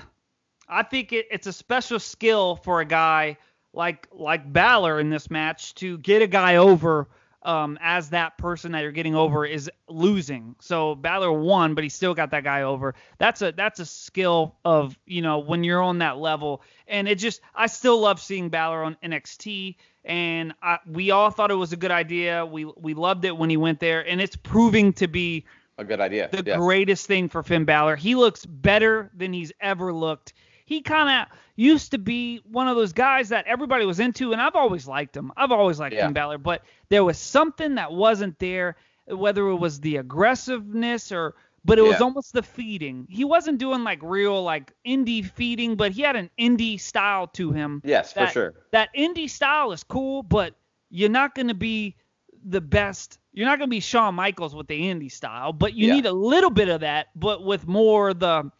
I 0.67 0.83
think 0.83 1.13
it, 1.13 1.27
it's 1.31 1.47
a 1.47 1.53
special 1.53 1.99
skill 1.99 2.55
for 2.55 2.81
a 2.81 2.85
guy 2.85 3.37
like 3.71 4.07
like 4.11 4.51
Balor 4.51 4.99
in 4.99 5.09
this 5.11 5.29
match 5.29 5.75
to 5.75 5.99
get 5.99 6.23
a 6.23 6.27
guy 6.27 6.55
over 6.55 7.07
um, 7.43 7.77
as 7.81 8.09
that 8.09 8.37
person 8.37 8.71
that 8.73 8.81
you're 8.81 8.91
getting 8.91 9.15
over 9.15 9.45
is 9.45 9.69
losing. 9.87 10.55
So 10.59 10.95
Balor 10.95 11.31
won, 11.31 11.75
but 11.75 11.83
he 11.83 11.89
still 11.89 12.15
got 12.15 12.31
that 12.31 12.43
guy 12.43 12.63
over. 12.63 12.95
That's 13.19 13.41
a 13.43 13.51
that's 13.51 13.79
a 13.79 13.85
skill 13.85 14.55
of 14.65 14.97
you 15.05 15.21
know 15.21 15.39
when 15.39 15.63
you're 15.63 15.81
on 15.83 15.99
that 15.99 16.17
level. 16.17 16.63
And 16.87 17.07
it 17.07 17.15
just 17.15 17.41
I 17.53 17.67
still 17.67 17.99
love 17.99 18.19
seeing 18.19 18.49
Balor 18.49 18.83
on 18.83 18.97
NXT. 19.03 19.75
And 20.09 20.53
I, 20.63 20.79
we 20.91 21.11
all 21.11 21.29
thought 21.29 21.51
it 21.51 21.55
was 21.55 21.71
a 21.71 21.77
good 21.77 21.91
idea. 21.91 22.43
We 22.43 22.65
we 22.65 22.95
loved 22.95 23.23
it 23.25 23.37
when 23.37 23.49
he 23.51 23.57
went 23.57 23.79
there, 23.79 24.01
and 24.09 24.19
it's 24.19 24.35
proving 24.35 24.91
to 24.93 25.07
be 25.07 25.45
A 25.77 25.83
good 25.85 26.01
idea. 26.01 26.29
the 26.31 26.43
yes. 26.43 26.57
greatest 26.57 27.05
thing 27.05 27.29
for 27.29 27.43
Finn 27.43 27.63
Balor. 27.63 27.95
He 27.95 28.15
looks 28.15 28.43
better 28.43 29.11
than 29.15 29.31
he's 29.33 29.51
ever 29.61 29.93
looked. 29.93 30.33
He 30.65 30.81
kind 30.81 31.21
of 31.31 31.37
used 31.55 31.91
to 31.91 31.99
be 31.99 32.41
one 32.51 32.67
of 32.67 32.75
those 32.75 32.91
guys 32.91 33.29
that 33.29 33.45
everybody 33.45 33.85
was 33.85 33.99
into, 33.99 34.31
and 34.33 34.41
I've 34.41 34.55
always 34.55 34.87
liked 34.87 35.15
him. 35.15 35.31
I've 35.37 35.51
always 35.51 35.79
liked 35.79 35.93
Yeah. 35.93 36.05
Finn 36.05 36.13
Balor, 36.13 36.39
but 36.39 36.63
there 36.89 37.03
was 37.03 37.19
something 37.19 37.75
that 37.75 37.91
wasn't 37.91 38.39
there, 38.39 38.77
whether 39.07 39.47
it 39.47 39.57
was 39.57 39.79
the 39.79 39.97
aggressiveness 39.97 41.11
or, 41.11 41.35
but 41.65 41.77
it 41.79 41.83
was 41.83 42.01
almost 42.01 42.33
the 42.33 42.43
feeding. 42.43 43.05
He 43.09 43.23
wasn't 43.25 43.57
doing 43.59 43.83
like 43.83 43.99
real 44.01 44.41
like 44.43 44.73
indie 44.85 45.25
feeding, 45.25 45.75
but 45.75 45.91
he 45.91 46.01
had 46.01 46.15
an 46.15 46.29
indie 46.39 46.79
style 46.79 47.27
to 47.27 47.51
him. 47.51 47.81
Yes, 47.83 48.13
for 48.13 48.27
sure. 48.27 48.53
That 48.71 48.89
indie 48.97 49.29
style 49.29 49.71
is 49.71 49.83
cool, 49.83 50.23
but 50.23 50.55
you're 50.89 51.09
not 51.09 51.35
going 51.35 51.47
to 51.49 51.53
be 51.53 51.95
the 52.43 52.61
best. 52.61 53.19
You're 53.33 53.45
not 53.45 53.59
going 53.59 53.69
to 53.69 53.71
be 53.75 53.79
Shawn 53.79 54.15
Michaels 54.15 54.55
with 54.55 54.67
the 54.67 54.79
indie 54.79 55.11
style, 55.11 55.53
but 55.53 55.73
you 55.73 55.87
Yeah. 55.87 55.93
need 55.95 56.05
a 56.05 56.11
little 56.13 56.49
bit 56.49 56.69
of 56.69 56.81
that, 56.81 57.07
but 57.15 57.43
with 57.43 57.67
more 57.67 58.13
the 58.13 58.51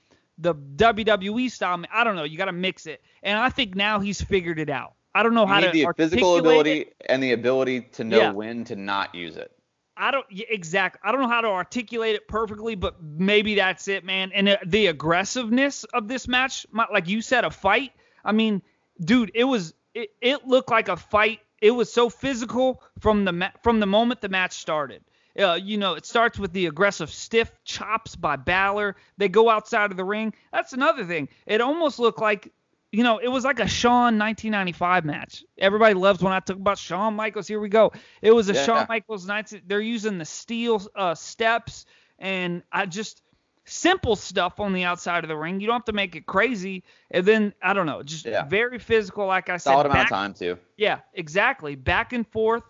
the 0.41 0.55
WWE 0.55 1.51
style. 1.51 1.83
I 1.91 2.03
don't 2.05 2.15
know. 2.15 2.23
You 2.23 2.37
got 2.37 2.45
to 2.45 2.53
mix 2.53 2.85
it, 2.85 3.01
and 3.23 3.37
I 3.37 3.49
think 3.49 3.75
now 3.75 3.99
he's 3.99 4.21
figured 4.21 4.57
it 4.59 4.69
out. 4.69 4.93
I 5.13 5.23
don't 5.23 5.33
know 5.33 5.41
You 5.41 5.47
how 5.47 5.59
need 5.59 5.71
to 5.73 5.87
the 5.87 5.93
physical 5.97 6.37
ability 6.37 6.81
it. 6.81 6.95
and 7.09 7.21
the 7.21 7.33
ability 7.33 7.81
to 7.93 8.03
know 8.03 8.17
Yeah. 8.19 8.31
when 8.31 8.63
to 8.65 8.75
not 8.75 9.13
use 9.15 9.35
it. 9.37 9.51
I 9.99 10.11
don't 10.11 10.25
exactly. 10.29 11.01
I 11.03 11.11
don't 11.11 11.21
know 11.21 11.27
how 11.27 11.41
to 11.41 11.49
articulate 11.49 12.15
it 12.15 12.27
perfectly, 12.27 12.75
but 12.75 13.03
maybe 13.03 13.55
that's 13.55 13.89
it, 13.89 14.05
man. 14.05 14.31
And 14.33 14.47
the, 14.47 14.59
the 14.65 14.87
aggressiveness 14.87 15.83
of 15.83 16.07
this 16.07 16.27
match, 16.27 16.65
like 16.73 17.09
you 17.09 17.21
said, 17.21 17.43
a 17.43 17.51
fight. 17.51 17.91
I 18.23 18.31
mean, 18.31 18.61
dude, 19.01 19.31
it 19.35 19.43
was 19.43 19.73
it, 19.93 20.11
it 20.21 20.47
looked 20.47 20.71
like 20.71 20.87
a 20.87 20.95
fight. 20.95 21.41
It 21.61 21.71
was 21.71 21.91
so 21.91 22.09
physical 22.09 22.81
from 22.99 23.25
the 23.25 23.33
ma- 23.33 23.51
from 23.61 23.81
the 23.81 23.85
moment 23.85 24.21
the 24.21 24.29
match 24.29 24.53
started. 24.53 25.03
Uh, 25.37 25.53
you 25.53 25.77
know, 25.77 25.93
it 25.93 26.05
starts 26.05 26.39
with 26.39 26.53
the 26.53 26.65
aggressive 26.65 27.09
stiff 27.11 27.51
chops 27.63 28.15
by 28.15 28.35
Balor. 28.35 28.95
They 29.17 29.29
go 29.29 29.49
outside 29.49 29.91
of 29.91 29.97
the 29.97 30.03
ring. 30.03 30.33
That's 30.51 30.73
another 30.73 31.05
thing. 31.05 31.29
It 31.45 31.61
almost 31.61 31.99
looked 31.99 32.19
like, 32.19 32.51
you 32.91 33.03
know, 33.03 33.19
it 33.19 33.27
was 33.27 33.43
like 33.43 33.59
a 33.59 33.67
Shawn 33.67 34.17
1995 34.17 35.05
match. 35.05 35.43
Everybody 35.57 35.93
loves 35.93 36.21
when 36.23 36.33
I 36.33 36.39
talk 36.39 36.57
about 36.57 36.77
Shawn 36.77 37.13
Michaels. 37.15 37.47
Here 37.47 37.59
we 37.59 37.69
go. 37.69 37.91
It 38.21 38.31
was 38.31 38.49
a 38.49 38.53
Yeah. 38.53 38.65
Shawn 38.65 38.85
Michaels 38.89 39.27
19. 39.27 39.61
They're 39.67 39.79
using 39.81 40.17
the 40.17 40.25
steel 40.25 40.81
uh, 40.95 41.15
steps 41.15 41.85
and 42.17 42.63
I 42.71 42.85
just 42.85 43.21
simple 43.65 44.15
stuff 44.15 44.59
on 44.59 44.73
the 44.73 44.83
outside 44.85 45.23
of 45.23 45.27
the 45.27 45.37
ring. 45.37 45.59
You 45.59 45.67
don't 45.67 45.75
have 45.75 45.85
to 45.85 45.93
make 45.93 46.15
it 46.15 46.25
crazy. 46.25 46.83
And 47.11 47.25
then 47.25 47.53
I 47.61 47.73
don't 47.73 47.85
know, 47.85 48.01
just 48.01 48.25
Yeah. 48.25 48.45
very 48.45 48.79
physical. 48.79 49.27
Like 49.27 49.49
I 49.49 49.57
said, 49.57 49.71
Solid 49.71 49.85
amount 49.85 50.03
of 50.05 50.09
time 50.09 50.33
too. 50.33 50.57
yeah, 50.75 50.99
exactly. 51.13 51.75
Back 51.75 52.13
and 52.13 52.27
forth. 52.27 52.63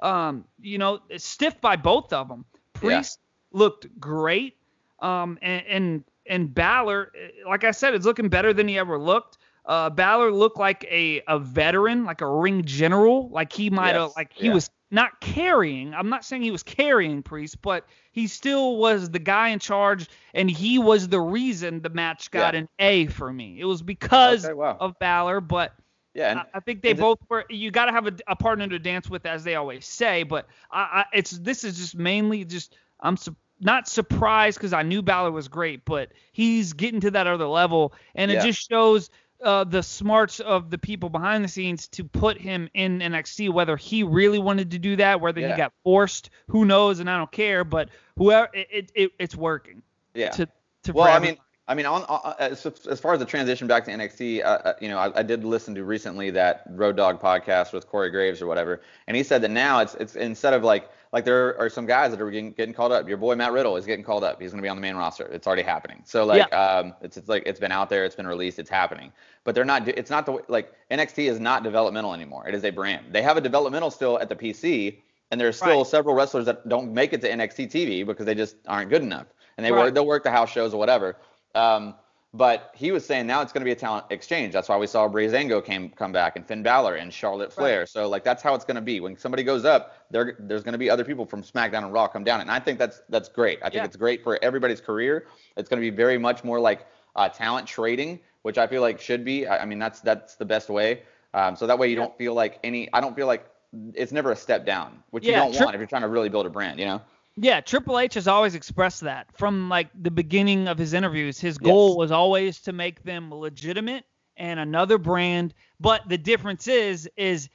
Um, 0.00 0.44
you 0.60 0.78
know, 0.78 1.00
stiff 1.16 1.60
by 1.60 1.76
both 1.76 2.12
of 2.12 2.28
them. 2.28 2.44
Priest 2.74 3.18
looked 3.52 3.86
great. 3.98 4.56
Um, 5.00 5.38
and 5.42 5.66
and 5.66 6.04
and 6.26 6.54
Balor, 6.54 7.12
eh, 7.14 7.28
like 7.48 7.64
I 7.64 7.70
said, 7.72 7.94
is 7.94 8.04
looking 8.04 8.28
better 8.28 8.52
than 8.52 8.68
he 8.68 8.78
ever 8.78 8.98
looked. 8.98 9.38
Uh, 9.66 9.90
Balor 9.90 10.30
looked 10.32 10.58
like 10.58 10.84
a, 10.90 11.22
a 11.26 11.38
veteran, 11.38 12.04
like 12.04 12.20
a 12.20 12.28
ring 12.28 12.64
general, 12.64 13.28
like 13.30 13.52
he 13.52 13.70
might 13.70 13.94
have, 13.94 14.10
Yes, 14.10 14.16
like 14.16 14.32
he 14.32 14.48
yeah. 14.48 14.54
was 14.54 14.70
not 14.90 15.20
carrying. 15.20 15.94
I'm 15.94 16.08
not 16.10 16.24
saying 16.24 16.42
he 16.42 16.50
was 16.50 16.62
carrying 16.62 17.22
Priest, 17.22 17.60
but 17.62 17.86
he 18.12 18.26
still 18.26 18.76
was 18.76 19.10
the 19.10 19.18
guy 19.18 19.48
in 19.48 19.58
charge, 19.58 20.08
and 20.34 20.50
he 20.50 20.78
was 20.78 21.08
the 21.08 21.20
reason 21.20 21.80
the 21.80 21.88
match 21.90 22.30
got 22.30 22.54
Yeah. 22.54 22.60
an 22.60 22.68
A 22.78 23.06
for 23.06 23.32
me. 23.32 23.58
It 23.58 23.64
was 23.64 23.82
because 23.82 24.44
Okay, 24.44 24.54
wow. 24.54 24.76
of 24.78 24.98
Balor, 24.98 25.40
but 25.40 25.74
Yeah, 26.14 26.30
and 26.30 26.38
I, 26.40 26.44
I 26.54 26.60
think 26.60 26.82
they 26.82 26.92
both 26.92 27.18
were. 27.28 27.44
You 27.48 27.70
got 27.70 27.86
to 27.86 27.92
have 27.92 28.06
a, 28.06 28.12
a 28.28 28.36
partner 28.36 28.68
to 28.68 28.78
dance 28.78 29.08
with, 29.08 29.26
as 29.26 29.44
they 29.44 29.54
always 29.56 29.86
say. 29.86 30.22
But 30.22 30.46
I, 30.70 30.80
I 30.80 31.04
it's 31.14 31.30
this 31.32 31.64
is 31.64 31.76
just 31.78 31.96
mainly 31.96 32.44
just 32.44 32.76
I'm 33.00 33.16
not 33.60 33.88
surprised 33.88 34.58
because 34.58 34.72
I 34.72 34.82
knew 34.82 35.02
Balor 35.02 35.30
was 35.32 35.48
great, 35.48 35.84
but 35.84 36.12
he's 36.32 36.72
getting 36.74 37.00
to 37.00 37.10
that 37.12 37.26
other 37.26 37.46
level, 37.46 37.94
and 38.14 38.30
it 38.30 38.40
just 38.42 38.68
shows. 38.68 39.10
Uh, 39.44 39.62
the 39.62 39.82
smarts 39.82 40.40
of 40.40 40.70
the 40.70 40.78
people 40.78 41.10
behind 41.10 41.44
the 41.44 41.48
scenes 41.48 41.86
to 41.88 42.02
put 42.02 42.38
him 42.40 42.68
in 42.72 43.00
NXT, 43.00 43.50
whether 43.52 43.76
he 43.76 44.02
really 44.02 44.38
wanted 44.38 44.70
to 44.70 44.78
do 44.78 44.96
that, 44.96 45.20
whether 45.20 45.40
Yeah. 45.42 45.50
he 45.50 45.56
got 45.56 45.72
forced, 45.84 46.30
who 46.48 46.64
knows, 46.64 46.98
and 46.98 47.10
I 47.10 47.18
don't 47.18 47.30
care. 47.30 47.62
But 47.62 47.90
whoever, 48.16 48.48
it, 48.54 48.66
it, 48.70 48.92
it 48.94 49.10
it's 49.18 49.36
working. 49.36 49.82
yeah. 50.14 50.30
To, 50.30 50.48
to 50.84 50.92
well, 50.94 51.14
I 51.14 51.18
mean, 51.18 51.36
I 51.66 51.74
mean, 51.74 51.86
on, 51.86 52.02
on 52.04 52.34
as, 52.38 52.66
as 52.66 53.00
far 53.00 53.14
as 53.14 53.20
the 53.20 53.24
transition 53.24 53.66
back 53.66 53.86
to 53.86 53.90
NXT, 53.90 54.44
uh, 54.44 54.46
uh, 54.46 54.72
you 54.82 54.88
know, 54.88 54.98
I, 54.98 55.20
I 55.20 55.22
did 55.22 55.44
listen 55.44 55.74
to 55.76 55.84
recently 55.84 56.30
that 56.30 56.64
Road 56.68 56.96
Dogg 56.96 57.20
podcast 57.20 57.72
with 57.72 57.86
Corey 57.86 58.10
Graves 58.10 58.42
or 58.42 58.46
whatever, 58.46 58.82
and 59.06 59.16
he 59.16 59.22
said 59.22 59.40
that 59.42 59.50
now 59.50 59.80
it's 59.80 59.94
it's 59.94 60.14
instead 60.14 60.52
of 60.52 60.62
like 60.62 60.90
like 61.14 61.24
there 61.24 61.58
are 61.58 61.70
some 61.70 61.86
guys 61.86 62.10
that 62.10 62.20
are 62.20 62.30
getting, 62.30 62.52
getting 62.52 62.74
called 62.74 62.92
up. 62.92 63.08
Your 63.08 63.16
boy 63.16 63.34
Matt 63.36 63.52
Riddle 63.52 63.76
is 63.76 63.86
getting 63.86 64.04
called 64.04 64.24
up. 64.24 64.42
He's 64.42 64.50
going 64.50 64.58
to 64.58 64.62
be 64.62 64.68
on 64.68 64.76
the 64.76 64.82
main 64.82 64.96
roster. 64.96 65.26
It's 65.26 65.46
already 65.46 65.62
happening. 65.62 66.02
So 66.04 66.26
like, 66.26 66.52
um, 66.52 66.92
it's, 67.00 67.16
it's 67.16 67.28
like 67.28 67.44
it's 67.46 67.60
been 67.60 67.72
out 67.72 67.88
there, 67.88 68.04
it's 68.04 68.16
been 68.16 68.26
released, 68.26 68.58
it's 68.58 68.68
happening. 68.68 69.12
But 69.44 69.54
they're 69.54 69.64
not. 69.64 69.88
It's 69.88 70.10
not 70.10 70.26
the 70.26 70.40
like 70.48 70.72
NXT 70.90 71.30
is 71.30 71.40
not 71.40 71.62
developmental 71.62 72.12
anymore. 72.12 72.46
It 72.46 72.54
is 72.54 72.64
a 72.64 72.70
brand. 72.70 73.06
They 73.10 73.22
have 73.22 73.38
a 73.38 73.40
developmental 73.40 73.90
still 73.90 74.18
at 74.18 74.28
the 74.28 74.36
PC, 74.36 74.98
and 75.30 75.40
there's 75.40 75.56
still 75.56 75.78
Right. 75.78 75.86
several 75.86 76.14
wrestlers 76.14 76.44
that 76.44 76.68
don't 76.68 76.92
make 76.92 77.14
it 77.14 77.22
to 77.22 77.30
NXT 77.30 77.70
TV 77.70 78.04
because 78.04 78.26
they 78.26 78.34
just 78.34 78.56
aren't 78.66 78.90
good 78.90 79.02
enough, 79.02 79.28
and 79.56 79.64
they 79.64 79.72
Right. 79.72 79.84
work 79.84 79.94
they'll 79.94 80.06
work 80.06 80.24
the 80.24 80.30
house 80.30 80.50
shows 80.50 80.74
or 80.74 80.78
whatever. 80.78 81.16
Um, 81.54 81.94
but 82.32 82.72
he 82.74 82.90
was 82.90 83.06
saying 83.06 83.28
now 83.28 83.42
it's 83.42 83.52
going 83.52 83.60
to 83.60 83.64
be 83.64 83.70
a 83.70 83.76
talent 83.76 84.06
exchange. 84.10 84.52
That's 84.52 84.68
why 84.68 84.76
we 84.76 84.88
saw 84.88 85.08
Breezango 85.08 85.64
came 85.64 85.88
come 85.90 86.10
back 86.10 86.34
and 86.34 86.44
Finn 86.44 86.64
Balor 86.64 86.96
and 86.96 87.12
Charlotte 87.12 87.52
Flair. 87.52 87.86
So 87.86 88.08
like 88.08 88.24
that's 88.24 88.42
how 88.42 88.56
it's 88.56 88.64
going 88.64 88.74
to 88.74 88.80
be. 88.82 88.98
When 88.98 89.16
somebody 89.16 89.44
goes 89.44 89.64
up, 89.64 89.94
there 90.10 90.34
there's 90.40 90.64
going 90.64 90.72
to 90.72 90.78
be 90.78 90.90
other 90.90 91.04
people 91.04 91.24
from 91.26 91.44
SmackDown 91.44 91.84
and 91.84 91.92
Raw 91.92 92.08
come 92.08 92.24
down, 92.24 92.40
and 92.40 92.50
I 92.50 92.58
think 92.58 92.80
that's 92.80 93.02
that's 93.08 93.28
great. 93.28 93.60
I 93.62 93.66
think 93.66 93.74
Yeah. 93.76 93.84
it's 93.84 93.96
great 93.96 94.24
for 94.24 94.36
everybody's 94.42 94.80
career. 94.80 95.28
It's 95.56 95.68
going 95.68 95.80
to 95.80 95.90
be 95.90 95.94
very 95.94 96.18
much 96.18 96.42
more 96.42 96.58
like 96.58 96.86
uh, 97.14 97.28
talent 97.28 97.68
trading, 97.68 98.18
which 98.42 98.58
I 98.58 98.66
feel 98.66 98.82
like 98.82 99.00
should 99.00 99.24
be. 99.24 99.46
I, 99.46 99.58
I 99.62 99.64
mean 99.64 99.78
that's 99.78 100.00
that's 100.00 100.34
the 100.34 100.44
best 100.44 100.68
way. 100.68 101.02
Um, 101.34 101.54
so 101.54 101.68
that 101.68 101.78
way 101.78 101.86
you 101.86 101.94
Yeah. 101.96 102.02
don't 102.02 102.18
feel 102.18 102.34
like 102.34 102.58
any. 102.64 102.88
I 102.92 103.00
don't 103.00 103.14
feel 103.14 103.28
like 103.28 103.48
it's 103.94 104.10
never 104.10 104.32
a 104.32 104.36
step 104.36 104.66
down, 104.66 105.04
which 105.10 105.24
Yeah, 105.24 105.30
you 105.30 105.36
don't 105.36 105.54
tri- 105.54 105.64
want 105.66 105.76
if 105.76 105.78
you're 105.78 105.86
trying 105.86 106.02
to 106.02 106.08
really 106.08 106.28
build 106.30 106.46
a 106.46 106.50
brand. 106.50 106.80
You 106.80 106.86
know. 106.86 107.02
Yeah, 107.36 107.60
Triple 107.60 107.98
H 107.98 108.14
has 108.14 108.28
always 108.28 108.54
expressed 108.54 109.00
that 109.00 109.26
from 109.36 109.68
like 109.68 109.88
the 110.00 110.10
beginning 110.10 110.68
of 110.68 110.78
his 110.78 110.92
interviews. 110.92 111.40
His 111.40 111.58
goal 111.58 111.90
Yes. 111.90 111.96
was 111.98 112.10
always 112.12 112.60
to 112.60 112.72
make 112.72 113.02
them 113.02 113.32
legitimate 113.34 114.04
and 114.36 114.60
another 114.60 114.98
brand. 114.98 115.52
But 115.80 116.08
the 116.08 116.18
difference 116.18 116.68
is, 116.68 117.08
is 117.16 117.48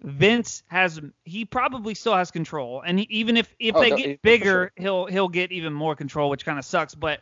Vince 0.00 0.64
has 0.66 1.00
he 1.24 1.44
probably 1.44 1.94
still 1.94 2.14
has 2.16 2.30
control, 2.30 2.82
and 2.84 2.98
he, 2.98 3.06
even 3.08 3.36
if 3.36 3.54
if 3.60 3.76
Oh, 3.76 3.80
they 3.80 3.90
no, 3.90 3.96
get 3.96 4.22
bigger, 4.22 4.44
sure. 4.44 4.72
he'll 4.76 5.06
he'll 5.06 5.28
get 5.28 5.52
even 5.52 5.72
more 5.72 5.94
control, 5.94 6.28
which 6.28 6.44
kind 6.44 6.58
of 6.58 6.64
sucks. 6.64 6.94
But 6.94 7.20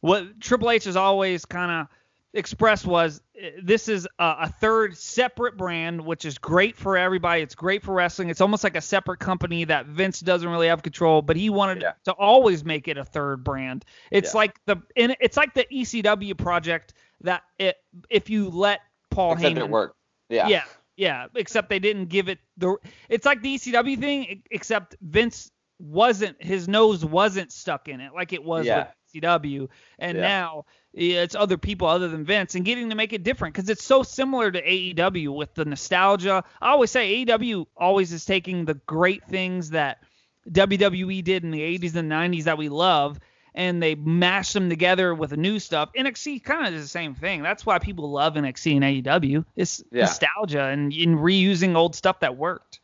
what 0.00 0.40
Triple 0.40 0.70
H 0.70 0.84
has 0.84 0.96
always 0.96 1.44
kind 1.44 1.70
of 1.70 1.86
expressed 2.32 2.86
was 2.86 3.20
uh, 3.42 3.48
this 3.62 3.88
is 3.88 4.06
a, 4.18 4.34
a 4.42 4.48
third 4.60 4.96
separate 4.96 5.56
brand, 5.56 6.00
which 6.00 6.24
is 6.24 6.38
great 6.38 6.76
for 6.76 6.96
everybody. 6.96 7.42
It's 7.42 7.54
great 7.54 7.82
for 7.82 7.92
wrestling. 7.94 8.28
It's 8.30 8.40
almost 8.40 8.64
like 8.64 8.76
a 8.76 8.80
separate 8.80 9.18
company 9.18 9.64
that 9.64 9.86
Vince 9.86 10.20
doesn't 10.20 10.48
really 10.48 10.68
have 10.68 10.82
control, 10.82 11.22
but 11.22 11.36
he 11.36 11.50
wanted 11.50 11.82
Yeah. 11.82 11.92
to 12.04 12.12
always 12.12 12.64
make 12.64 12.88
it 12.88 12.96
a 12.98 13.04
third 13.04 13.42
brand. 13.44 13.84
It's 14.10 14.32
Yeah. 14.34 14.38
like 14.38 14.60
the 14.66 14.76
it's 14.96 15.36
like 15.36 15.54
the 15.54 15.66
ECW 15.72 16.36
project 16.36 16.94
that 17.22 17.42
it 17.58 17.76
if 18.08 18.30
you 18.30 18.48
let 18.48 18.80
Paul 19.10 19.32
Except 19.32 19.56
Heyman 19.56 19.58
it 19.64 19.70
worked. 19.70 19.96
Yeah. 20.28 20.46
yeah, 20.48 20.64
yeah. 20.96 21.26
Except 21.34 21.68
they 21.68 21.80
didn't 21.80 22.06
give 22.06 22.28
it 22.28 22.38
the. 22.56 22.76
It's 23.08 23.26
like 23.26 23.42
the 23.42 23.56
ECW 23.56 23.98
thing, 23.98 24.42
except 24.50 24.96
Vince 25.00 25.50
wasn't 25.80 26.40
his 26.42 26.68
nose 26.68 27.04
wasn't 27.04 27.50
stuck 27.50 27.88
in 27.88 28.00
it 28.00 28.12
like 28.14 28.34
it 28.34 28.44
was 28.44 28.66
Yeah. 28.66 28.88
with 29.12 29.22
ECW, 29.24 29.68
and 29.98 30.16
Yeah. 30.18 30.22
now 30.22 30.64
it's 30.92 31.34
other 31.34 31.56
people 31.56 31.86
other 31.86 32.08
than 32.08 32.24
Vince, 32.24 32.54
and 32.54 32.64
getting 32.64 32.88
to 32.90 32.96
make 32.96 33.12
it 33.12 33.22
different 33.22 33.54
because 33.54 33.68
it's 33.68 33.84
so 33.84 34.02
similar 34.02 34.50
to 34.50 34.60
AEW 34.62 35.34
with 35.34 35.54
the 35.54 35.64
nostalgia. 35.64 36.42
I 36.60 36.70
always 36.70 36.90
say 36.90 37.24
AEW 37.24 37.66
always 37.76 38.12
is 38.12 38.24
taking 38.24 38.64
the 38.64 38.74
great 38.74 39.24
things 39.28 39.70
that 39.70 40.02
WWE 40.50 41.22
did 41.22 41.44
in 41.44 41.50
the 41.50 41.60
80s 41.78 41.94
and 41.94 42.10
90s 42.10 42.44
that 42.44 42.58
we 42.58 42.68
love. 42.68 43.18
And 43.52 43.82
they 43.82 43.96
mash 43.96 44.52
them 44.52 44.68
together 44.68 45.12
with 45.12 45.30
the 45.30 45.36
new 45.36 45.58
stuff. 45.58 45.90
NXT 45.96 46.44
kind 46.44 46.68
of 46.68 46.74
is 46.74 46.82
the 46.82 46.88
same 46.88 47.16
thing. 47.16 47.42
That's 47.42 47.66
why 47.66 47.80
people 47.80 48.08
love 48.08 48.34
NXT 48.34 48.76
and 48.76 48.84
AEW. 48.84 49.44
It's 49.56 49.82
Yeah. 49.90 50.02
nostalgia 50.02 50.66
and 50.66 50.92
in 50.92 51.16
reusing 51.16 51.74
old 51.74 51.96
stuff 51.96 52.20
that 52.20 52.36
worked. 52.36 52.78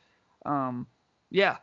Um, 0.44 0.88
yeah. 1.30 1.58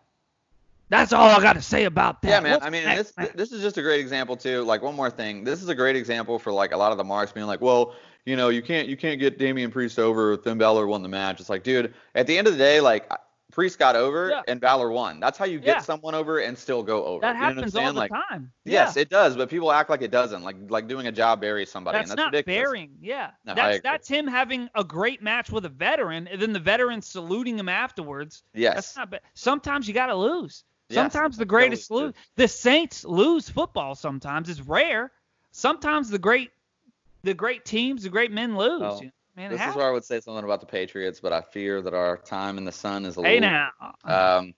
That's 0.89 1.13
all 1.13 1.30
I 1.30 1.41
got 1.41 1.54
to 1.54 1.62
say 1.62 1.86
about 1.86 2.22
that. 2.22 2.28
Yeah, 2.28 2.39
man. 2.39 2.52
What's 2.54 2.65
I 2.65 2.69
mean, 2.69 2.84
this 2.86 3.12
this 3.34 3.52
is 3.52 3.62
just 3.62 3.78
a 3.78 3.82
great 3.82 4.00
example 4.00 4.36
too. 4.38 4.63
Like 4.63 4.82
one 4.82 4.96
more 4.96 5.10
thing, 5.10 5.43
this 5.43 5.62
is 5.63 5.69
a 5.69 5.76
great 5.76 5.96
example 5.96 6.38
for 6.38 6.52
like 6.52 6.72
a 6.72 6.78
lot 6.78 6.91
of 6.91 6.98
the 6.98 7.04
marks 7.04 7.32
being 7.32 7.48
like, 7.48 7.62
well, 7.62 7.96
you 8.26 8.36
know, 8.36 8.50
you 8.50 8.62
can't 8.62 8.88
you 8.88 8.96
can't 8.98 9.19
get 9.19 9.38
Damian 9.39 9.72
Priest 9.72 9.98
over. 9.98 10.38
Finn 10.38 10.58
Balor 10.58 10.86
won 10.88 11.02
the 11.02 11.10
match. 11.10 11.39
It's 11.39 11.50
like, 11.50 11.63
dude, 11.63 11.93
at 12.15 12.28
the 12.28 12.38
end 12.38 12.48
of 12.48 12.54
the 12.54 12.60
day, 12.60 12.80
like 12.80 13.12
Priest 13.52 13.78
got 13.80 13.96
over 13.96 14.30
Yeah. 14.30 14.41
and 14.48 14.60
Balor 14.60 14.89
won. 14.91 15.19
That's 15.19 15.38
how 15.38 15.46
you 15.46 15.60
get 15.60 15.67
Yeah. 15.78 15.80
someone 15.80 16.15
over 16.15 16.39
and 16.39 16.58
still 16.58 16.82
go 16.84 17.06
over. 17.06 17.22
that 17.22 17.28
You 17.28 17.34
know 17.34 17.39
what 17.39 17.50
I'm 17.50 17.56
happens 17.56 17.76
all 17.76 17.86
the 17.93 18.00
like, 18.00 18.12
time. 18.12 18.52
Yes, 18.65 18.98
it 18.98 19.10
does, 19.10 19.36
but 19.36 19.48
people 19.50 19.72
act 19.72 19.89
like 19.91 20.02
it 20.02 20.10
doesn't. 20.12 20.43
Like 20.43 20.56
like 20.69 20.88
doing 20.88 21.08
a 21.08 21.12
job 21.12 21.41
buries 21.41 21.72
somebody, 21.72 21.98
That's, 22.00 22.10
and 22.12 22.17
that's 22.17 22.26
not 22.26 22.34
ridiculous. 22.34 22.63
bearing. 22.63 22.91
Yeah. 23.02 23.32
No, 23.46 23.54
that's 23.56 23.82
that's 23.82 24.08
him 24.08 24.28
having 24.28 24.69
a 24.76 24.84
great 24.84 25.22
match 25.24 25.52
with 25.52 25.65
a 25.65 25.69
veteran, 25.69 26.28
and 26.28 26.41
then 26.41 26.54
the 26.54 26.60
veteran 26.60 27.02
saluting 27.02 27.58
him 27.58 27.69
afterwards. 27.69 28.43
Yes. 28.54 28.76
That's 28.76 28.98
not 28.98 29.10
bad. 29.12 29.22
Sometimes 29.34 29.88
you 29.88 29.93
got 29.93 30.08
to 30.08 30.15
lose. 30.93 31.03
Yes, 31.03 31.13
Sometimes 31.13 31.38
the 31.38 31.45
greatest 31.45 31.91
lose, 31.91 32.01
lose. 32.01 32.13
The 32.36 32.47
Saints 32.47 33.03
lose 33.06 33.49
football 33.49 33.95
sometimes. 33.95 34.49
It's 34.49 34.62
rare. 34.62 35.12
Sometimes 35.51 36.10
the 36.10 36.19
great 36.19 36.51
the 37.23 37.34
great 37.34 37.65
teams, 37.65 38.03
the 38.03 38.10
great 38.10 38.32
men 38.32 38.58
lose. 38.58 38.82
Oh, 38.84 39.01
Man, 39.36 39.49
This 39.49 39.62
is 39.62 39.75
where 39.75 39.88
I 39.88 39.91
would 39.91 40.03
say 40.03 40.19
something 40.19 40.43
about 40.43 40.60
the 40.60 40.67
Patriots, 40.67 41.19
but 41.19 41.34
I 41.34 41.41
fear 41.41 41.82
that 41.82 41.93
our 41.95 42.17
time 42.17 42.58
in 42.60 42.65
the 42.65 42.71
sun 42.71 43.06
is 43.06 43.17
a 43.17 43.21
Hey 43.23 43.39
little 43.39 43.49
now. 43.49 44.38
Um, 44.38 44.53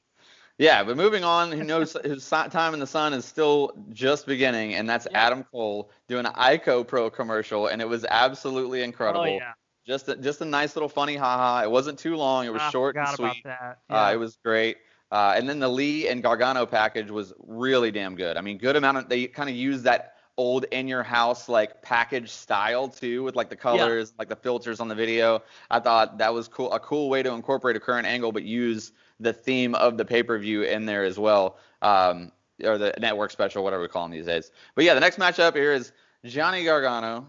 yeah, 0.58 0.84
but 0.84 0.98
moving 0.98 1.24
on, 1.24 1.52
who 1.52 1.64
knows 1.64 1.96
whose 2.06 2.28
time 2.30 2.74
in 2.74 2.80
the 2.80 2.88
sun 2.88 3.14
is 3.14 3.24
still 3.26 3.72
just 3.92 4.26
beginning, 4.26 4.76
and 4.76 4.90
that's 4.90 5.08
Yeah. 5.10 5.28
Adam 5.28 5.44
Cole 5.46 5.92
doing 6.08 6.26
an 6.26 6.34
Ico 6.34 6.86
Pro 6.86 7.10
commercial, 7.10 7.68
and 7.68 7.82
it 7.82 7.88
was 7.88 8.06
absolutely 8.10 8.82
incredible. 8.84 9.22
oh 9.22 9.26
yeah. 9.26 9.54
Just 9.88 10.10
a, 10.10 10.16
just 10.16 10.42
a 10.42 10.46
nice 10.46 10.76
little 10.76 10.90
funny 10.90 11.16
haha. 11.16 11.64
It 11.64 11.70
wasn't 11.70 12.00
too 12.00 12.16
long. 12.16 12.48
It 12.48 12.54
was 12.54 12.62
I 12.64 12.72
short 12.72 12.96
and 12.98 13.08
sweet. 13.10 13.44
that. 13.44 13.78
Uh, 13.88 14.12
it 14.14 14.18
was 14.18 14.36
great. 14.44 14.78
Uh, 15.12 15.34
and 15.36 15.48
then 15.48 15.60
the 15.60 15.70
Lee 15.70 16.08
and 16.08 16.24
Gargano 16.24 16.66
package 16.66 17.12
was 17.12 17.34
really 17.40 17.92
damn 17.92 18.16
good. 18.16 18.38
I 18.38 18.42
mean, 18.42 18.58
good 18.58 18.76
amount 18.76 18.98
of 18.98 19.10
they 19.10 19.28
kind 19.28 19.50
of 19.50 19.56
used 19.56 19.84
that 19.84 20.16
old 20.38 20.66
in 20.66 20.88
your 20.88 21.04
house 21.04 21.48
like 21.48 21.82
package 21.82 22.30
style 22.30 22.88
too, 22.90 23.24
with 23.24 23.36
like 23.36 23.50
the 23.50 23.56
colors, 23.56 24.14
like 24.20 24.30
the 24.30 24.36
filters 24.36 24.80
on 24.80 24.88
the 24.88 24.96
video. 24.96 25.42
I 25.72 25.80
thought 25.80 26.18
that 26.18 26.34
was 26.34 26.48
cool, 26.48 26.72
a 26.74 26.80
cool 26.80 27.10
way 27.10 27.24
to 27.24 27.32
incorporate 27.32 27.76
a 27.76 27.80
current 27.80 28.08
angle, 28.08 28.32
but 28.32 28.44
use 28.44 28.92
the 29.20 29.32
theme 29.32 29.76
of 29.76 29.98
the 29.98 30.06
pay 30.06 30.24
per 30.24 30.38
view 30.38 30.64
in 30.64 30.86
there 30.86 31.04
as 31.04 31.18
well, 31.18 31.58
um, 31.82 32.32
or 32.64 32.78
the 32.78 32.94
network 33.00 33.32
special, 33.32 33.64
whatever 33.64 33.82
we 33.82 33.88
call 33.88 34.04
them 34.04 34.12
these 34.12 34.26
days. 34.26 34.52
But 34.76 34.86
yeah, 34.86 34.94
the 34.94 35.00
next 35.00 35.20
matchup 35.20 35.56
here 35.56 35.72
is 35.72 35.92
Johnny 36.26 36.64
Gargano, 36.64 37.28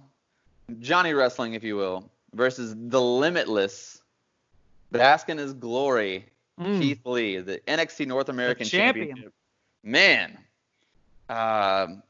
Johnny 0.81 1.13
Wrestling, 1.13 1.55
if 1.55 1.63
you 1.63 1.77
will, 1.77 2.11
versus 2.33 2.75
the 2.77 3.01
Limitless, 3.01 4.03
bask 4.91 5.29
in 5.29 5.39
his 5.39 5.53
glory. 5.53 6.27
Mm. 6.61 6.81
Keith 6.81 7.05
Lee, 7.05 7.39
the 7.39 7.61
NXT 7.67 8.07
North 8.07 8.29
American 8.29 8.67
champion. 8.67 9.09
Championship. 9.09 9.35
Man, 9.83 10.39
um, 11.29 12.03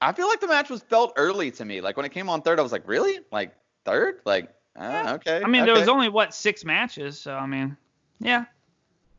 I 0.00 0.12
feel 0.12 0.26
like 0.28 0.40
the 0.40 0.48
match 0.48 0.70
was 0.70 0.82
felt 0.82 1.12
early 1.16 1.50
to 1.52 1.64
me. 1.64 1.80
Like 1.80 1.96
when 1.96 2.04
it 2.04 2.12
came 2.12 2.28
on 2.28 2.42
third, 2.42 2.58
I 2.58 2.62
was 2.62 2.72
like, 2.72 2.86
really? 2.86 3.20
Like 3.30 3.54
third? 3.84 4.20
Like, 4.24 4.52
uh, 4.76 5.16
okay. 5.16 5.42
I 5.44 5.48
mean, 5.48 5.64
there 5.64 5.74
was 5.74 5.88
only 5.88 6.08
what 6.08 6.34
six 6.34 6.64
matches, 6.64 7.18
so 7.18 7.34
I 7.34 7.46
mean, 7.46 7.76
yeah. 8.18 8.46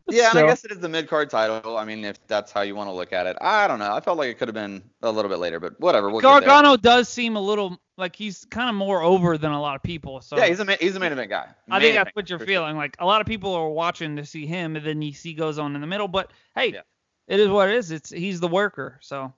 Yeah, 0.09 0.31
and 0.31 0.39
I 0.39 0.45
guess 0.47 0.65
it 0.65 0.71
is 0.71 0.79
the 0.79 0.89
mid 0.89 1.07
card 1.07 1.29
title. 1.29 1.77
I 1.77 1.85
mean, 1.85 2.03
if 2.03 2.25
that's 2.27 2.51
how 2.51 2.61
you 2.61 2.75
want 2.75 2.89
to 2.89 2.93
look 2.93 3.13
at 3.13 3.25
it, 3.25 3.37
I 3.39 3.67
don't 3.67 3.79
know. 3.79 3.93
I 3.93 4.01
felt 4.01 4.17
like 4.17 4.29
it 4.29 4.37
could 4.37 4.49
have 4.49 4.55
been 4.55 4.83
a 5.01 5.09
little 5.11 5.29
bit 5.29 5.39
later, 5.39 5.59
but 5.59 5.79
whatever. 5.79 6.09
We'll. 6.09 6.19
Gargano 6.21 6.75
does 6.75 7.07
seem 7.07 7.37
a 7.37 7.41
little 7.41 7.79
like 7.97 8.15
he's 8.15 8.43
kind 8.45 8.69
of 8.69 8.75
more 8.75 9.01
over 9.01 9.37
than 9.37 9.51
a 9.51 9.61
lot 9.61 9.75
of 9.75 9.83
people. 9.83 10.19
So 10.21 10.37
Yeah, 10.37 10.47
he's 10.47 10.59
a 10.59 10.65
main, 10.65 10.77
he's 10.81 10.95
a 10.95 10.99
main 10.99 11.11
event 11.13 11.29
guy. 11.29 11.47
I 11.69 11.79
think 11.79 11.95
that's 11.95 12.13
what 12.15 12.29
you're 12.29 12.39
for 12.39 12.45
sure. 12.45 12.53
feeling. 12.53 12.75
Like 12.75 12.97
a 12.99 13.05
lot 13.05 13.21
of 13.21 13.27
people 13.27 13.53
are 13.53 13.69
watching 13.69 14.17
to 14.17 14.25
see 14.25 14.45
him, 14.45 14.75
and 14.75 14.85
then 14.85 15.01
you 15.01 15.13
see 15.13 15.33
goes 15.33 15.57
on 15.57 15.73
in 15.75 15.81
the 15.81 15.87
middle. 15.87 16.07
But 16.09 16.31
hey, 16.55 16.73
Yeah. 16.73 16.81
it 17.27 17.39
is 17.39 17.47
what 17.47 17.69
it 17.69 17.75
is. 17.75 17.91
It's 17.91 18.09
he's 18.09 18.39
the 18.39 18.47
worker. 18.49 18.99
So 19.01 19.31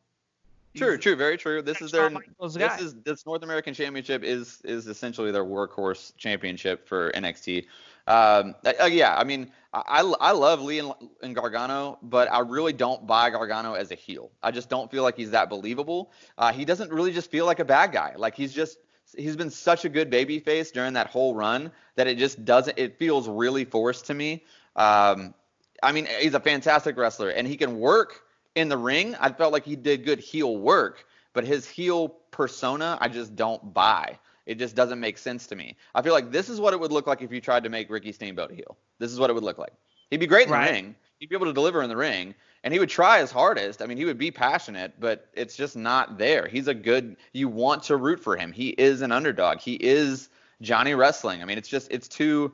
True, 0.75 0.97
true, 0.97 1.15
very 1.15 1.37
true. 1.37 1.61
This 1.61 1.81
is 1.81 1.91
their 1.91 2.09
Michaels 2.09 2.57
guy. 2.57 2.67
this 2.75 2.81
is 2.81 2.95
this 3.03 3.25
North 3.25 3.43
American 3.43 3.73
Championship 3.73 4.23
is 4.23 4.61
is 4.65 4.87
essentially 4.87 5.31
their 5.31 5.45
workhorse 5.45 6.11
championship 6.17 6.87
for 6.87 7.11
NXT. 7.11 7.65
Um, 8.07 8.55
uh, 8.65 8.85
yeah, 8.85 9.15
I 9.15 9.23
mean, 9.23 9.51
I, 9.73 9.81
I 9.87 10.29
I 10.29 10.31
love 10.31 10.61
Lee 10.61 10.79
and, 10.79 10.93
and 11.23 11.35
Gargano, 11.35 11.97
but 12.03 12.31
I 12.31 12.39
really 12.39 12.73
don't 12.73 13.07
buy 13.07 13.29
Gargano 13.31 13.73
as 13.73 13.91
a 13.91 13.95
heel. 13.95 14.31
I 14.43 14.51
just 14.51 14.69
don't 14.69 14.91
feel 14.91 15.03
like 15.03 15.17
he's 15.17 15.31
that 15.31 15.49
believable. 15.49 16.11
Uh, 16.37 16.53
he 16.53 16.65
doesn't 16.65 16.91
really 16.91 17.11
just 17.11 17.31
feel 17.31 17.45
like 17.45 17.59
a 17.59 17.65
bad 17.65 17.91
guy. 17.91 18.13
Like 18.15 18.35
he's 18.35 18.53
just 18.53 18.77
he's 19.17 19.35
been 19.35 19.49
such 19.49 19.85
a 19.85 19.89
good 19.89 20.09
baby 20.09 20.39
face 20.39 20.71
during 20.71 20.93
that 20.93 21.07
whole 21.07 21.33
run 21.33 21.71
that 21.95 22.07
it 22.07 22.17
just 22.17 22.45
doesn't 22.45 22.77
it 22.77 22.97
feels 22.99 23.27
really 23.27 23.65
forced 23.65 24.05
to 24.07 24.13
me. 24.13 24.43
Um, 24.75 25.33
I 25.81 25.91
mean, 25.91 26.07
he's 26.19 26.33
a 26.33 26.39
fantastic 26.39 26.97
wrestler 26.97 27.29
and 27.29 27.47
he 27.47 27.57
can 27.57 27.79
work 27.79 28.21
in 28.55 28.69
the 28.69 28.77
ring. 28.77 29.15
I 29.15 29.31
felt 29.31 29.51
like 29.53 29.65
he 29.65 29.75
did 29.75 30.05
good 30.05 30.19
heel 30.19 30.57
work, 30.57 31.05
but 31.33 31.43
his 31.45 31.67
heel 31.67 32.09
persona, 32.31 32.97
I 33.01 33.07
just 33.07 33.35
don't 33.35 33.73
buy. 33.73 34.19
It 34.45 34.59
just 34.59 34.75
doesn't 34.75 34.99
make 34.99 35.17
sense 35.17 35.47
to 35.47 35.55
me. 35.55 35.75
I 35.95 36.01
feel 36.01 36.13
like 36.13 36.31
this 36.31 36.49
is 36.49 36.59
what 36.59 36.73
it 36.73 36.79
would 36.79 36.91
look 36.91 37.07
like 37.07 37.21
if 37.21 37.31
you 37.31 37.41
tried 37.41 37.63
to 37.63 37.69
make 37.69 37.89
Ricky 37.89 38.11
Steamboat 38.11 38.51
a 38.51 38.55
heel. 38.55 38.77
This 38.99 39.11
is 39.11 39.19
what 39.19 39.29
it 39.29 39.33
would 39.33 39.43
look 39.43 39.57
like. 39.57 39.73
He'd 40.11 40.19
be 40.19 40.27
great 40.27 40.47
in 40.47 40.53
Right. 40.53 40.67
the 40.67 40.73
ring. 40.73 40.95
He'd 41.19 41.29
be 41.29 41.35
able 41.35 41.47
to 41.47 41.53
deliver 41.53 41.81
in 41.81 41.89
the 41.89 41.95
ring, 41.97 42.35
and 42.63 42.73
he 42.73 42.79
would 42.79 42.89
try 42.89 43.19
his 43.19 43.31
hardest. 43.31 43.81
I 43.81 43.85
mean, 43.87 43.97
he 43.97 44.05
would 44.05 44.17
be 44.17 44.31
passionate, 44.31 44.99
but 44.99 45.29
it's 45.33 45.55
just 45.55 45.75
not 45.75 46.17
there. 46.17 46.47
He's 46.47 46.67
a 46.67 46.73
good. 46.73 47.15
You 47.33 47.47
want 47.47 47.83
to 47.83 47.95
root 47.95 48.19
for 48.19 48.35
him. 48.35 48.51
He 48.51 48.69
is 48.69 49.01
an 49.01 49.11
underdog. 49.11 49.59
He 49.59 49.75
is 49.75 50.29
Johnny 50.61 50.93
Wrestling. 50.93 51.41
I 51.41 51.45
mean, 51.45 51.57
it's 51.57 51.69
just 51.69 51.87
it's 51.89 52.07
too. 52.07 52.51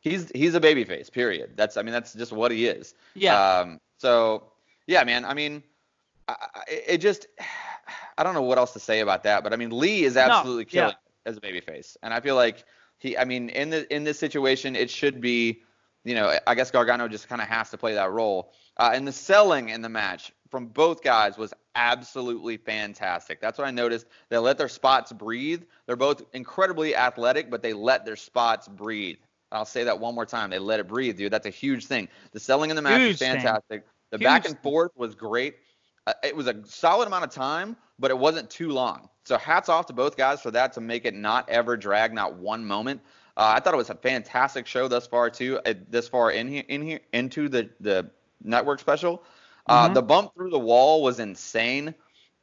He's 0.00 0.30
he's 0.34 0.54
a 0.54 0.60
babyface. 0.60 1.10
Period. 1.10 1.52
That's 1.56 1.76
I 1.76 1.82
mean 1.82 1.92
that's 1.92 2.12
just 2.12 2.32
what 2.32 2.50
he 2.52 2.66
is. 2.66 2.94
Yeah. 3.14 3.60
Um. 3.60 3.80
So 3.98 4.44
yeah, 4.86 5.02
man. 5.04 5.24
I 5.24 5.32
mean, 5.34 5.62
I, 6.28 6.36
I- 6.54 6.62
it 6.68 6.98
just 6.98 7.26
I 8.18 8.22
don't 8.22 8.34
know 8.34 8.42
what 8.42 8.58
else 8.58 8.74
to 8.74 8.80
say 8.80 9.00
about 9.00 9.22
that, 9.24 9.42
but 9.42 9.52
I 9.52 9.56
mean 9.56 9.70
Lee 9.76 10.04
is 10.04 10.16
absolutely 10.16 10.64
yeah. 10.64 10.70
killing 10.70 10.90
it 10.90 11.11
as 11.26 11.36
a 11.36 11.40
babyface, 11.40 11.96
and 12.02 12.12
I 12.12 12.20
feel 12.20 12.36
like 12.36 12.64
he. 12.98 13.16
I 13.16 13.24
mean, 13.24 13.48
in 13.50 13.70
the 13.70 13.94
in 13.94 14.04
this 14.04 14.18
situation, 14.18 14.76
it 14.76 14.90
should 14.90 15.20
be, 15.20 15.62
you 16.04 16.14
know, 16.14 16.36
I 16.46 16.54
guess 16.54 16.70
Gargano 16.70 17.08
just 17.08 17.28
kind 17.28 17.40
of 17.40 17.48
has 17.48 17.70
to 17.70 17.78
play 17.78 17.94
that 17.94 18.10
role. 18.10 18.52
Uh, 18.76 18.92
and 18.94 19.06
the 19.06 19.12
selling 19.12 19.68
in 19.68 19.82
the 19.82 19.88
match 19.88 20.32
from 20.50 20.66
both 20.66 21.02
guys 21.02 21.36
was 21.38 21.52
absolutely 21.74 22.56
fantastic. 22.56 23.40
That's 23.40 23.58
what 23.58 23.66
I 23.66 23.70
noticed. 23.70 24.06
They 24.28 24.38
let 24.38 24.58
their 24.58 24.68
spots 24.68 25.12
breathe. 25.12 25.62
They're 25.86 25.96
both 25.96 26.22
incredibly 26.32 26.94
athletic, 26.94 27.50
but 27.50 27.62
they 27.62 27.72
let 27.72 28.04
their 28.04 28.16
spots 28.16 28.68
breathe. 28.68 29.16
I'll 29.50 29.64
say 29.64 29.84
that 29.84 29.98
one 29.98 30.14
more 30.14 30.26
time. 30.26 30.50
They 30.50 30.58
let 30.58 30.80
it 30.80 30.88
breathe, 30.88 31.16
dude. 31.18 31.32
That's 31.32 31.46
a 31.46 31.50
huge 31.50 31.86
thing. 31.86 32.08
The 32.32 32.40
selling 32.40 32.70
in 32.70 32.76
the 32.76 32.82
match 32.82 33.00
Huge 33.00 33.12
was 33.12 33.18
thing. 33.18 33.34
fantastic. 33.34 33.86
The 34.10 34.18
Huge 34.18 34.24
back 34.24 34.46
and 34.46 34.58
forth 34.60 34.92
was 34.96 35.14
great. 35.14 35.56
Uh, 36.06 36.14
it 36.24 36.34
was 36.34 36.46
a 36.46 36.60
solid 36.66 37.06
amount 37.06 37.24
of 37.24 37.30
time, 37.30 37.76
but 38.02 38.12
it 38.12 38.18
wasn't 38.18 38.50
too 38.50 38.70
long. 38.70 39.08
So 39.24 39.38
hats 39.38 39.70
off 39.70 39.86
to 39.86 39.94
both 39.94 40.18
guys 40.18 40.42
for 40.42 40.52
that 40.52 40.74
to 40.74 40.82
make 40.82 41.06
it 41.06 41.14
not 41.14 41.48
ever 41.48 41.78
drag, 41.78 42.12
not 42.14 42.36
one 42.36 42.66
moment. 42.66 43.02
Uh, 43.38 43.54
I 43.56 43.60
thought 43.60 43.74
it 43.74 43.78
was 43.78 43.90
a 43.90 43.94
fantastic 43.94 44.66
show 44.66 44.88
thus 44.88 45.06
far 45.06 45.30
too. 45.30 45.60
Uh, 45.66 45.74
this 45.90 46.08
far 46.08 46.32
in 46.32 46.48
here, 46.48 46.64
in 46.68 46.82
here, 46.82 47.00
into 47.12 47.48
the 47.48 47.70
the 47.80 48.10
network 48.44 48.80
special. 48.80 49.24
Uh, 49.68 49.88
Mhm. 49.88 49.94
The 49.94 50.02
bump 50.02 50.34
through 50.34 50.50
the 50.50 50.58
wall 50.58 51.02
was 51.02 51.20
insane. 51.20 51.94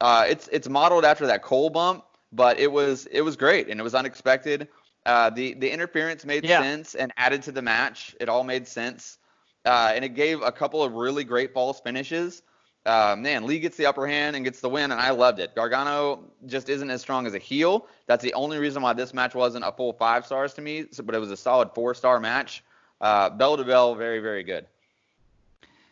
Uh, 0.01 0.25
it's 0.29 0.47
it's 0.51 0.69
modeled 0.69 1.05
after 1.05 1.27
that 1.27 1.43
Cole 1.43 1.69
bump, 1.69 2.05
but 2.31 2.59
it 2.59 2.71
was 2.71 3.07
it 3.11 3.21
was 3.21 3.35
great 3.37 3.69
and 3.69 3.79
it 3.79 3.83
was 3.83 3.95
unexpected. 3.95 4.69
Uh, 5.05 5.29
the 5.29 5.53
the 5.55 5.69
interference 5.69 6.25
made 6.25 6.45
Yeah. 6.45 6.59
sense 6.59 6.95
and 6.95 7.11
added 7.17 7.43
to 7.43 7.51
the 7.51 7.61
match. 7.61 8.15
It 8.19 8.29
all 8.29 8.43
made 8.43 8.67
sense, 8.67 9.19
uh, 9.65 9.91
and 9.95 10.05
it 10.05 10.15
gave 10.15 10.41
a 10.41 10.51
couple 10.51 10.83
of 10.83 10.93
really 10.93 11.23
great 11.23 11.53
false 11.53 11.79
finishes. 11.81 12.41
Uh, 12.85 13.15
man, 13.17 13.45
Lee 13.45 13.59
gets 13.59 13.77
the 13.77 13.85
upper 13.85 14.07
hand 14.07 14.35
and 14.35 14.45
gets 14.45 14.61
the 14.61 14.69
win, 14.69 14.91
and 14.91 14.99
I 14.99 15.11
loved 15.11 15.39
it. 15.39 15.53
Gargano 15.53 16.23
just 16.45 16.69
isn't 16.69 16.89
as 16.89 17.01
strong 17.01 17.27
as 17.27 17.33
a 17.33 17.37
heel. 17.37 17.87
That's 18.07 18.23
the 18.23 18.33
only 18.33 18.57
reason 18.57 18.81
why 18.81 18.93
this 18.93 19.13
match 19.13 19.35
wasn't 19.35 19.65
a 19.65 19.71
full 19.71 19.93
five 19.93 20.25
stars 20.25 20.53
to 20.55 20.61
me, 20.61 20.85
but 21.03 21.13
it 21.13 21.19
was 21.19 21.29
a 21.29 21.37
solid 21.37 21.71
four 21.75 21.93
star 21.93 22.19
match. 22.19 22.63
Uh, 23.01 23.29
bell 23.29 23.57
to 23.57 23.63
bell, 23.63 23.95
very 23.95 24.19
very 24.19 24.43
good. 24.43 24.65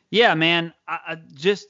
Yeah, 0.09 0.33
man. 0.33 0.73
I, 0.87 0.99
I 1.07 1.15
just 1.33 1.67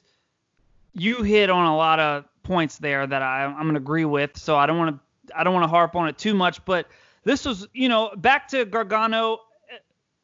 you 0.94 1.22
hit 1.22 1.50
on 1.50 1.66
a 1.66 1.76
lot 1.76 2.00
of 2.00 2.24
points 2.42 2.78
there 2.78 3.06
that 3.06 3.22
I, 3.22 3.44
I'm 3.44 3.66
gonna 3.66 3.78
agree 3.78 4.04
with. 4.04 4.36
So 4.36 4.56
I 4.56 4.66
don't 4.66 4.78
want 4.78 4.96
to 4.96 5.36
I 5.36 5.44
don't 5.44 5.54
want 5.54 5.64
to 5.64 5.68
harp 5.68 5.94
on 5.96 6.08
it 6.08 6.16
too 6.18 6.34
much. 6.34 6.64
But 6.64 6.86
this 7.24 7.44
was, 7.44 7.66
you 7.72 7.88
know, 7.88 8.12
back 8.16 8.48
to 8.48 8.64
Gargano 8.64 9.40
eh, 9.70 9.78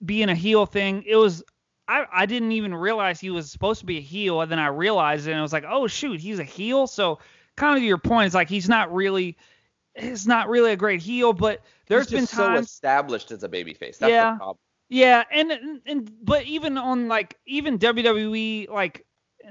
being 0.04 0.28
a 0.28 0.34
heel 0.34 0.66
thing. 0.66 1.04
It 1.06 1.16
was 1.16 1.42
I 1.88 2.06
I 2.12 2.26
didn't 2.26 2.52
even 2.52 2.74
realize 2.74 3.20
he 3.20 3.30
was 3.30 3.50
supposed 3.50 3.80
to 3.80 3.86
be 3.86 3.98
a 3.98 4.02
heel, 4.02 4.40
and 4.40 4.50
then 4.50 4.58
I 4.58 4.68
realized 4.68 5.26
it, 5.26 5.32
and 5.32 5.38
I 5.38 5.42
was 5.42 5.52
like, 5.52 5.64
oh 5.68 5.86
shoot, 5.86 6.20
he's 6.20 6.38
a 6.38 6.44
heel. 6.44 6.86
So 6.86 7.18
kind 7.56 7.76
of 7.76 7.82
to 7.82 7.86
your 7.86 7.98
point, 7.98 8.26
it's 8.26 8.34
like 8.34 8.48
he's 8.48 8.68
not 8.68 8.92
really 8.94 9.36
he's 9.94 10.26
not 10.26 10.48
really 10.48 10.72
a 10.72 10.76
great 10.76 11.00
heel, 11.02 11.32
but 11.32 11.62
there's 11.88 12.06
He's 12.06 12.10
been 12.10 12.26
just 12.26 12.34
so 12.34 12.54
established 12.56 13.30
as 13.30 13.42
a 13.44 13.48
babyface. 13.48 13.98
That's 13.98 14.00
Yeah. 14.10 14.24
the 14.24 14.36
problem. 14.36 14.58
yeah, 14.88 15.24
and, 15.30 15.50
and 15.50 15.80
and 15.86 16.12
but 16.24 16.44
even 16.44 16.78
on 16.78 17.08
like 17.08 17.38
even 17.46 17.78
WWE 17.78 18.68
like 18.68 19.06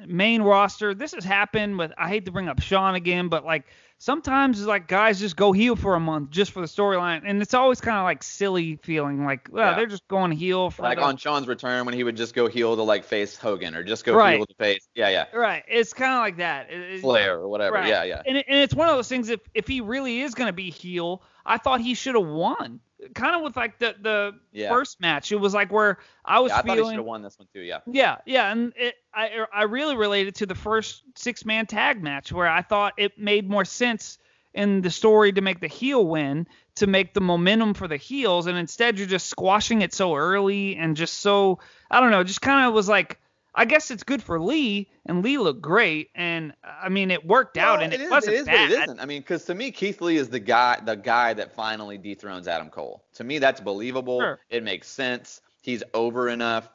main 0.08 0.42
roster, 0.42 0.94
this 0.94 1.14
has 1.14 1.24
happened 1.24 1.78
with 1.78 1.92
I 1.98 2.10
hate 2.10 2.26
to 2.26 2.32
bring 2.32 2.48
up 2.50 2.62
Shawn 2.62 2.96
again, 2.96 3.30
but 3.30 3.46
like 3.46 3.66
sometimes 4.04 4.60
it's 4.60 4.68
like 4.68 4.86
guys 4.90 5.18
just 5.18 5.38
go 5.38 5.54
heel 5.54 5.78
for 5.78 5.96
a 5.96 6.00
month 6.00 6.30
just 6.30 6.52
for 6.52 6.60
the 6.60 6.68
storyline, 6.68 7.22
and 7.26 7.42
it's 7.42 7.54
always 7.54 7.80
kind 7.80 7.98
of 7.98 8.04
like 8.04 8.22
silly 8.22 8.76
feeling 8.84 9.24
like 9.24 9.48
well 9.50 9.70
Yeah. 9.72 9.76
they're 9.78 9.86
just 9.86 10.06
going 10.10 10.34
heel 10.34 10.70
for 10.72 10.84
Like 10.84 10.98
the, 10.98 11.06
on 11.06 11.16
Shawn's 11.16 11.48
return 11.48 11.86
when 11.86 11.96
he 11.96 12.04
would 12.04 12.18
just 12.18 12.34
go 12.36 12.48
heel 12.48 12.76
to 12.76 12.84
like 12.84 13.06
face 13.06 13.38
Hogan 13.38 13.76
or 13.76 13.84
just 13.84 14.04
go 14.04 14.14
Right. 14.14 14.36
heel 14.36 14.46
to 14.46 14.56
face 14.56 14.88
yeah 14.94 15.08
yeah 15.10 15.26
right. 15.34 15.64
It's 15.70 15.94
kind 15.94 16.14
of 16.14 16.20
like 16.20 16.38
that. 16.38 16.70
It- 16.70 17.00
Flair 17.00 17.38
or 17.40 17.48
whatever 17.48 17.76
Right. 17.76 17.88
yeah 17.88 18.04
yeah. 18.04 18.22
And, 18.26 18.38
it, 18.38 18.46
and 18.50 18.58
it's 18.60 18.74
one 18.76 18.90
of 18.90 18.96
those 18.96 19.08
things. 19.08 19.30
If 19.30 19.40
if 19.54 19.68
he 19.68 19.80
really 19.80 20.22
is 20.22 20.34
going 20.36 20.48
to 20.48 20.54
be 20.54 20.70
heel, 20.70 21.24
I 21.46 21.58
thought 21.58 21.80
he 21.80 21.94
should 21.94 22.16
have 22.16 22.28
won. 22.28 22.82
Kind 23.14 23.36
of 23.36 23.42
with 23.42 23.56
like 23.58 23.80
the 23.80 23.96
the 24.02 24.40
Yeah. 24.52 24.70
first 24.70 25.00
match, 25.02 25.32
it 25.32 25.38
was 25.38 25.54
like 25.54 25.72
where 25.72 26.00
I 26.26 26.40
was 26.40 26.52
Yeah, 26.52 26.60
I 26.60 26.62
thought 26.62 26.70
he 26.72 26.76
feeling. 26.76 26.92
should 26.94 26.98
have 27.00 27.06
won 27.06 27.22
this 27.22 27.38
one 27.40 27.48
too. 27.54 27.62
Yeah. 27.62 27.80
Yeah, 27.86 28.18
yeah, 28.26 28.52
and 28.52 28.74
it, 28.76 28.96
I 29.14 29.46
I 29.54 29.64
really 29.64 29.96
related 29.96 30.36
to 30.36 30.46
the 30.46 30.56
first 30.56 31.04
six 31.16 31.46
man 31.46 31.66
tag 31.66 32.02
match 32.02 32.32
where 32.32 32.48
I 32.48 32.62
thought 32.62 32.94
it 32.98 33.18
made 33.18 33.50
more 33.50 33.66
sense 33.66 34.18
in 34.54 34.82
the 34.82 34.92
story 34.92 35.34
to 35.34 35.42
make 35.42 35.60
the 35.60 35.68
heel 35.68 36.06
win 36.06 36.48
to 36.76 36.88
make 36.88 37.14
the 37.14 37.22
momentum 37.22 37.74
for 37.74 37.88
the 37.88 37.98
heels, 37.98 38.48
and 38.48 38.58
instead 38.58 38.98
you're 38.98 39.08
just 39.08 39.28
squashing 39.28 39.82
it 39.82 39.94
so 39.94 40.16
early 40.16 40.76
and 40.76 40.96
just 40.96 41.16
so 41.20 41.60
I 41.92 42.00
don't 42.00 42.12
know, 42.12 42.24
just 42.24 42.42
kind 42.42 42.66
of 42.68 42.74
was 42.74 42.88
like. 42.90 43.20
I 43.56 43.66
guess 43.66 43.92
it's 43.92 44.04
good 44.04 44.24
for 44.24 44.40
Lee, 44.40 44.90
and 45.06 45.24
Lee 45.24 45.38
looked 45.38 45.62
great, 45.62 46.10
and 46.16 46.54
I 46.64 46.90
mean 46.90 47.12
it 47.12 47.26
worked 47.26 47.58
out, 47.58 47.78
Well, 47.78 47.84
and 47.86 47.94
it, 47.94 48.02
is- 48.02 48.10
wasn't 48.10 48.34
it 48.36 48.40
is, 48.40 48.46
bad. 48.46 48.70
but 48.70 48.78
it 48.80 48.84
isn't. 48.84 49.00
I 49.00 49.06
mean, 49.06 49.22
because 49.22 49.46
to 49.46 49.54
me, 49.54 49.70
Keith 49.72 50.02
Lee 50.02 50.18
is 50.18 50.30
the 50.30 50.40
guy, 50.40 50.80
the 50.84 50.96
guy 50.96 51.34
that 51.34 51.54
finally 51.54 51.98
dethrones 51.98 52.48
Adam 52.48 52.70
Cole. 52.70 53.04
To 53.16 53.24
me, 53.24 53.38
that's 53.40 53.62
believable. 53.62 54.20
Sure. 54.22 54.40
It 54.50 54.64
makes 54.64 54.88
sense. 54.88 55.42
He's 55.62 55.84
over 55.94 56.30
enough. 56.30 56.68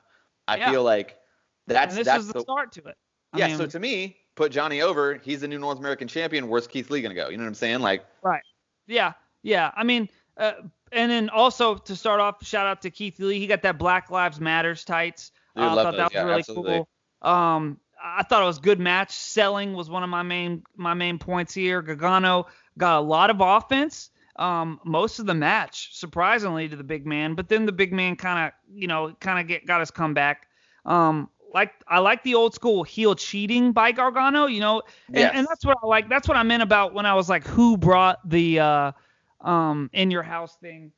I 0.47 0.57
Yeah. 0.59 0.71
feel 0.71 0.83
like 0.85 1.19
that's 1.67 1.95
and 1.95 2.01
this 2.01 2.07
that's 2.07 2.21
is 2.23 2.29
the, 2.29 2.35
the 2.35 2.41
start 2.41 2.73
to 2.73 2.85
it. 2.85 2.97
I 3.33 3.39
yeah. 3.39 3.49
mean, 3.49 3.57
so 3.59 3.67
to 3.67 3.79
me, 3.81 4.17
put 4.37 4.53
Johnny 4.53 4.81
over. 4.81 5.17
He's 5.17 5.41
the 5.41 5.49
new 5.49 5.59
North 5.59 5.79
American 5.79 6.07
champion. 6.09 6.49
Where's 6.49 6.67
Keith 6.69 6.91
Lee 6.91 7.03
gonna 7.03 7.15
go? 7.15 7.29
You 7.29 7.37
know 7.39 7.43
what 7.43 7.49
I'm 7.49 7.55
saying? 7.55 7.81
Like, 7.81 8.05
Right. 8.23 8.43
Yeah, 8.87 9.13
yeah. 9.43 9.73
I 9.77 9.83
mean, 9.85 10.09
uh, 10.39 10.53
and 10.93 11.11
then 11.11 11.29
also 11.29 11.75
to 11.75 11.97
start 11.97 12.21
off, 12.21 12.43
shout 12.47 12.67
out 12.67 12.81
to 12.83 12.91
Keith 12.91 13.19
Lee. 13.19 13.39
He 13.41 13.47
got 13.47 13.61
that 13.63 13.77
Black 13.79 14.11
Lives 14.11 14.41
Matters 14.41 14.85
tights. 14.85 15.33
I 15.59 15.77
thought 15.77 15.97
that 15.97 16.13
was 16.15 16.15
Yeah, 16.15 16.25
really 16.25 16.39
absolutely. 16.39 16.73
cool. 16.73 16.89
Um, 17.23 17.79
I 18.03 18.23
thought 18.23 18.43
it 18.43 18.47
was 18.47 18.59
good 18.59 18.79
match. 18.81 19.13
Selling 19.13 19.75
was 19.75 19.91
one 19.91 20.03
of 20.03 20.09
my 20.09 20.23
main 20.23 20.63
my 20.77 20.95
main 20.95 21.19
points 21.19 21.55
here. 21.55 21.83
Gargano 21.83 22.47
got 22.77 22.99
a 22.99 23.01
lot 23.01 23.31
of 23.31 23.41
offense. 23.41 24.11
Um, 24.37 24.81
most 24.85 25.19
of 25.19 25.27
the 25.27 25.35
match, 25.35 25.91
surprisingly, 25.95 26.69
to 26.69 26.77
the 26.77 26.85
big 26.85 27.07
man. 27.07 27.35
But 27.35 27.49
then 27.49 27.67
the 27.67 27.73
big 27.73 27.93
man 27.93 28.15
kind 28.17 28.47
of, 28.47 28.53
you 28.73 28.87
know, 28.87 29.15
kind 29.21 29.41
of 29.41 29.49
get 29.49 29.67
got 29.67 29.81
his 29.81 29.91
comeback. 29.91 30.47
Um, 30.85 31.29
like 31.53 31.73
I 31.89 31.99
like 31.99 32.23
the 32.23 32.35
old 32.35 32.55
school 32.55 32.85
heel 32.85 33.15
cheating 33.15 33.73
by 33.73 33.91
Gargano, 33.93 34.47
you 34.47 34.61
know, 34.61 34.83
and, 35.13 35.31
Yes. 35.31 35.35
and 35.35 35.47
that's 35.49 35.65
what 35.65 35.77
I 35.83 35.87
like. 35.87 36.09
That's 36.09 36.29
what 36.29 36.37
I 36.37 36.43
meant 36.43 36.63
about 36.63 36.95
when 36.95 37.07
I 37.07 37.15
was 37.15 37.29
like, 37.29 37.47
who 37.47 37.77
brought 37.77 38.27
the 38.29 38.61
uh, 38.61 38.93
um, 39.41 39.91
in 39.93 40.11
your 40.11 40.23
house 40.23 40.57
thing? 40.57 40.93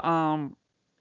Um, 0.00 0.56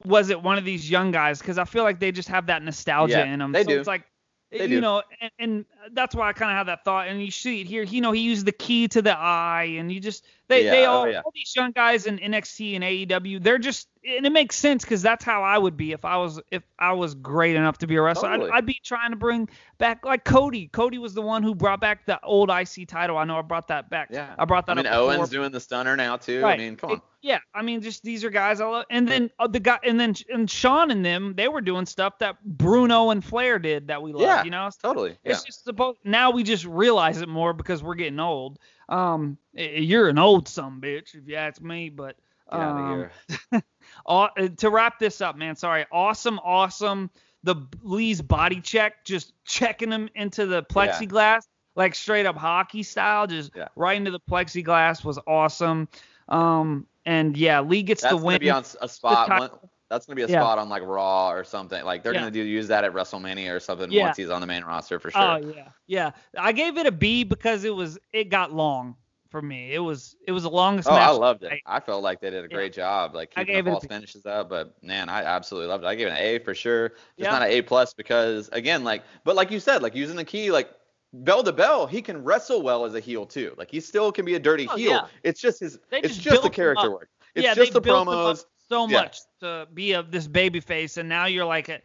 was 0.06 0.30
it 0.30 0.42
one 0.42 0.58
of 0.58 0.66
these 0.66 0.90
young 0.90 1.12
guys? 1.12 1.40
Because 1.40 1.58
I 1.58 1.66
feel 1.66 1.84
like 1.84 2.00
they 2.00 2.12
just 2.12 2.30
have 2.30 2.48
that 2.48 2.64
nostalgia 2.64 3.20
Yeah, 3.20 3.24
in 3.24 3.40
them. 3.40 3.54
they 3.54 3.64
so 3.64 3.70
do. 3.70 3.80
it's 3.80 3.88
like, 3.88 4.04
They 4.52 4.68
you 4.68 4.68
do. 4.68 4.82
know, 4.82 5.04
and, 5.22 5.32
and 5.40 5.66
that's 5.94 6.16
why 6.16 6.30
I 6.30 6.34
kind 6.34 6.52
of 6.52 6.58
have 6.58 6.68
that 6.68 6.84
thought. 6.86 7.08
And 7.08 7.24
you 7.24 7.32
see 7.32 7.62
it 7.62 7.68
here. 7.68 7.84
You 7.84 8.02
know, 8.02 8.12
he 8.12 8.22
used 8.22 8.46
the 8.46 8.52
key 8.52 8.88
to 8.90 9.02
the 9.02 9.16
eye, 9.18 9.76
and 9.78 9.92
you 9.92 10.00
just 10.00 10.26
they 10.48 10.64
Yeah, 10.64 10.72
they 10.72 10.86
oh, 10.88 11.06
yeah. 11.06 11.22
all 11.24 11.32
these 11.36 11.54
young 11.56 11.72
guys 11.72 12.06
in 12.08 12.18
NXT 12.18 12.76
and 12.76 12.84
AEW, 12.84 13.44
they're 13.44 13.60
just 13.60 13.88
and 14.18 14.26
it 14.26 14.32
makes 14.32 14.56
sense 14.56 14.84
because 14.84 15.02
that's 15.02 15.24
how 15.24 15.44
I 15.44 15.58
would 15.58 15.78
be 15.78 15.92
if 15.92 16.04
I 16.06 16.18
was 16.18 16.40
if 16.52 16.64
I 16.78 16.94
was 16.94 17.14
great 17.16 17.56
enough 17.56 17.78
to 17.80 17.88
be 17.88 17.96
a 17.96 18.02
wrestler. 18.02 18.30
Totally. 18.30 18.50
I'd, 18.52 18.58
I'd 18.58 18.66
be 18.66 18.80
trying 18.84 19.12
to 19.12 19.16
bring 19.18 19.48
back 19.78 20.04
like 20.06 20.24
Cody. 20.26 20.68
Cody 20.68 20.98
was 20.98 21.14
the 21.14 21.22
one 21.22 21.44
who 21.44 21.54
brought 21.56 21.80
back 21.82 22.06
the 22.06 22.20
old 22.24 22.50
IC 22.50 22.88
title. 22.88 23.18
I 23.18 23.24
know 23.26 23.38
I 23.38 23.42
brought 23.42 23.68
that 23.70 23.90
back. 23.90 24.10
yeah. 24.12 24.34
I 24.38 24.46
brought 24.46 24.66
that. 24.66 24.74
I 24.74 24.76
mean, 24.76 24.86
up 24.88 24.94
before. 24.94 25.14
Owen's 25.14 25.30
doing 25.30 25.52
the 25.52 25.60
stunner 25.60 25.96
now 25.96 26.18
too. 26.18 26.42
Right. 26.42 26.60
I 26.60 26.64
mean, 26.64 26.76
come 26.76 26.90
It- 26.92 26.94
on. 26.96 27.02
yeah, 27.22 27.40
I 27.54 27.62
mean, 27.62 27.82
just 27.82 28.02
these 28.04 28.24
are 28.24 28.30
guys 28.30 28.62
I 28.62 28.66
love. 28.66 28.86
And 28.90 29.08
then 29.08 29.30
uh, 29.40 29.48
the 29.48 29.60
guy, 29.60 29.80
and 29.84 30.00
then 30.00 30.16
and 30.34 30.50
Shawn 30.50 30.90
and 30.92 31.06
them, 31.06 31.34
they 31.36 31.48
were 31.48 31.62
doing 31.62 31.86
stuff 31.86 32.18
that 32.20 32.38
Bruno 32.44 33.10
and 33.12 33.24
Flair 33.24 33.60
did 33.60 33.88
that 33.90 34.02
we 34.02 34.14
love. 34.14 34.22
Yeah. 34.24 34.44
You 34.44 34.52
know, 34.52 34.70
Totally. 34.82 35.18
Yeah. 35.24 35.32
it's 35.34 35.44
just 35.44 35.60
a 35.60 35.64
supposed 35.64 36.00
now 36.04 36.32
we 36.32 36.44
just 36.44 36.66
realize 36.66 37.22
it 37.22 37.30
more 37.30 37.54
because 37.54 37.84
we're 37.84 37.96
getting 37.96 38.20
old. 38.20 38.58
Um, 38.88 39.38
you're 39.54 40.10
an 40.10 40.18
old 40.18 40.48
some 40.48 40.82
bitch 40.82 41.14
if 41.14 41.28
you 41.28 41.36
ask 41.36 41.62
me, 41.62 41.90
but 41.90 42.16
um, 42.52 42.62
of 42.62 42.90
here. 42.98 43.12
Aw- 43.54 43.62
uh, 44.06 44.28
to 44.58 44.70
wrap 44.70 45.00
this 45.00 45.22
up, 45.22 45.36
man. 45.38 45.56
Sorry. 45.56 45.86
Awesome, 45.92 46.40
awesome. 46.44 47.10
The 47.44 47.56
Lee's 47.84 48.22
body 48.22 48.60
check, 48.62 49.06
just 49.06 49.34
checking 49.46 49.92
him 49.92 50.10
into 50.16 50.46
the 50.46 50.64
plexiglass, 50.64 51.48
like 51.76 51.96
straight 51.96 52.26
up 52.26 52.36
hockey 52.36 52.84
style, 52.84 53.28
just 53.28 53.52
Yeah. 53.56 53.68
right 53.76 53.96
into 53.96 54.12
the 54.12 54.20
plexiglass 54.20 55.04
was 55.06 55.18
awesome. 55.26 55.88
Um, 56.28 56.86
and 57.06 57.38
yeah, 57.38 57.62
Lee 57.62 57.82
gets 57.84 58.02
That's 58.02 58.12
the 58.14 58.18
gonna 58.18 58.26
win. 58.28 58.40
be 58.40 58.50
on 58.50 58.64
a 58.82 58.88
spot. 58.90 59.30
one, 59.30 59.50
that's 59.90 60.06
gonna 60.06 60.16
be 60.18 60.24
a 60.24 60.28
Yeah. 60.28 60.42
spot 60.42 60.60
on 60.60 60.68
like 60.70 60.84
Raw 60.84 61.32
or 61.32 61.44
something. 61.46 61.84
Like 61.86 62.04
they're 62.04 62.14
Yeah. 62.14 62.20
gonna 62.20 62.32
do 62.32 62.42
use 62.44 62.68
that 62.68 62.84
at 62.84 62.94
WrestleMania 62.94 63.56
or 63.56 63.60
something 63.60 63.90
Yeah. 63.92 64.04
once 64.06 64.18
he's 64.18 64.30
on 64.30 64.42
the 64.42 64.48
main 64.48 64.64
roster 64.64 65.00
for 65.00 65.10
sure. 65.10 65.22
Oh 65.22 65.38
yeah, 65.38 65.70
yeah. 65.88 66.12
I 66.38 66.52
gave 66.52 66.78
it 66.78 66.86
a 66.86 66.92
B 66.92 67.24
because 67.24 67.64
it 67.64 67.74
was 67.74 67.98
it 68.14 68.26
got 68.26 68.52
long 68.54 68.96
for 69.30 69.42
me. 69.42 69.74
It 69.74 69.80
was 69.80 70.16
it 70.28 70.32
was 70.32 70.44
the 70.44 70.50
longest 70.50 70.88
Oh, 70.90 70.94
I 70.94 71.10
loved 71.10 71.44
it. 71.44 71.52
I- 71.66 71.78
I 71.78 71.80
felt 71.80 72.04
like 72.04 72.20
they 72.20 72.30
did 72.30 72.46
a 72.46 72.48
Yeah. 72.50 72.56
great 72.56 72.74
job, 72.74 73.14
like 73.16 73.32
I 73.36 73.42
keeping 73.42 73.56
gave 73.56 73.66
the 73.66 73.72
false 73.72 73.86
finishes 73.86 74.26
up. 74.26 74.50
But 74.50 74.82
man, 74.84 75.10
I 75.10 75.24
absolutely 75.24 75.70
loved 75.70 75.84
it. 75.84 75.88
I 75.88 75.96
gave 75.96 76.08
it 76.08 76.12
an 76.12 76.18
A 76.18 76.40
for 76.40 76.54
sure. 76.56 76.90
Just 76.90 77.00
Yeah. 77.18 77.32
not 77.32 77.44
an 77.44 77.50
A 77.50 77.62
plus 77.62 77.94
because 77.94 78.50
again, 78.52 78.84
like, 78.84 79.04
but 79.24 79.36
like 79.36 79.52
you 79.52 79.60
said, 79.60 79.82
like 79.84 79.96
using 79.96 80.16
the 80.16 80.26
key, 80.26 80.52
like 80.52 80.70
bell 81.14 81.44
to 81.44 81.52
bell, 81.52 81.88
he 81.88 82.02
can 82.02 82.24
wrestle 82.24 82.62
well 82.62 82.86
as 82.86 82.94
a 82.96 83.00
heel 83.00 83.26
too. 83.26 83.54
Like 83.58 83.70
he 83.72 83.80
still 83.80 84.12
can 84.12 84.26
be 84.26 84.36
a 84.36 84.40
dirty 84.40 84.68
Oh, 84.70 84.76
heel. 84.76 84.92
yeah. 84.92 85.08
It's 85.24 85.40
just 85.42 85.60
his. 85.60 85.80
They 85.90 86.00
it's 86.00 86.10
just 86.16 86.22
just 86.22 86.44
the 86.44 86.50
character 86.50 86.92
work. 86.92 87.10
It's 87.36 87.44
yeah, 87.44 87.54
just 87.54 87.72
they 87.72 87.74
the 87.74 87.82
built 87.82 88.04
him 88.04 88.10
up 88.10 88.36
promos. 88.38 88.46
so 88.68 88.88
Yeah. 88.88 89.02
much 89.02 89.18
to 89.42 89.68
be 89.74 89.94
a, 89.94 90.04
this 90.04 90.28
baby 90.28 90.60
face, 90.60 90.98
and 90.98 91.08
now 91.08 91.26
you're 91.26 91.46
like 91.46 91.70
a, 91.70 91.80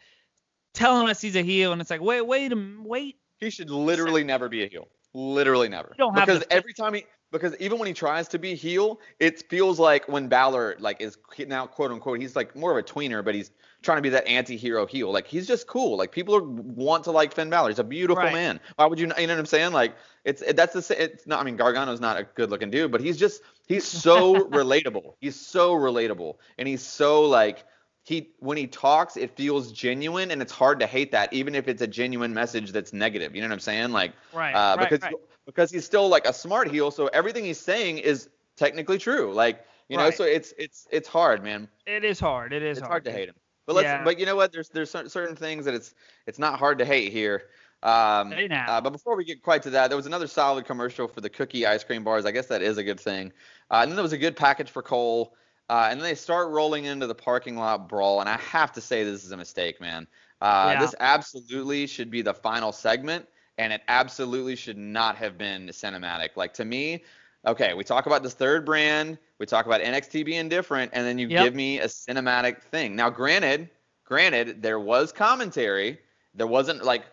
telling 0.73 1.09
us 1.09 1.21
he's 1.21 1.37
a 1.37 1.43
heel, 1.43 1.73
and 1.73 1.81
it's 1.81 1.91
like 1.91 2.01
wait, 2.01 2.23
wait, 2.23 2.53
wait. 2.83 3.19
He 3.39 3.51
should 3.51 3.69
literally 3.71 4.25
never 4.25 4.49
be 4.49 4.63
a 4.65 4.67
heel. 4.69 4.89
Literally 5.15 5.69
never. 5.69 5.91
You 5.97 6.05
don't 6.05 6.15
have 6.15 6.27
because 6.27 6.41
the- 6.41 6.53
every 6.53 6.73
time 6.75 6.95
he 6.95 7.07
because 7.31 7.57
even 7.59 7.79
when 7.79 7.89
he 7.89 7.95
tries 7.95 8.29
to 8.29 8.39
be 8.39 8.55
heel, 8.55 9.01
it 9.19 9.43
feels 9.49 9.79
like 9.81 10.09
when 10.09 10.29
Balor 10.29 10.77
like 10.79 11.01
is 11.01 11.19
now 11.47 11.67
quote 11.67 11.91
unquote 11.91 12.21
he's 12.21 12.37
like 12.37 12.55
more 12.57 12.71
of 12.71 12.77
a 12.77 12.83
tweener, 12.83 13.25
but 13.25 13.35
he's 13.35 13.51
trying 13.83 13.99
to 13.99 14.03
be 14.03 14.09
that 14.11 14.27
anti-hero 14.27 14.87
heel. 14.87 15.13
Like 15.13 15.27
he's 15.27 15.47
just 15.47 15.67
cool. 15.67 15.97
Like 15.97 16.11
people 16.13 16.35
are, 16.37 16.43
want 16.43 17.05
to 17.05 17.11
like 17.13 17.35
Finn 17.35 17.51
Balor. 17.51 17.69
He's 17.71 17.79
a 17.79 17.85
beautiful 17.85 18.23
Right. 18.23 18.33
man. 18.33 18.61
Why 18.77 18.87
would 18.87 18.99
you? 18.99 19.07
You 19.19 19.27
know 19.27 19.33
what 19.35 19.39
I'm 19.41 19.47
saying? 19.47 19.73
Like 19.73 19.95
it's 20.25 20.43
it, 20.43 20.57
that's 20.57 20.73
the 20.75 21.03
it's 21.03 21.27
not. 21.27 21.41
I 21.41 21.45
mean 21.45 21.57
Gargano's 21.57 22.01
not 22.01 22.19
a 22.19 22.25
good 22.25 22.51
looking 22.51 22.71
dude, 22.71 22.91
but 22.91 23.01
he's 23.01 23.17
just 23.17 23.43
he's 23.69 23.85
so 23.85 24.35
relatable. 24.51 25.15
He's 25.21 25.41
so 25.41 25.75
relatable, 25.75 26.37
and 26.59 26.67
he's 26.69 26.83
so 26.83 27.23
like 27.23 27.65
he 28.05 28.31
when 28.39 28.57
he 28.57 28.67
talks 28.67 29.17
it 29.17 29.35
feels 29.37 29.73
genuine 29.73 30.31
and 30.31 30.41
it's 30.41 30.53
hard 30.53 30.79
to 30.79 30.87
hate 30.87 31.11
that 31.11 31.33
even 31.33 31.55
if 31.55 31.67
it's 31.69 31.83
a 31.83 31.87
genuine 31.87 32.33
message 32.33 32.71
that's 32.71 32.93
negative 32.93 33.35
you 33.35 33.41
know 33.43 33.49
what 33.49 33.53
i'm 33.55 33.59
saying 33.61 33.91
like 33.91 34.13
Right, 34.33 34.53
uh, 34.53 34.77
right, 34.77 34.89
because 34.91 35.03
right. 35.03 35.15
because 35.47 35.71
he's 35.71 35.85
still 35.85 36.09
like 36.09 36.27
a 36.27 36.33
smart 36.33 36.71
heel 36.71 36.91
so 36.91 37.07
everything 37.09 37.45
he's 37.45 37.59
saying 37.61 37.99
is 37.99 38.29
technically 38.57 38.99
true 38.99 39.33
like 39.33 39.65
you 39.89 39.97
know 39.97 40.11
so 40.11 40.25
it's 40.25 40.53
it's 40.59 40.87
it's 40.91 41.09
hard 41.09 41.43
man 41.43 41.67
It 41.87 42.05
is 42.05 42.21
hard. 42.21 42.53
It 42.53 42.63
is 42.63 42.79
hard. 42.79 42.85
it's 42.85 42.89
hard 42.89 43.05
to 43.07 43.13
hate 43.13 43.29
him 43.29 43.35
but 43.67 43.75
let's 43.75 43.87
Yeah. 43.87 44.05
but 44.05 44.19
you 44.21 44.27
know 44.27 44.37
what 44.37 44.53
there's 44.53 44.69
there's 44.69 44.91
certain 44.91 45.35
things 45.35 45.65
that 45.65 45.75
it's 45.75 45.95
it's 46.27 46.39
not 46.39 46.59
hard 46.59 46.79
to 46.79 46.85
hate 46.85 47.11
here 47.13 47.45
um, 47.83 48.31
Hey, 48.33 48.49
uh, 48.51 48.81
but 48.81 48.91
before 48.91 49.15
we 49.15 49.27
get 49.27 49.43
quite 49.43 49.63
to 49.65 49.71
that, 49.71 49.89
there 49.89 49.97
was 49.99 50.07
another 50.07 50.27
solid 50.27 50.65
commercial 50.65 51.07
for 51.07 51.21
the 51.21 51.29
cookie 51.29 51.67
ice 51.67 51.85
cream 51.85 52.03
bars. 52.03 52.25
I 52.25 52.31
guess 52.31 52.47
that 52.47 52.63
is 52.63 52.79
a 52.79 52.83
good 52.83 52.99
thing. 52.99 53.31
Uh, 53.71 53.81
and 53.83 53.91
then 53.91 53.97
there 53.97 54.03
was 54.03 54.15
a 54.15 54.19
good 54.19 54.37
package 54.37 54.71
for 54.71 54.81
Cole. 54.81 55.35
Uh, 55.69 55.89
and 55.91 55.99
then 56.01 56.07
they 56.09 56.15
start 56.15 56.51
rolling 56.51 56.85
into 56.85 57.07
the 57.07 57.15
parking 57.15 57.57
lot 57.57 57.89
brawl, 57.89 58.21
and 58.21 58.29
I 58.29 58.37
have 58.39 58.73
to 58.73 58.81
say 58.81 59.03
this 59.05 59.25
is 59.25 59.33
a 59.33 59.37
mistake, 59.37 59.81
man. 59.81 60.07
Uh, 60.41 60.71
Yeah. 60.75 60.81
This 60.81 60.95
absolutely 61.01 61.87
should 61.87 62.11
be 62.11 62.23
the 62.23 62.35
final 62.35 62.73
segment, 62.73 63.27
and 63.57 63.73
it 63.73 63.83
absolutely 63.89 64.57
should 64.57 64.77
not 64.77 65.17
have 65.17 65.39
been 65.39 65.67
cinematic. 65.69 66.31
Like 66.37 66.53
to 66.55 66.65
me, 66.65 67.05
okay, 67.47 67.73
we 67.75 67.85
talk 67.85 68.07
about 68.07 68.23
this 68.23 68.35
third 68.35 68.65
brand, 68.67 69.19
we 69.39 69.47
talk 69.47 69.65
about 69.67 69.81
NXT 69.81 70.23
being 70.25 70.49
different, 70.49 70.91
and 70.95 71.07
then 71.07 71.19
you 71.19 71.29
Yep. 71.29 71.45
give 71.45 71.55
me 71.55 71.81
a 71.81 71.87
cinematic 71.87 72.63
thing. 72.63 72.95
Now, 72.95 73.09
granted, 73.11 73.71
granted, 74.05 74.63
there 74.63 74.81
was 74.81 75.13
commentary. 75.13 75.99
There 76.35 76.47
wasn't 76.47 76.85
like 76.85 77.05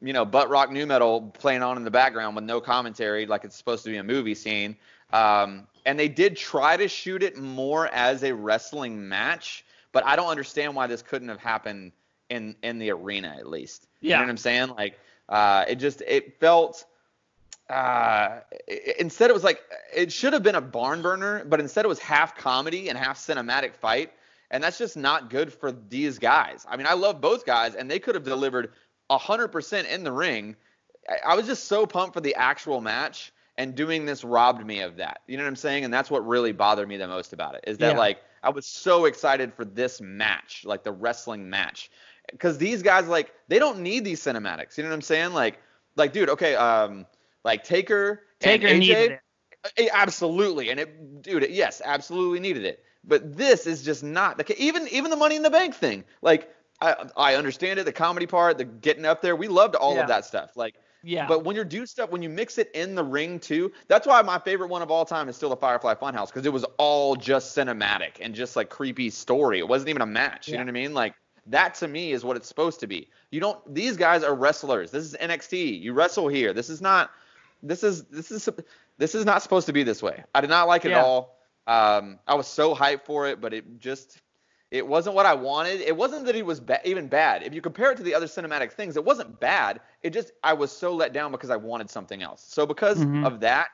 you 0.00 0.12
know, 0.12 0.24
butt 0.24 0.48
rock 0.50 0.70
nu 0.72 0.84
metal 0.84 1.30
playing 1.38 1.62
on 1.62 1.76
in 1.76 1.84
the 1.84 1.90
background 1.90 2.34
with 2.34 2.44
no 2.44 2.60
commentary, 2.60 3.24
like 3.26 3.44
it's 3.44 3.56
supposed 3.56 3.84
to 3.84 3.90
be 3.90 3.98
a 3.98 4.02
movie 4.02 4.34
scene. 4.34 4.76
Um, 5.12 5.66
and 5.86 5.98
they 5.98 6.08
did 6.08 6.36
try 6.36 6.76
to 6.76 6.88
shoot 6.88 7.22
it 7.22 7.36
more 7.36 7.86
as 7.88 8.22
a 8.22 8.34
wrestling 8.34 9.08
match, 9.08 9.64
but 9.92 10.04
I 10.04 10.16
don't 10.16 10.28
understand 10.28 10.74
why 10.74 10.86
this 10.86 11.02
couldn't 11.02 11.28
have 11.28 11.40
happened 11.40 11.92
in 12.28 12.54
in 12.62 12.78
the 12.78 12.90
arena 12.90 13.34
at 13.38 13.46
least. 13.48 13.86
You 14.00 14.10
Yeah. 14.10 14.16
know 14.16 14.24
what 14.24 14.30
I'm 14.30 14.36
saying? 14.36 14.68
Like, 14.68 14.98
uh, 15.28 15.64
it 15.68 15.76
just 15.76 16.00
it 16.02 16.38
felt. 16.38 16.84
Uh, 17.68 18.40
i- 18.68 18.94
instead 18.98 19.30
it 19.30 19.32
was 19.32 19.44
like 19.44 19.62
it 19.94 20.10
should 20.12 20.32
have 20.32 20.42
been 20.42 20.56
a 20.56 20.60
barn 20.60 21.02
burner, 21.02 21.44
but 21.44 21.60
instead 21.60 21.84
it 21.84 21.88
was 21.88 22.00
half 22.00 22.36
comedy 22.36 22.88
and 22.88 22.98
half 22.98 23.16
cinematic 23.16 23.74
fight, 23.74 24.12
and 24.50 24.62
that's 24.62 24.76
just 24.78 24.96
not 24.96 25.30
good 25.30 25.52
for 25.52 25.70
these 25.70 26.18
guys. 26.18 26.66
I 26.68 26.76
mean, 26.76 26.86
I 26.88 26.94
love 26.94 27.20
both 27.20 27.46
guys, 27.46 27.76
and 27.76 27.88
they 27.88 28.00
could 28.00 28.16
have 28.16 28.24
delivered 28.24 28.72
100% 29.08 29.86
in 29.88 30.02
the 30.04 30.10
ring. 30.12 30.56
I- 31.08 31.30
I 31.32 31.34
was 31.36 31.46
just 31.46 31.64
so 31.64 31.86
pumped 31.86 32.14
for 32.14 32.20
the 32.20 32.34
actual 32.34 32.80
match, 32.80 33.32
and 33.58 33.74
doing 33.74 34.06
this 34.06 34.24
robbed 34.24 34.64
me 34.66 34.80
of 34.80 34.96
that. 34.96 35.20
You 35.26 35.36
know 35.36 35.42
what 35.44 35.48
I'm 35.48 35.56
saying? 35.56 35.84
And 35.84 35.92
that's 35.92 36.10
what 36.10 36.26
really 36.26 36.52
bothered 36.52 36.88
me 36.88 36.96
the 36.96 37.08
most 37.08 37.32
about 37.32 37.54
it 37.54 37.64
is 37.66 37.78
that 37.78 37.92
Yeah. 37.92 37.98
like 37.98 38.22
I 38.42 38.50
was 38.50 38.66
so 38.66 39.04
excited 39.04 39.52
for 39.54 39.64
this 39.64 40.00
match, 40.00 40.62
like 40.64 40.82
the 40.82 40.92
wrestling 40.92 41.48
match, 41.50 41.90
because 42.30 42.58
these 42.58 42.82
guys 42.82 43.06
like 43.08 43.32
they 43.48 43.58
don't 43.58 43.80
need 43.80 44.04
these 44.04 44.22
cinematics. 44.22 44.76
You 44.76 44.84
know 44.84 44.90
what 44.90 44.94
I'm 44.96 45.02
saying? 45.02 45.32
Like, 45.32 45.58
like 45.96 46.12
dude, 46.12 46.30
okay, 46.30 46.54
um, 46.54 47.06
like 47.44 47.64
Taker, 47.64 48.22
Taker 48.38 48.66
and 48.66 48.76
AJ, 48.82 48.88
needed 48.88 49.20
it. 49.78 49.90
Absolutely, 49.92 50.70
and 50.70 50.80
it, 50.80 51.22
dude, 51.22 51.42
it- 51.42 51.50
yes, 51.50 51.82
absolutely 51.84 52.40
needed 52.40 52.64
it. 52.64 52.82
But 53.04 53.36
this 53.36 53.66
is 53.66 53.82
just 53.82 54.02
not 54.02 54.36
the 54.38 54.44
ca- 54.44 54.54
even 54.58 54.88
even 54.88 55.10
the 55.10 55.16
Money 55.16 55.36
in 55.36 55.42
the 55.42 55.50
Bank 55.50 55.74
thing. 55.74 56.04
Like, 56.22 56.54
I 56.80 57.08
I 57.16 57.34
understand 57.34 57.78
it, 57.78 57.84
the 57.84 57.92
comedy 57.92 58.26
part, 58.26 58.58
the 58.58 58.64
getting 58.64 59.04
up 59.04 59.22
there. 59.22 59.36
We 59.36 59.48
loved 59.48 59.74
all 59.74 59.94
Yeah. 59.94 60.02
of 60.02 60.08
that 60.08 60.24
stuff. 60.24 60.56
Like, 60.56 60.76
Yeah. 61.02 61.26
but 61.26 61.44
when 61.44 61.56
you 61.56 61.64
do 61.64 61.86
stuff, 61.86 62.10
when 62.10 62.22
you 62.22 62.28
mix 62.28 62.58
it 62.58 62.70
in 62.74 62.94
the 62.94 63.04
ring 63.04 63.38
too, 63.40 63.72
that's 63.88 64.06
why 64.06 64.20
my 64.22 64.38
favorite 64.38 64.68
one 64.68 64.82
of 64.82 64.90
all 64.90 65.04
time 65.04 65.28
is 65.28 65.36
still 65.36 65.50
the 65.50 65.56
Firefly 65.56 65.94
Funhouse 65.94 66.26
because 66.28 66.46
it 66.46 66.52
was 66.52 66.64
all 66.78 67.16
just 67.16 67.56
cinematic 67.56 68.12
and 68.20 68.34
just 68.34 68.56
like 68.56 68.68
creepy 68.68 69.10
story. 69.10 69.58
It 69.58 69.68
wasn't 69.68 69.88
even 69.90 70.02
a 70.02 70.06
match. 70.06 70.48
You 70.48 70.54
Yeah. 70.54 70.58
know 70.60 70.64
what 70.64 70.70
I 70.70 70.72
mean? 70.72 70.94
Like 70.94 71.14
that 71.46 71.74
to 71.76 71.88
me 71.88 72.12
is 72.12 72.24
what 72.24 72.36
it's 72.36 72.46
supposed 72.48 72.80
to 72.80 72.86
be. 72.86 73.08
You 73.30 73.40
don't. 73.40 73.74
These 73.74 73.96
guys 73.96 74.22
are 74.22 74.34
wrestlers. 74.34 74.90
This 74.90 75.04
is 75.04 75.14
NXT. 75.20 75.80
You 75.80 75.92
wrestle 75.92 76.28
here. 76.28 76.52
This 76.52 76.68
is 76.68 76.80
not. 76.80 77.10
This 77.62 77.82
is 77.82 78.04
this 78.04 78.30
is 78.30 78.48
this 78.98 79.14
is 79.14 79.24
not 79.24 79.42
supposed 79.42 79.66
to 79.66 79.72
be 79.72 79.82
this 79.82 80.02
way. 80.02 80.24
I 80.34 80.40
did 80.40 80.50
not 80.50 80.68
like 80.68 80.84
it 80.84 80.90
Yeah. 80.90 80.98
at 80.98 81.04
all. 81.04 81.36
Um, 81.66 82.18
I 82.26 82.34
was 82.34 82.46
so 82.46 82.74
hyped 82.74 83.04
for 83.04 83.26
it, 83.28 83.40
but 83.40 83.52
it 83.54 83.78
just 83.80 84.18
it 84.70 84.86
wasn't 84.86 85.16
what 85.16 85.26
I 85.26 85.34
wanted. 85.34 85.80
It 85.80 85.96
wasn't 85.96 86.26
that 86.26 86.34
he 86.34 86.42
was 86.42 86.60
ba- 86.60 86.80
even 86.84 87.08
bad. 87.08 87.42
If 87.42 87.54
you 87.54 87.60
compare 87.60 87.90
it 87.92 87.96
to 87.96 88.02
the 88.02 88.14
other 88.14 88.26
cinematic 88.26 88.72
things, 88.72 88.96
it 88.96 89.04
wasn't 89.04 89.40
bad. 89.40 89.80
It 90.02 90.10
just 90.10 90.32
I 90.42 90.52
was 90.52 90.70
so 90.70 90.94
let 90.94 91.12
down 91.12 91.32
because 91.32 91.50
I 91.50 91.56
wanted 91.56 91.90
something 91.90 92.22
else. 92.22 92.42
So 92.48 92.66
because 92.66 93.06
Mhm. 93.06 93.22
of 93.22 93.40
that, 93.40 93.68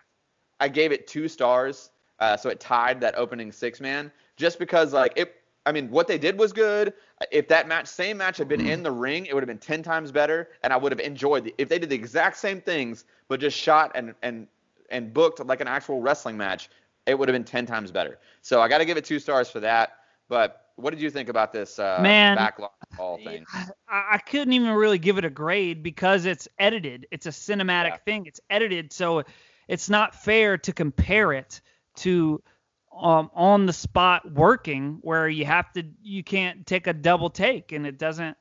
I 0.61 0.69
gave 0.69 0.93
it 0.93 1.07
two 1.07 1.29
stars. 1.29 1.91
Uh, 2.19 2.37
so 2.37 2.49
it 2.49 2.61
tied 2.61 3.01
that 3.01 3.17
opening 3.17 3.53
six 3.53 3.81
man. 3.81 4.11
Just 4.37 4.59
because 4.59 4.93
like 4.93 5.13
it, 5.17 5.35
I 5.67 5.73
mean, 5.73 5.91
what 5.91 6.07
they 6.09 6.19
did 6.19 6.39
was 6.39 6.53
good. 6.53 6.95
If 7.31 7.49
that 7.49 7.69
match, 7.69 7.87
same 7.87 8.17
match 8.19 8.39
had 8.39 8.49
been 8.49 8.61
in 8.61 8.83
the 8.83 8.91
ring, 8.91 9.27
it 9.27 9.35
would 9.35 9.43
have 9.43 9.49
been 9.49 9.59
ten 9.59 9.83
times 9.83 10.13
better, 10.13 10.49
and 10.63 10.73
I 10.73 10.77
would 10.77 10.93
have 10.93 11.01
enjoyed. 11.01 11.45
The, 11.45 11.55
if 11.59 11.69
they 11.69 11.79
did 11.79 11.91
the 11.91 11.97
exact 11.97 12.37
same 12.37 12.61
things 12.61 13.05
but 13.29 13.41
just 13.41 13.57
shot 13.59 13.93
and 13.95 14.15
and 14.23 14.47
and 14.91 15.13
booked 15.13 15.45
like 15.45 15.61
an 15.61 15.69
actual 15.69 16.01
wrestling 16.01 16.37
match, 16.37 16.71
it 17.07 17.19
would 17.19 17.29
have 17.29 17.35
been 17.35 17.45
ten 17.45 17.67
times 17.67 17.91
better. 17.91 18.19
So 18.43 18.61
I 18.61 18.69
got 18.69 18.79
to 18.79 18.85
give 18.85 18.97
it 18.97 19.05
two 19.05 19.19
stars 19.19 19.51
for 19.51 19.61
that. 19.61 19.99
But 20.29 20.66
what 20.77 20.91
did 20.91 21.01
you 21.01 21.11
think 21.11 21.29
about 21.29 21.53
this 21.53 21.79
uh, 21.79 22.03
Man, 22.03 22.37
backlot 22.37 22.71
brawl 22.97 23.19
thing? 23.19 23.45
I, 23.89 24.05
I 24.13 24.19
couldn't 24.19 24.53
even 24.53 24.71
really 24.73 24.99
give 24.99 25.19
it 25.19 25.25
a 25.25 25.31
grade 25.31 25.83
because 25.83 26.25
it's 26.27 26.49
edited. 26.59 27.07
It's 27.11 27.27
a 27.27 27.31
cinematic 27.31 27.91
Yeah. 27.91 27.97
thing. 28.05 28.27
It's 28.27 28.41
edited, 28.51 28.93
so 28.93 29.25
it's 29.69 29.89
not 29.91 30.15
fair 30.15 30.59
to 30.59 30.73
compare 30.73 31.33
it 31.33 31.61
to 31.97 32.43
um, 32.99 33.31
on 33.35 33.67
the 33.67 33.73
spot 33.73 34.31
working 34.33 34.99
where 35.03 35.29
you 35.29 35.45
have 35.45 35.73
to 35.73 35.85
you 36.03 36.23
can't 36.25 36.67
take 36.67 36.87
a 36.87 36.93
double 36.95 37.31
take 37.31 37.73
and 37.73 37.87
it 37.87 37.99
doesn't. 37.99 38.37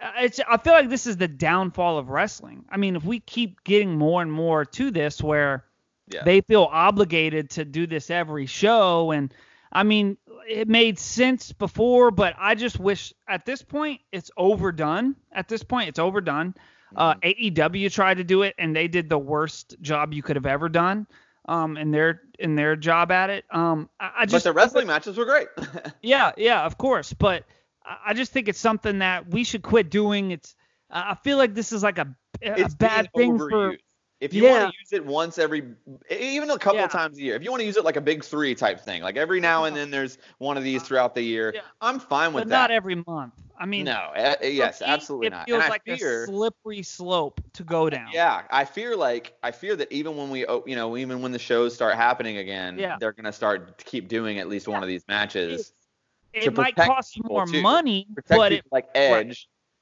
uh, 0.00 0.12
It's 0.20 0.40
I 0.48 0.56
feel 0.58 0.72
like 0.74 0.88
this 0.88 1.06
is 1.06 1.16
the 1.16 1.28
downfall 1.28 1.98
of 1.98 2.10
wrestling. 2.10 2.64
I 2.70 2.76
mean, 2.76 2.96
if 2.96 3.04
we 3.04 3.20
keep 3.20 3.64
getting 3.64 3.96
more 3.96 4.22
and 4.22 4.32
more 4.32 4.64
to 4.64 4.90
this 4.90 5.22
where 5.22 5.64
Yeah. 6.08 6.24
they 6.24 6.40
feel 6.42 6.68
obligated 6.70 7.50
to 7.50 7.64
do 7.64 7.86
this 7.86 8.10
every 8.10 8.46
show 8.46 9.10
and 9.12 9.32
I 9.72 9.82
mean 9.82 10.16
it 10.48 10.68
made 10.68 10.98
sense 10.98 11.52
before 11.52 12.10
but 12.10 12.34
I 12.38 12.54
just 12.54 12.78
wish 12.78 13.12
at 13.28 13.44
this 13.44 13.62
point 13.62 14.00
it's 14.12 14.30
overdone 14.36 15.16
at 15.32 15.48
this 15.48 15.62
point 15.62 15.88
it's 15.88 15.98
overdone 15.98 16.54
uh, 16.94 17.14
Mm-hmm. 17.14 17.54
AEW 17.54 17.92
tried 17.92 18.18
to 18.18 18.24
do 18.24 18.42
it 18.42 18.54
and 18.58 18.74
they 18.74 18.86
did 18.88 19.08
the 19.08 19.18
worst 19.18 19.74
job 19.80 20.12
you 20.14 20.22
could 20.22 20.36
have 20.36 20.46
ever 20.46 20.68
done 20.68 21.06
um 21.48 21.76
in 21.76 21.90
their 21.90 22.22
in 22.38 22.54
their 22.54 22.76
job 22.76 23.10
at 23.10 23.30
it 23.30 23.44
um 23.50 23.88
I, 24.00 24.06
I 24.18 24.20
but 24.22 24.30
just 24.30 24.44
the 24.44 24.52
wrestling 24.52 24.86
matches 24.86 25.16
were 25.16 25.24
great. 25.24 25.48
yeah, 26.02 26.32
yeah, 26.36 26.64
of 26.64 26.78
course. 26.78 27.12
But 27.12 27.44
I 27.84 27.96
I 28.06 28.14
just 28.14 28.32
think 28.32 28.48
it's 28.48 28.58
something 28.58 28.98
that 28.98 29.30
we 29.30 29.44
should 29.44 29.62
quit 29.62 29.90
doing. 29.90 30.30
It's 30.32 30.54
I 30.90 31.14
feel 31.14 31.36
like 31.36 31.54
this 31.54 31.72
is 31.72 31.82
like 31.82 31.98
a, 31.98 32.14
a 32.42 32.68
bad 32.78 33.08
thing 33.16 33.38
for 33.38 33.72
overused. 33.72 33.78
If 34.20 34.32
you 34.32 34.44
Yeah. 34.44 34.50
want 34.50 34.72
to 34.72 34.78
use 34.80 34.92
it 34.92 35.04
once 35.04 35.38
every, 35.38 35.62
even 36.10 36.50
a 36.50 36.58
couple 36.58 36.80
Yeah. 36.80 36.86
times 36.88 37.18
a 37.18 37.22
year, 37.22 37.36
if 37.36 37.42
you 37.42 37.50
want 37.50 37.60
to 37.60 37.66
use 37.66 37.76
it 37.76 37.84
like 37.84 37.96
a 37.96 38.00
big 38.00 38.24
three 38.24 38.54
type 38.54 38.80
thing, 38.80 39.02
like 39.02 39.16
every 39.16 39.40
now 39.40 39.64
and 39.64 39.76
then 39.76 39.90
there's 39.90 40.16
one 40.38 40.56
of 40.56 40.64
these 40.64 40.82
throughout 40.82 41.14
the 41.14 41.22
year, 41.22 41.52
Yeah. 41.54 41.60
I'm 41.80 42.00
fine 42.00 42.32
with 42.32 42.44
that. 42.44 42.48
but 42.48 42.50
that. 42.50 42.60
not 42.60 42.70
every 42.70 43.02
month. 43.06 43.34
I 43.58 43.66
mean, 43.66 43.84
no, 43.84 43.92
uh, 43.92 44.34
yes, 44.42 44.80
me, 44.80 44.86
absolutely 44.86 45.26
it 45.28 45.30
not. 45.30 45.48
It 45.48 45.52
feels 45.52 45.68
like 45.68 45.84
fear, 45.84 46.24
a 46.24 46.26
slippery 46.26 46.82
slope 46.82 47.40
to 47.54 47.64
go 47.64 47.88
down. 47.90 48.10
yeah, 48.12 48.42
I 48.50 48.64
fear 48.64 48.96
like 48.96 49.34
I 49.42 49.50
fear 49.50 49.76
that 49.76 49.90
even 49.92 50.16
when 50.16 50.30
we, 50.30 50.46
oh, 50.46 50.62
you 50.66 50.76
know, 50.76 50.96
even 50.96 51.20
when 51.22 51.32
the 51.32 51.38
shows 51.38 51.74
start 51.74 51.94
happening 51.94 52.38
again, 52.38 52.78
Yeah. 52.78 52.96
they're 52.98 53.12
gonna 53.12 53.32
start 53.32 53.78
to 53.78 53.84
keep 53.84 54.08
doing 54.08 54.38
at 54.38 54.48
least 54.48 54.68
one 54.68 54.82
of 54.82 54.88
these 54.88 55.04
matches. 55.08 55.72
It, 56.32 56.44
it 56.48 56.54
might 56.54 56.76
cost 56.76 57.18
more 57.24 57.46
too. 57.46 57.62
money, 57.62 58.06
Protect 58.14 58.38
but 58.38 58.52
it 58.52 58.64
like 58.70 58.88
Edge, 58.94 59.10
right. 59.10 59.36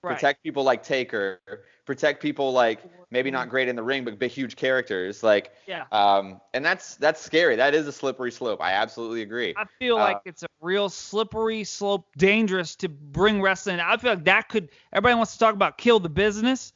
Protect 0.09 0.43
people 0.43 0.63
like 0.63 0.83
Taker, 0.83 1.41
protect 1.85 2.23
people 2.23 2.53
like 2.53 2.81
maybe 3.11 3.31
not 3.31 3.49
great 3.49 3.69
in 3.69 3.77
the 3.77 3.83
ring 3.83 4.05
but 4.05 4.19
big 4.19 4.31
huge 4.31 4.57
characters 4.57 5.23
like 5.23 5.53
yeah. 5.67 5.85
um 5.93 6.41
and 6.53 6.65
that's 6.65 6.97
that's 6.97 7.21
scary 7.21 7.55
that 7.57 7.75
is 7.75 7.87
a 7.87 7.93
slippery 7.93 8.33
slope 8.33 8.61
i 8.61 8.73
absolutely 8.73 9.23
agree 9.23 9.55
I 9.57 9.65
feel 9.79 9.97
Uh, 9.97 10.05
like 10.05 10.21
it's 10.25 10.43
a 10.43 10.47
real 10.61 10.89
slippery 10.89 11.65
slope, 11.65 12.07
dangerous 12.17 12.75
to 12.77 12.89
bring 12.89 13.41
wrestling. 13.41 13.81
I 13.81 13.97
feel 13.97 14.15
like 14.15 14.25
that 14.25 14.49
could. 14.49 14.71
Everybody 14.93 15.17
wants 15.17 15.33
to 15.35 15.39
talk 15.39 15.55
about 15.55 15.79
kill 15.79 16.01
the 16.01 16.09
business. 16.09 16.73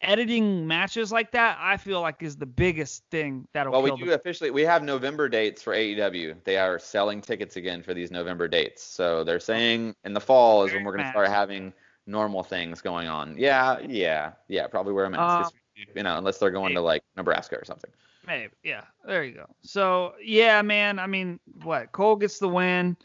Editing 0.00 0.66
matches 0.66 1.10
like 1.10 1.32
that, 1.32 1.56
I 1.58 1.78
feel 1.78 2.00
like 2.02 2.22
is 2.22 2.36
the 2.36 2.46
biggest 2.46 3.04
thing 3.10 3.48
that'll 3.54 3.72
well 3.72 3.82
we 3.82 3.90
do 3.96 4.12
officially 4.12 4.50
we 4.50 4.62
have 4.62 4.82
november 4.82 5.28
dates 5.28 5.62
for 5.62 5.72
aew 5.74 6.34
they 6.44 6.58
are 6.58 6.78
selling 6.78 7.22
tickets 7.22 7.56
again 7.56 7.82
for 7.82 7.94
these 7.94 8.10
november 8.10 8.46
dates 8.46 8.82
so 8.82 9.24
they're 9.24 9.40
saying 9.40 9.94
in 10.04 10.12
the 10.12 10.20
fall 10.20 10.64
is 10.64 10.72
when 10.74 10.84
we're 10.84 10.92
going 10.92 11.04
to 11.04 11.10
start 11.10 11.28
having 11.28 11.72
normal 12.06 12.42
things 12.42 12.80
going 12.80 13.08
on 13.08 13.36
yeah 13.38 13.78
yeah 13.80 14.32
yeah 14.48 14.66
probably 14.66 14.92
wear 14.92 15.06
a 15.06 15.10
mask 15.10 15.54
Um, 15.54 15.84
you 15.94 16.02
know 16.02 16.18
unless 16.18 16.38
they're 16.38 16.50
going 16.50 16.74
to 16.74 16.80
like 16.80 17.02
nebraska 17.16 17.56
or 17.56 17.64
something 17.64 17.90
Maybe, 18.26 18.52
yeah. 18.62 18.82
There 19.06 19.24
you 19.24 19.34
go. 19.34 19.46
So 19.62 20.14
yeah, 20.22 20.62
man. 20.62 20.98
I 20.98 21.06
mean, 21.06 21.38
what? 21.62 21.92
Cole 21.92 22.16
gets 22.16 22.38
the 22.38 22.48
win. 22.48 22.96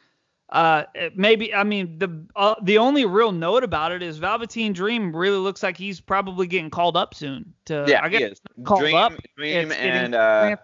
Uh, 0.49 0.83
maybe. 1.15 1.53
I 1.53 1.63
mean, 1.63 1.99
the 1.99 2.25
uh, 2.35 2.55
the 2.63 2.77
only 2.77 3.05
real 3.05 3.31
note 3.31 3.63
about 3.63 3.91
it 3.91 4.01
is 4.01 4.17
Velveteen 4.17 4.73
Dream 4.73 5.15
really 5.15 5.37
looks 5.37 5.61
like 5.61 5.77
he's 5.77 5.99
probably 5.99 6.47
getting 6.47 6.69
called 6.69 6.97
up 6.97 7.13
soon. 7.13 7.53
To 7.65 7.85
yeah 7.87 8.03
I 8.03 8.09
guess 8.09 8.39
called 8.63 8.81
dream 8.81 8.95
up, 8.95 9.13
dream 9.35 9.71
and 9.71 10.15
uh. 10.15 10.57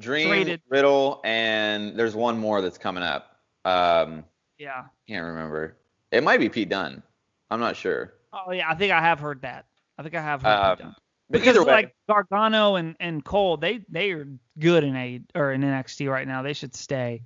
Dream, 0.00 0.28
traded. 0.28 0.62
Riddle, 0.68 1.20
and 1.22 1.96
there's 1.96 2.16
one 2.16 2.36
more 2.36 2.60
that's 2.60 2.78
coming 2.78 3.04
up. 3.04 3.36
Um, 3.64 4.24
yeah. 4.58 4.84
can't 5.06 5.24
remember. 5.24 5.76
It 6.10 6.24
might 6.24 6.40
be 6.40 6.48
Pete 6.48 6.70
Dunne. 6.70 7.02
I'm 7.52 7.60
not 7.60 7.76
sure. 7.76 8.14
Oh 8.32 8.50
yeah, 8.52 8.68
I 8.70 8.74
think 8.74 8.92
I 8.92 9.00
have 9.00 9.20
heard 9.20 9.42
that. 9.42 9.66
I 9.98 10.02
think 10.02 10.14
I 10.14 10.22
have 10.22 10.42
heard 10.42 10.48
Um, 10.50 10.76
that. 10.78 10.94
But 11.30 11.40
Because 11.40 11.56
either 11.56 11.64
way, 11.64 11.72
like 11.72 11.94
Gargano 12.08 12.76
and, 12.76 12.94
and 13.00 13.24
Cole, 13.24 13.56
they 13.56 13.84
they 13.88 14.10
are 14.12 14.26
good 14.58 14.84
in 14.84 14.94
a 14.96 15.20
or 15.34 15.52
in 15.52 15.62
NXT 15.62 16.10
right 16.10 16.26
now. 16.26 16.42
They 16.42 16.52
should 16.52 16.74
stay. 16.74 17.22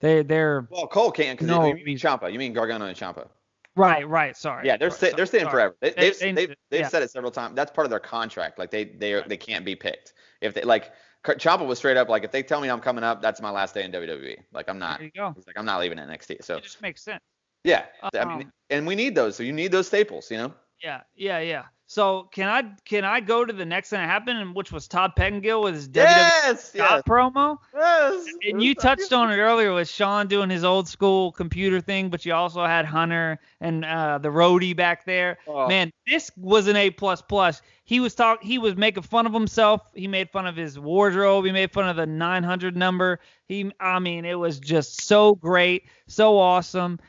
They 0.00 0.22
they're 0.22 0.66
well, 0.70 0.86
Cole 0.86 1.10
can't 1.10 1.38
because 1.38 1.48
No, 1.48 1.66
you 1.74 1.84
mean 1.84 1.98
Ciampa. 1.98 2.32
You 2.32 2.38
mean 2.38 2.52
Gargano 2.52 2.86
and 2.86 2.96
Ciampa. 2.96 3.28
right 3.76 4.08
right. 4.08 4.36
Sorry. 4.36 4.66
Yeah, 4.66 4.76
they're 4.76 4.90
sorry, 4.90 5.10
sta- 5.10 5.16
they're 5.16 5.26
staying 5.26 5.44
sorry. 5.44 5.52
forever. 5.52 5.76
They, 5.80 5.90
they've 5.90 6.18
they- 6.18 6.32
they've, 6.32 6.54
they've 6.70 6.80
yeah. 6.80 6.88
said 6.88 7.02
it 7.02 7.10
several 7.10 7.30
times. 7.30 7.54
That's 7.54 7.70
part 7.70 7.84
of 7.86 7.90
their 7.90 8.00
contract. 8.00 8.58
Like 8.58 8.70
they 8.70 8.84
they 8.84 9.12
are, 9.14 9.22
they 9.26 9.36
can't 9.36 9.64
be 9.64 9.76
picked. 9.76 10.14
If 10.40 10.54
they 10.54 10.62
like 10.62 10.90
Ciampa 11.24 11.66
was 11.66 11.78
straight 11.78 11.98
up 11.98 12.08
like 12.08 12.24
if 12.24 12.32
they 12.32 12.42
tell 12.42 12.60
me 12.60 12.68
I'm 12.68 12.80
coming 12.80 13.04
up, 13.04 13.20
that's 13.20 13.40
my 13.42 13.50
last 13.50 13.74
day 13.74 13.84
in 13.84 13.92
WWE. 13.92 14.36
Like 14.52 14.68
I'm 14.68 14.78
not. 14.78 14.98
There 14.98 15.06
you 15.06 15.12
go. 15.14 15.32
He's 15.36 15.46
like 15.46 15.58
I'm 15.58 15.66
not 15.66 15.80
leaving 15.80 15.98
NXT. 15.98 16.42
So 16.44 16.56
It 16.56 16.62
just 16.64 16.80
makes 16.80 17.02
sense. 17.02 17.22
Yeah, 17.64 17.84
I 18.14 18.24
mean, 18.24 18.42
Um, 18.46 18.52
and 18.70 18.86
we 18.86 18.94
need 18.94 19.14
those. 19.14 19.36
So 19.36 19.42
you 19.42 19.52
need 19.52 19.72
those 19.72 19.86
staples. 19.86 20.30
You 20.30 20.38
know. 20.38 20.54
Yeah, 20.82 21.02
yeah, 21.14 21.40
yeah. 21.40 21.64
So 21.86 22.28
can 22.32 22.48
I 22.48 22.70
can 22.84 23.04
I 23.04 23.18
go 23.18 23.44
to 23.44 23.52
the 23.52 23.64
next 23.64 23.90
thing 23.90 23.98
that 23.98 24.06
happened, 24.06 24.54
which 24.54 24.70
was 24.70 24.86
Todd 24.86 25.16
Pettengill 25.16 25.60
with 25.60 25.74
his 25.74 25.88
WWE 25.88 26.72
Yes. 26.72 27.02
promo? 27.02 27.58
Yes. 27.74 28.26
And 28.48 28.62
you 28.62 28.76
touched 28.76 29.12
on 29.12 29.32
it 29.32 29.38
earlier 29.38 29.74
with 29.74 29.88
Shawn 29.88 30.28
doing 30.28 30.50
his 30.50 30.62
old 30.62 30.88
school 30.88 31.32
computer 31.32 31.80
thing, 31.80 32.08
but 32.08 32.24
you 32.24 32.32
also 32.32 32.64
had 32.64 32.84
Hunter 32.84 33.40
and 33.60 33.84
uh, 33.84 34.18
the 34.18 34.28
roadie 34.28 34.74
back 34.76 35.04
there. 35.04 35.38
Oh. 35.48 35.66
Man, 35.66 35.90
this 36.06 36.30
was 36.36 36.68
an 36.68 36.76
A 36.76 36.90
plus 36.90 37.22
plus. 37.22 37.60
He 37.82 37.98
was 37.98 38.14
talk 38.14 38.40
he 38.40 38.58
was 38.58 38.76
making 38.76 39.02
fun 39.02 39.26
of 39.26 39.34
himself. 39.34 39.90
He 39.92 40.06
made 40.06 40.30
fun 40.30 40.46
of 40.46 40.54
his 40.54 40.78
wardrobe. 40.78 41.44
He 41.44 41.50
made 41.50 41.72
fun 41.72 41.88
of 41.88 41.96
the 41.96 42.06
900 42.06 42.76
number. 42.76 43.18
He 43.46 43.72
I 43.80 43.98
mean, 43.98 44.24
it 44.24 44.38
was 44.38 44.60
just 44.60 45.02
so 45.02 45.34
great, 45.34 45.86
so 46.06 46.38
awesome. 46.38 47.00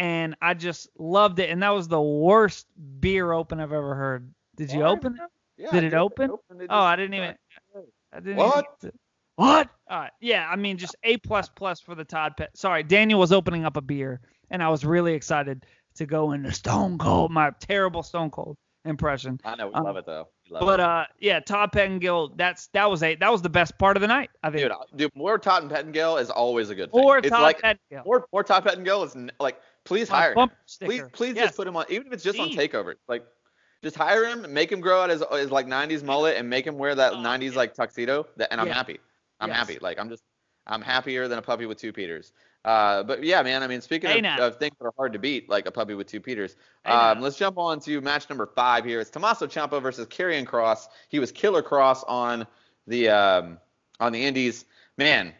And 0.00 0.34
I 0.40 0.54
just 0.54 0.88
loved 0.98 1.38
it. 1.40 1.50
And 1.50 1.62
that 1.62 1.70
was 1.74 1.86
the 1.86 2.00
worst 2.00 2.66
beer 3.00 3.32
open 3.32 3.60
I've 3.60 3.72
ever 3.72 3.94
heard. 3.94 4.32
Did 4.56 4.72
you 4.72 4.80
What? 4.80 4.90
open 4.92 5.14
it? 5.14 5.62
Yeah, 5.62 5.70
Did 5.72 5.84
I 5.84 5.86
it 5.88 5.94
open? 5.94 6.30
It 6.58 6.66
Oh, 6.70 6.80
I 6.80 6.96
didn't 6.96 7.14
even. 7.14 7.34
I 8.12 8.20
didn't 8.20 8.36
What? 8.36 8.64
Even, 8.82 8.98
what? 9.36 9.68
All 9.90 10.00
right. 10.00 10.10
Yeah, 10.20 10.48
I 10.50 10.56
mean, 10.56 10.78
just 10.78 10.96
A 11.04 11.18
plus 11.18 11.50
plus 11.50 11.80
for 11.80 11.94
the 11.94 12.04
Todd 12.04 12.32
Pet. 12.38 12.56
Sorry, 12.56 12.82
Daniel 12.82 13.20
was 13.20 13.30
opening 13.30 13.64
up 13.66 13.76
a 13.76 13.80
beer, 13.82 14.20
and 14.50 14.62
I 14.62 14.68
was 14.70 14.84
really 14.86 15.12
excited 15.12 15.66
to 15.96 16.06
go 16.06 16.32
into 16.32 16.50
Stone 16.52 16.96
Cold, 16.98 17.30
my 17.30 17.50
terrible 17.60 18.02
Stone 18.02 18.30
Cold 18.30 18.56
impression. 18.86 19.38
I 19.44 19.54
know 19.56 19.68
we 19.68 19.74
Um, 19.74 19.84
love 19.84 19.96
it 19.98 20.06
though. 20.06 20.28
Love 20.48 20.62
But 20.62 20.80
it. 20.80 20.86
uh, 20.86 21.04
yeah, 21.20 21.40
Todd 21.40 21.72
Pettengill. 21.72 22.32
That's 22.36 22.68
that 22.68 22.90
was 22.90 23.02
a 23.02 23.14
that 23.16 23.30
was 23.30 23.42
the 23.42 23.50
best 23.50 23.78
part 23.78 23.96
of 23.98 24.00
the 24.00 24.08
night. 24.08 24.30
I 24.42 24.50
think. 24.50 24.62
dude, 24.62 24.72
dude, 24.96 25.14
more 25.14 25.38
Todd 25.38 25.62
and 25.62 25.70
Pettengill 25.70 26.16
is 26.16 26.30
always 26.30 26.70
a 26.70 26.74
good 26.74 26.90
thing. 26.90 27.04
or 27.04 27.18
it's 27.18 27.28
Todd 27.28 27.42
like 27.42 27.60
Pettengill. 27.60 28.02
more 28.06 28.26
more 28.32 28.42
Todd 28.42 28.64
Pettengill 28.64 29.02
is 29.04 29.14
n- 29.14 29.30
like 29.38 29.60
please 29.84 30.08
hire 30.08 30.34
him. 30.34 30.50
Please 30.80 31.02
please 31.12 31.36
Yes. 31.36 31.46
just 31.48 31.56
put 31.56 31.66
him 31.66 31.76
on 31.76 31.84
even 31.88 32.06
if 32.06 32.12
it's 32.12 32.24
just 32.24 32.38
on 32.38 32.50
takeover. 32.50 32.94
Like 33.08 33.24
just 33.82 33.96
hire 33.96 34.24
him, 34.24 34.52
make 34.52 34.70
him 34.70 34.80
grow 34.80 35.00
out 35.02 35.10
his, 35.10 35.22
his 35.32 35.50
like 35.50 35.66
90s 35.66 36.02
mullet 36.02 36.36
and 36.36 36.48
make 36.48 36.66
him 36.66 36.76
wear 36.78 36.94
that 36.94 37.14
Oh, 37.14 37.16
90s 37.16 37.52
yeah. 37.52 37.58
like 37.58 37.74
tuxedo 37.74 38.26
that, 38.36 38.48
and 38.52 38.60
I'm 38.60 38.66
Yeah. 38.68 38.74
happy. 38.74 39.00
I'm 39.40 39.48
Yes. 39.48 39.58
happy. 39.58 39.78
Like 39.80 39.98
I'm 39.98 40.08
just 40.10 40.22
I'm 40.66 40.82
happier 40.82 41.26
than 41.26 41.38
a 41.38 41.42
puppy 41.42 41.66
with 41.66 41.78
two 41.78 41.92
Peters. 41.92 42.32
Uh, 42.64 43.02
but 43.02 43.24
yeah, 43.24 43.42
man. 43.42 43.62
I 43.62 43.66
mean, 43.66 43.80
speaking 43.80 44.10
Hey, 44.10 44.18
of, 44.20 44.38
of 44.38 44.56
things 44.58 44.76
that 44.78 44.84
are 44.84 44.92
hard 44.96 45.14
to 45.14 45.18
beat, 45.18 45.48
like 45.48 45.66
a 45.66 45.70
puppy 45.70 45.94
with 45.94 46.06
two 46.06 46.20
Peters, 46.20 46.56
Hey, 46.84 46.92
um, 46.92 47.20
let's 47.22 47.36
jump 47.36 47.56
on 47.56 47.80
to 47.80 48.00
match 48.02 48.28
number 48.28 48.44
five 48.46 48.84
here. 48.84 49.00
It's 49.00 49.08
Tommaso 49.10 49.46
Ciampa 49.46 49.80
versus 49.80 50.06
Karrion 50.06 50.44
Kross. 50.44 50.88
He 51.08 51.18
was 51.18 51.32
Killer 51.32 51.62
Kross 51.62 52.04
on 52.06 52.46
the 52.86 53.08
um, 53.08 53.58
on 53.98 54.12
the 54.12 54.22
Indies. 54.22 54.66
Man, 54.98 55.32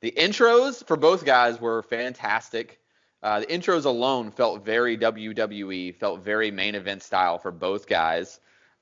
the 0.00 0.12
intros 0.16 0.86
for 0.86 0.96
both 0.96 1.24
guys 1.24 1.60
were 1.60 1.82
fantastic. 1.82 2.80
Uh, 3.26 3.40
the 3.40 3.46
intros 3.46 3.84
alone 3.84 4.30
felt 4.30 4.64
very 4.64 4.96
WWE, 4.96 5.96
felt 5.96 6.22
very 6.22 6.52
main 6.52 6.76
event 6.76 7.02
style 7.02 7.38
for 7.38 7.50
both 7.50 7.88
guys. 7.88 8.38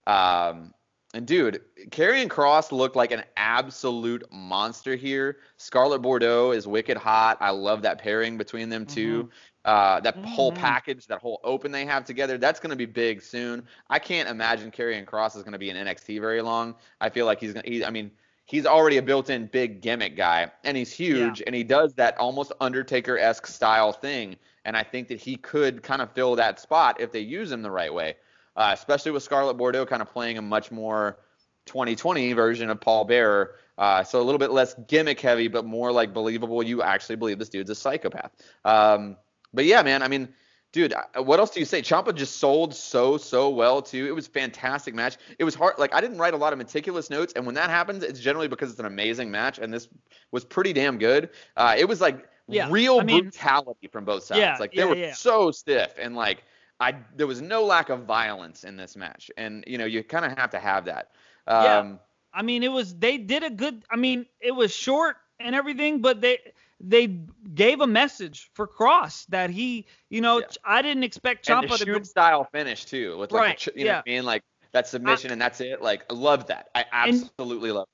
Um, 0.07 0.75
and 1.15 1.27
dude, 1.27 1.63
Karrion 1.89 2.29
Kross 2.29 2.71
looked 2.71 2.95
like 2.95 3.11
an 3.11 3.25
absolute 3.39 4.23
monster 4.31 4.97
here. 4.97 5.39
Scarlett 5.57 6.03
Bordeaux 6.03 6.51
is 6.51 6.67
wicked 6.67 6.99
hot. 6.99 7.39
I 7.41 7.51
love 7.51 7.81
that 7.83 7.99
pairing 7.99 8.37
between 8.37 8.69
them 8.69 8.85
2 8.85 9.31
Uh, 9.65 9.99
that 10.01 10.19
whole 10.27 10.53
Mhm. 10.53 10.57
package, 10.57 11.07
that 11.07 11.21
whole 11.21 11.41
open 11.43 11.73
they 11.73 11.87
have 11.87 12.05
together, 12.05 12.37
that's 12.37 12.61
going 12.61 12.69
to 12.69 12.77
be 12.77 12.85
big 12.85 13.23
soon. 13.23 13.67
I 13.89 13.99
can't 13.99 14.29
imagine 14.29 14.71
Karrion 14.71 15.07
Kross 15.07 15.37
is 15.37 15.43
going 15.43 15.55
to 15.55 15.59
be 15.59 15.71
in 15.71 15.77
NXT 15.79 16.19
very 16.19 16.43
long. 16.43 16.75
I 17.01 17.09
feel 17.09 17.25
like 17.25 17.41
he's 17.41 17.55
going 17.55 17.65
to, 17.65 17.71
he, 17.71 17.83
I 17.83 17.89
mean, 17.89 18.11
he's 18.47 18.67
already 18.67 18.99
a 18.99 19.03
built-in 19.03 19.47
big 19.47 19.81
gimmick 19.81 20.17
guy, 20.17 20.51
and 20.65 20.77
he's 20.77 20.93
huge, 20.93 21.43
and 21.47 21.55
he 21.55 21.65
does 21.65 21.95
that 21.95 22.17
almost 22.19 22.53
Undertaker-esque 22.61 23.47
style 23.47 23.93
thing. 23.93 24.37
And 24.65 24.77
I 24.77 24.83
think 24.83 25.09
that 25.09 25.21
he 25.21 25.37
could 25.37 25.83
kind 25.83 26.01
of 26.01 26.13
fill 26.13 26.37
that 26.37 26.61
spot 26.61 27.01
if 27.01 27.13
they 27.13 27.21
use 27.21 27.53
him 27.53 27.63
the 27.63 27.71
right 27.71 27.93
way, 27.93 28.17
uh, 28.57 28.71
especially 28.73 29.13
with 29.13 29.23
Scarlett 29.23 29.57
Bordeaux 29.57 29.87
kind 29.87 30.03
of 30.03 30.11
playing 30.13 30.39
a 30.39 30.43
much 30.43 30.71
more 30.71 31.19
2020 31.67 32.33
version 32.33 32.71
of 32.71 32.81
Paul 32.81 33.05
Bearer. 33.05 33.57
Uh, 33.77 34.05
so 34.05 34.21
a 34.21 34.25
little 34.25 34.39
bit 34.39 34.53
less 34.53 34.75
gimmick 34.87 35.21
heavy, 35.21 35.49
but 35.49 35.65
more 35.65 35.91
like 35.93 36.15
believable. 36.15 36.63
You 36.63 36.83
actually 36.83 37.17
believe 37.17 37.39
this 37.39 37.49
dude's 37.49 37.71
a 37.71 37.75
psychopath. 37.75 38.31
Um, 38.65 39.17
but 39.53 39.65
yeah, 39.65 39.83
man, 39.83 40.03
I 40.03 40.09
mean, 40.09 40.29
dude, 40.75 40.93
what 41.17 41.39
else 41.39 41.51
do 41.51 41.61
you 41.61 41.65
say? 41.67 41.81
Ciampa 41.81 42.15
just 42.15 42.37
sold 42.37 42.75
so 42.75 43.17
so 43.17 43.49
well 43.49 43.81
too. 43.81 44.07
It 44.07 44.15
was 44.15 44.27
a 44.27 44.31
fantastic 44.31 44.93
match. 44.95 45.17
It 45.39 45.45
was 45.45 45.55
hard. 45.55 45.75
Like 45.79 45.95
I 45.95 46.01
didn't 46.03 46.19
write 46.19 46.35
a 46.35 46.37
lot 46.37 46.53
of 46.53 46.59
meticulous 46.59 47.09
notes, 47.09 47.33
and 47.37 47.47
when 47.47 47.55
that 47.55 47.71
happens, 47.71 48.03
it's 48.03 48.21
generally 48.21 48.49
because 48.49 48.71
it's 48.71 48.81
an 48.81 48.87
amazing 48.87 49.31
match, 49.31 49.59
and 49.59 49.73
this 49.73 49.89
was 50.33 50.45
pretty 50.45 50.73
damn 50.75 50.99
good. 50.99 51.31
Uh, 51.57 51.75
it 51.79 51.87
was 51.89 52.01
like 52.03 52.27
Yeah, 52.49 52.69
real 52.71 53.01
I 53.01 53.05
mean- 53.05 53.23
brutality 53.23 53.87
from 53.87 54.05
both 54.05 54.25
sides. 54.25 54.41
Yeah, 54.41 54.57
like 54.59 54.73
they 54.73 54.79
yeah, 54.83 54.85
were 54.87 54.97
yeah. 54.97 55.15
so 55.15 55.51
stiff, 55.53 55.95
and 55.99 56.15
like 56.17 56.43
I 56.81 56.97
there 57.15 57.29
was 57.29 57.41
no 57.41 57.65
lack 57.65 57.89
of 57.89 58.01
violence 58.05 58.65
in 58.65 58.77
this 58.77 58.97
match, 58.97 59.31
and 59.37 59.63
you 59.67 59.79
know 59.79 59.87
you 59.87 60.03
kind 60.03 60.25
of 60.25 60.37
have 60.37 60.51
to 60.51 60.59
have 60.59 60.85
that. 60.87 61.13
Yeah. 61.47 61.79
Um, 61.79 62.01
I 62.35 62.43
mean, 62.43 62.65
it 62.65 62.73
was 62.73 62.97
they 62.97 63.17
did 63.17 63.45
a 63.45 63.51
good. 63.51 63.85
I 63.91 63.97
mean, 63.97 64.27
it 64.41 64.51
was 64.51 64.75
short 64.75 65.17
and 65.39 65.55
everything, 65.55 66.01
but 66.01 66.21
they 66.21 66.39
they 66.81 67.07
gave 67.55 67.81
a 67.81 67.87
message 67.87 68.51
for 68.55 68.67
Kross 68.67 69.27
that 69.29 69.51
he, 69.51 69.87
you 70.11 70.21
know, 70.21 70.39
Yeah. 70.41 70.47
I 70.65 70.83
didn't 70.83 71.05
expect 71.05 71.49
and 71.49 71.63
the 71.63 71.69
Ciampa 71.69 71.79
to 71.79 71.85
shoot 71.85 72.07
style 72.07 72.45
finish 72.53 72.85
too, 72.85 73.17
with 73.19 73.33
like 73.33 73.41
Right, 73.43 73.69
the, 73.75 73.81
you 73.81 73.85
know 73.87 73.91
yeah. 73.93 73.97
what 73.99 74.05
I 74.07 74.11
mean, 74.11 74.25
like 74.25 74.43
that 74.73 74.89
submission 74.89 75.31
and 75.31 75.41
that's 75.41 75.61
it. 75.61 75.81
Like 75.83 76.05
I 76.11 76.15
love 76.15 76.47
that. 76.49 76.69
I 76.75 76.85
And- 76.93 77.23
absolutely 77.23 77.71
love. 77.73 77.87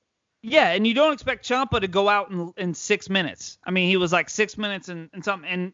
Yeah, 0.43 0.71
and 0.71 0.87
you 0.87 0.95
don't 0.95 1.13
expect 1.13 1.47
Ciampa 1.47 1.79
to 1.81 1.87
go 1.87 2.09
out 2.09 2.31
in, 2.31 2.51
in 2.57 2.73
six 2.73 3.09
minutes. 3.09 3.59
I 3.63 3.69
mean, 3.69 3.87
he 3.87 3.97
was 3.97 4.11
like 4.11 4.27
six 4.27 4.57
minutes 4.57 4.89
and, 4.89 5.07
and 5.13 5.23
something, 5.23 5.47
and 5.47 5.71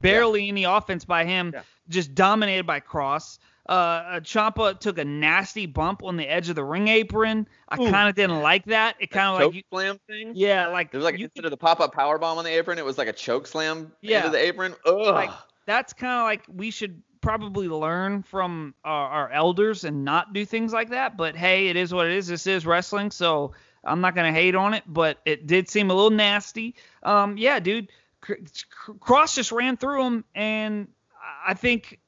barely 0.00 0.48
any 0.48 0.64
offense 0.64 1.04
by 1.04 1.24
him, 1.24 1.52
Yeah. 1.54 1.62
just 1.88 2.14
dominated 2.14 2.66
by 2.66 2.80
Kross. 2.80 3.38
Uh, 3.70 4.18
Ciampa 4.20 4.78
took 4.80 4.98
a 4.98 5.04
nasty 5.04 5.64
bump 5.66 6.02
on 6.02 6.16
the 6.16 6.24
edge 6.26 6.48
of 6.48 6.56
the 6.56 6.64
ring 6.64 6.88
apron. 6.88 7.46
I 7.68 7.76
kind 7.76 8.08
of 8.08 8.16
didn't 8.16 8.40
like 8.42 8.64
that. 8.64 8.96
It 8.98 9.10
kind 9.12 9.28
of 9.28 9.34
like 9.34 9.42
choke 9.44 9.54
you, 9.54 9.62
slam 9.70 9.98
thing. 10.08 10.32
yeah, 10.34 10.66
like 10.66 10.90
There 10.90 10.98
was 10.98 11.04
like 11.04 11.18
you 11.18 11.26
instead 11.26 11.44
of 11.44 11.52
the 11.52 11.56
pop 11.56 11.78
up 11.80 11.94
power 11.94 12.18
bomb 12.18 12.36
on 12.38 12.44
the 12.44 12.50
apron, 12.50 12.78
it 12.78 12.84
was 12.84 12.98
like 12.98 13.06
a 13.06 13.12
choke 13.12 13.46
slam 13.46 13.92
Yeah. 14.00 14.18
into 14.18 14.30
the 14.30 14.44
apron. 14.44 14.74
Ugh. 14.84 15.14
Like, 15.14 15.30
that's 15.66 15.92
kind 15.92 16.18
of 16.18 16.24
like 16.24 16.42
we 16.52 16.72
should 16.72 17.00
probably 17.20 17.68
learn 17.68 18.24
from 18.24 18.74
our, 18.84 19.08
our 19.08 19.30
elders 19.30 19.84
and 19.84 20.04
not 20.04 20.32
do 20.32 20.44
things 20.44 20.72
like 20.72 20.88
that. 20.90 21.16
But 21.16 21.36
hey, 21.36 21.68
it 21.68 21.76
is 21.76 21.94
what 21.94 22.06
it 22.06 22.12
is. 22.14 22.26
This 22.26 22.48
is 22.48 22.66
wrestling, 22.66 23.12
so 23.12 23.52
I'm 23.84 24.00
not 24.00 24.16
gonna 24.16 24.32
hate 24.32 24.56
on 24.56 24.74
it. 24.74 24.82
But 24.86 25.18
it 25.24 25.46
did 25.46 25.68
seem 25.68 25.90
a 25.90 25.94
little 25.94 26.10
nasty. 26.10 26.74
Um, 27.04 27.36
yeah, 27.36 27.60
dude, 27.60 27.92
Cr- 28.20 28.32
Cr- 28.70 28.92
Kross 28.94 29.36
just 29.36 29.52
ran 29.52 29.76
through 29.76 30.02
him, 30.04 30.24
and 30.34 30.88
I 31.46 31.54
think, 31.54 32.00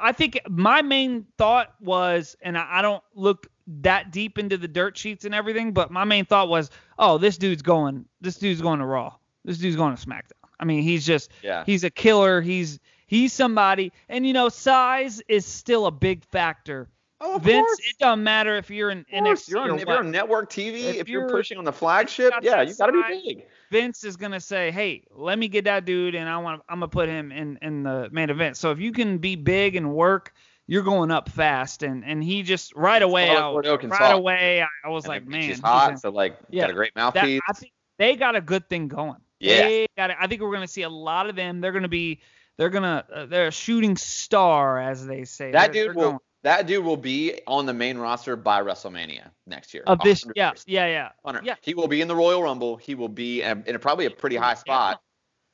I 0.00 0.12
think 0.12 0.40
my 0.48 0.82
main 0.82 1.26
thought 1.38 1.74
was, 1.80 2.36
and 2.42 2.56
I, 2.56 2.66
I 2.78 2.82
don't 2.82 3.02
look 3.14 3.48
that 3.80 4.10
deep 4.12 4.38
into 4.38 4.56
the 4.56 4.68
dirt 4.68 4.96
sheets 4.96 5.24
and 5.24 5.34
everything, 5.34 5.72
but 5.72 5.90
my 5.90 6.04
main 6.04 6.24
thought 6.24 6.48
was, 6.48 6.70
oh, 6.98 7.18
this 7.18 7.38
dude's 7.38 7.62
going, 7.62 8.04
this 8.20 8.36
dude's 8.36 8.60
going 8.60 8.78
to 8.80 8.86
Raw. 8.86 9.14
This 9.44 9.58
dude's 9.58 9.76
going 9.76 9.96
to 9.96 10.06
SmackDown. 10.06 10.32
I 10.60 10.64
mean, 10.64 10.82
he's 10.82 11.04
just 11.04 11.30
yeah. 11.42 11.64
He's 11.66 11.82
a 11.82 11.90
killer. 11.90 12.40
He's 12.40 12.78
he's 13.06 13.32
somebody. 13.32 13.92
And 14.08 14.24
you 14.24 14.32
know, 14.32 14.48
size 14.48 15.20
is 15.28 15.44
still 15.44 15.86
a 15.86 15.90
big 15.90 16.24
factor. 16.26 16.88
oh, 17.20 17.36
of 17.36 17.42
Vince, 17.42 17.66
course. 17.66 17.78
it 17.90 17.98
doesn't 17.98 18.22
matter 18.22 18.56
if 18.56 18.70
you're 18.70 18.90
in 18.90 18.98
Of 19.00 19.06
course, 19.24 19.46
NXT 19.46 19.48
you're 19.50 19.58
or 19.58 19.62
on, 19.62 19.78
if 19.80 19.86
what. 19.86 19.92
you're 19.94 19.98
on 20.04 20.10
network 20.12 20.50
TV, 20.50 20.74
If 20.84 20.96
if, 20.96 21.08
you're, 21.08 21.22
you're- 21.22 21.32
pushing 21.32 21.58
on 21.58 21.64
the 21.64 21.72
flagship, 21.72 22.30
got 22.30 22.44
yeah, 22.44 22.56
that 22.58 22.68
you 22.68 22.74
got 22.76 22.86
to 22.86 22.92
be 22.92 23.22
big. 23.34 23.44
Vince 23.72 24.04
is 24.04 24.16
gonna 24.16 24.38
say, 24.38 24.70
"Hey, 24.70 25.02
let 25.10 25.38
me 25.38 25.48
get 25.48 25.64
that 25.64 25.84
dude, 25.86 26.14
and 26.14 26.28
I 26.28 26.36
want 26.38 26.62
I'm 26.68 26.76
gonna 26.76 26.88
put 26.88 27.08
him 27.08 27.32
in 27.32 27.58
in 27.62 27.82
the 27.82 28.08
main 28.12 28.28
event." 28.30 28.56
So 28.58 28.70
if 28.70 28.78
you 28.78 28.92
can 28.92 29.18
be 29.18 29.34
big 29.34 29.74
and 29.76 29.92
work, 29.94 30.32
you're 30.66 30.82
going 30.82 31.10
up 31.10 31.28
fast. 31.30 31.82
And 31.82 32.04
and 32.04 32.22
he 32.22 32.42
just 32.42 32.74
right 32.76 33.02
away, 33.02 33.30
I, 33.30 33.48
was- 33.48 33.64
right 33.66 34.12
away, 34.14 34.62
I, 34.84 34.88
was 34.88 35.04
And 35.04 35.08
like, 35.08 35.26
man, 35.26 35.42
he's 35.42 35.58
hot, 35.60 35.98
so 35.98 36.10
like 36.10 36.36
Yeah, 36.50 36.62
got 36.64 36.70
a 36.70 36.74
great 36.74 36.92
that, 36.94 37.14
mouthpiece. 37.14 37.40
I 37.48 37.52
think 37.54 37.72
they 37.98 38.14
got 38.16 38.36
a 38.36 38.40
good 38.42 38.68
thing 38.68 38.88
going. 38.88 39.16
Yeah. 39.40 39.86
Got. 39.96 40.12
I 40.20 40.26
think 40.28 40.40
we're 40.42 40.52
gonna 40.52 40.68
see 40.68 40.82
a 40.82 40.88
lot 40.90 41.28
of 41.28 41.34
them. 41.34 41.60
They're 41.60 41.72
gonna 41.72 41.88
be, 41.88 42.20
they're 42.58 42.70
gonna, 42.70 43.04
uh, 43.12 43.26
they're 43.26 43.48
a 43.48 43.50
shooting 43.52 43.96
star, 43.96 44.78
as 44.78 45.04
they 45.06 45.24
say. 45.24 45.50
that 45.52 45.72
They're- 45.72 45.86
dude 45.88 45.96
they're 45.96 46.10
will 46.10 46.22
that 46.42 46.66
dude 46.66 46.84
will 46.84 46.96
be 46.96 47.40
on 47.46 47.66
the 47.66 47.72
main 47.72 47.98
roster 47.98 48.36
by 48.36 48.62
WrestleMania 48.62 49.30
next 49.46 49.72
year. 49.74 49.84
of 49.86 49.98
this, 50.00 50.24
yeah, 50.34 50.52
yeah, 50.66 50.86
yeah. 50.86 51.08
100. 51.22 51.46
yeah. 51.46 51.54
He 51.60 51.74
will 51.74 51.88
be 51.88 52.00
in 52.00 52.08
the 52.08 52.16
Royal 52.16 52.42
Rumble. 52.42 52.76
He 52.76 52.94
will 52.94 53.08
be 53.08 53.42
in, 53.42 53.64
in 53.66 53.76
a, 53.76 53.78
probably 53.78 54.06
a 54.06 54.10
pretty 54.10 54.36
high 54.36 54.54
spot. 54.54 55.00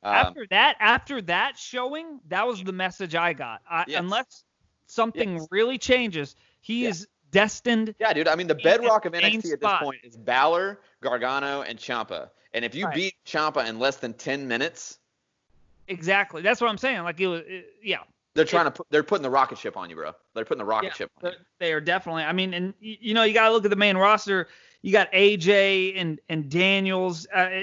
Um, 0.03 0.15
after 0.15 0.47
that, 0.51 0.77
after 0.81 1.21
that 1.23 1.59
showing, 1.59 2.21
that 2.29 2.47
was 2.47 2.63
the 2.63 2.73
message 2.73 3.15
I 3.15 3.33
got. 3.33 3.61
I, 3.69 3.85
Yes. 3.89 4.01
Unless 4.01 4.45
something 4.87 5.35
Yes. 5.39 5.49
really 5.51 5.77
changes, 5.79 6.37
he 6.61 6.85
Yeah. 6.85 6.91
is 6.91 7.09
destined. 7.31 7.95
yeah, 7.99 8.13
dude. 8.15 8.29
I 8.29 8.35
mean, 8.37 8.47
the 8.47 8.55
bedrock 8.55 9.05
of 9.05 9.13
NXT 9.13 9.53
at 9.53 9.61
this 9.61 9.73
point 9.81 10.01
is 10.05 10.17
Balor, 10.17 10.81
Gargano, 11.03 11.63
and 11.63 11.79
Ciampa. 11.79 12.31
And 12.55 12.65
if 12.65 12.75
you 12.75 12.87
Right. 12.87 12.95
beat 12.95 13.15
Ciampa 13.27 13.67
in 13.69 13.79
less 13.79 13.97
than 13.97 14.15
10 14.15 14.49
minutes, 14.49 14.99
Exactly. 15.91 16.43
That's 16.43 16.61
what 16.61 16.69
I'm 16.69 16.77
saying. 16.79 17.03
Like 17.03 17.19
it 17.21 17.27
was, 17.27 17.43
it, 17.47 17.67
yeah. 17.83 18.01
They're 18.39 18.47
trying 18.47 18.67
to 18.67 18.71
put 18.71 18.87
they're 18.91 19.03
putting 19.03 19.23
the 19.23 19.31
rocket 19.31 19.59
ship 19.59 19.77
on 19.77 19.91
you, 19.91 19.97
bro. 19.97 20.13
They're 20.35 20.45
putting 20.45 20.61
the 20.61 20.65
rocket 20.65 20.87
Yeah, 20.87 20.93
ship 20.95 21.11
on 21.23 21.33
you. 21.33 21.39
They 21.59 21.73
are 21.73 21.81
definitely. 21.81 22.23
I 22.23 22.33
mean, 22.33 22.55
and 22.55 22.73
you 22.81 23.15
know, 23.15 23.25
you 23.25 23.35
got 23.35 23.49
to 23.49 23.53
look 23.53 23.65
at 23.65 23.71
the 23.71 23.77
main 23.77 23.97
roster. 23.97 24.49
You 24.83 24.93
got 24.93 25.11
AJ 25.13 25.95
and 25.97 26.21
and 26.29 26.49
Daniels, 26.49 27.27
uh, 27.35 27.63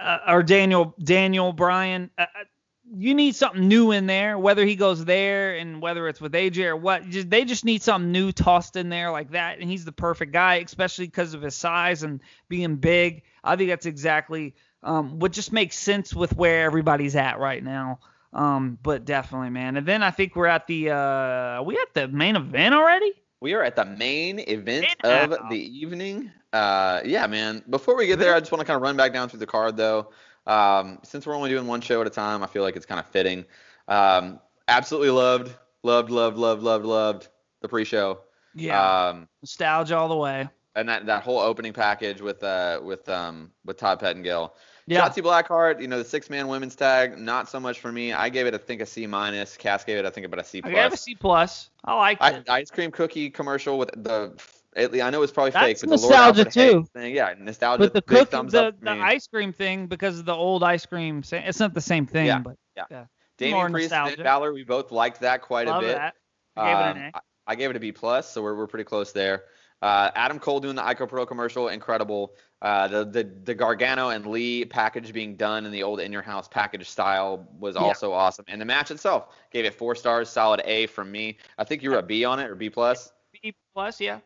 uh, 0.00 0.18
or 0.26 0.42
Daniel 0.42 0.94
Daniel 1.02 1.52
Bryan. 1.52 2.10
Uh, 2.18 2.22
uh, 2.22 2.44
you 2.92 3.14
need 3.14 3.36
something 3.36 3.68
new 3.68 3.92
in 3.92 4.08
there, 4.08 4.36
whether 4.36 4.66
he 4.66 4.74
goes 4.74 5.04
there 5.04 5.54
and 5.54 5.80
whether 5.80 6.08
it's 6.08 6.20
with 6.20 6.32
AJ 6.32 6.64
or 6.64 6.76
what. 6.76 7.08
Just, 7.08 7.30
they 7.30 7.44
just 7.44 7.64
need 7.64 7.82
something 7.82 8.10
new 8.10 8.32
tossed 8.32 8.74
in 8.74 8.88
there 8.88 9.12
like 9.12 9.30
that, 9.30 9.60
and 9.60 9.70
he's 9.70 9.84
the 9.84 9.92
perfect 9.92 10.32
guy, 10.32 10.56
especially 10.56 11.06
because 11.06 11.34
of 11.34 11.42
his 11.42 11.54
size 11.54 12.02
and 12.02 12.20
being 12.48 12.76
big. 12.76 13.22
I 13.44 13.54
think 13.54 13.70
that's 13.70 13.86
exactly 13.86 14.56
um, 14.82 15.20
what 15.20 15.30
just 15.30 15.52
makes 15.52 15.78
sense 15.78 16.12
with 16.12 16.34
where 16.36 16.64
everybody's 16.64 17.14
at 17.14 17.38
right 17.38 17.62
now. 17.62 18.00
Um, 18.32 18.78
but 18.82 19.04
definitely, 19.04 19.50
man. 19.50 19.76
And 19.76 19.86
then 19.86 20.02
I 20.02 20.10
think 20.10 20.36
we're 20.36 20.46
at 20.46 20.66
the 20.66 20.90
uh, 20.90 20.94
are 20.94 21.62
we 21.62 21.76
at 21.76 21.94
the 21.94 22.08
main 22.08 22.36
event 22.36 22.74
already? 22.74 23.12
We 23.40 23.54
are 23.54 23.62
at 23.62 23.74
the 23.74 23.84
main 23.86 24.38
event 24.40 24.86
of 25.02 25.30
the 25.50 25.58
evening. 25.58 26.30
Uh, 26.52 27.00
yeah, 27.04 27.26
man. 27.26 27.62
Before 27.70 27.96
we 27.96 28.06
get 28.06 28.18
there, 28.18 28.34
I 28.34 28.40
just 28.40 28.52
want 28.52 28.60
to 28.60 28.66
kind 28.66 28.76
of 28.76 28.82
run 28.82 28.96
back 28.96 29.12
down 29.12 29.28
through 29.28 29.40
the 29.40 29.46
card, 29.46 29.76
though. 29.76 30.10
Um, 30.46 30.98
since 31.02 31.26
we're 31.26 31.34
only 31.34 31.50
doing 31.50 31.66
one 31.66 31.80
show 31.80 32.00
at 32.00 32.06
a 32.06 32.10
time, 32.10 32.42
I 32.42 32.46
feel 32.46 32.62
like 32.62 32.76
it's 32.76 32.86
kind 32.86 33.00
of 33.00 33.06
fitting. 33.06 33.44
Um, 33.88 34.40
absolutely 34.68 35.10
loved, 35.10 35.54
loved, 35.82 36.10
loved, 36.10 36.36
loved, 36.36 36.62
loved, 36.62 36.84
loved 36.84 37.28
the 37.62 37.68
pre-show. 37.68 38.20
Yeah. 38.54 39.08
Um, 39.08 39.28
nostalgia 39.42 39.96
all 39.96 40.08
the 40.08 40.16
way. 40.16 40.48
and 40.76 40.88
that, 40.88 41.06
that 41.06 41.22
whole 41.22 41.38
opening 41.38 41.72
package 41.72 42.20
with 42.20 42.42
uh 42.42 42.80
with 42.82 43.08
um 43.08 43.50
with 43.64 43.76
Todd 43.76 44.00
Pettengill. 44.00 44.54
Yeah, 44.90 45.08
Shotzi 45.08 45.22
Blackheart, 45.22 45.80
you 45.80 45.86
know 45.86 45.98
the 45.98 46.04
six 46.04 46.28
man 46.28 46.48
women's 46.48 46.74
tag, 46.74 47.16
not 47.16 47.48
so 47.48 47.60
much 47.60 47.78
for 47.78 47.92
me. 47.92 48.12
I 48.12 48.28
gave 48.28 48.46
it 48.46 48.54
I 48.54 48.58
think 48.58 48.80
a 48.80 48.86
C 48.86 49.06
minus. 49.06 49.56
Cass 49.56 49.84
gave 49.84 49.98
it 49.98 50.04
I 50.04 50.10
think 50.10 50.26
about 50.26 50.40
a 50.40 50.44
C 50.44 50.58
I 50.58 50.60
plus. 50.62 50.72
I 50.72 50.82
gave 50.82 50.92
a 50.92 50.96
C 50.96 51.14
plus. 51.14 51.70
I 51.84 51.94
liked 51.94 52.22
I, 52.22 52.30
it. 52.30 52.50
ice 52.50 52.70
cream 52.70 52.90
cookie 52.90 53.30
commercial 53.30 53.78
with 53.78 53.90
the 54.02 54.32
it, 54.76 55.00
I 55.00 55.10
know 55.10 55.22
it's 55.22 55.32
probably 55.32 55.50
That's 55.50 55.64
fake, 55.64 55.78
but 55.80 55.96
the 55.96 56.02
Lord 56.02 56.36
nostalgia, 56.36 56.44
too. 56.44 56.86
Thing, 56.92 57.14
yeah, 57.14 57.34
nostalgia. 57.38 57.84
But 57.84 57.92
the 57.92 58.02
big 58.02 58.18
cookie, 58.18 58.30
thumbs 58.30 58.52
the, 58.52 58.66
up 58.66 58.80
the 58.80 58.90
ice 58.90 59.26
cream 59.26 59.52
thing, 59.52 59.86
because 59.86 60.20
of 60.20 60.26
the 60.26 60.34
old 60.34 60.62
ice 60.62 60.86
cream, 60.86 61.24
it's 61.30 61.60
not 61.60 61.74
the 61.74 61.80
same 61.80 62.06
thing. 62.06 62.26
Yeah, 62.26 62.38
but 62.38 62.56
yeah. 62.76 62.84
more 62.90 63.08
Damian 63.38 63.72
Priest, 63.72 63.90
Finn 63.90 63.98
nostalgia. 63.98 64.22
Balor, 64.22 64.52
we 64.52 64.64
both 64.64 64.92
liked 64.92 65.20
that 65.20 65.42
quite 65.42 65.66
love 65.66 65.82
a 65.82 65.86
bit. 65.86 65.96
that. 65.96 66.14
I 66.56 66.66
gave 66.66 66.78
it 66.78 66.82
an 66.82 66.96
Um, 66.96 67.10
A. 67.14 67.16
I, 67.16 67.20
I 67.48 67.54
gave 67.56 67.70
it 67.70 67.76
a 67.76 67.80
B 67.80 67.90
plus, 67.90 68.30
so 68.30 68.42
we're 68.42 68.54
we're 68.54 68.68
pretty 68.68 68.84
close 68.84 69.12
there. 69.12 69.44
Uh, 69.82 70.10
Adam 70.14 70.38
Cole 70.38 70.60
doing 70.60 70.76
the 70.76 70.82
Ico 70.82 71.08
Pro 71.08 71.26
commercial, 71.26 71.68
incredible. 71.68 72.34
Uh, 72.62 72.86
the, 72.88 73.04
the 73.06 73.24
the 73.44 73.54
Gargano 73.54 74.10
and 74.10 74.26
Lee 74.26 74.66
package 74.66 75.14
being 75.14 75.34
done 75.34 75.64
in 75.64 75.72
the 75.72 75.82
old 75.82 75.98
in 76.00 76.12
your 76.12 76.20
house 76.20 76.46
package 76.46 76.88
style 76.90 77.48
was 77.58 77.74
Yeah. 77.74 77.82
also 77.82 78.12
awesome. 78.12 78.44
And 78.48 78.60
the 78.60 78.66
match 78.66 78.90
itself 78.90 79.28
gave 79.50 79.64
it 79.64 79.72
four 79.74 79.94
stars, 79.94 80.28
solid 80.28 80.60
A 80.66 80.86
from 80.86 81.10
me. 81.10 81.38
I 81.56 81.64
think 81.64 81.82
you 81.82 81.90
were 81.90 81.98
a 81.98 82.02
B 82.02 82.24
on 82.24 82.38
it 82.38 82.50
or 82.50 82.54
B 82.54 82.68
plus. 82.68 83.12
B 83.42 83.54
plus, 83.72 83.98
yeah. 84.00 84.18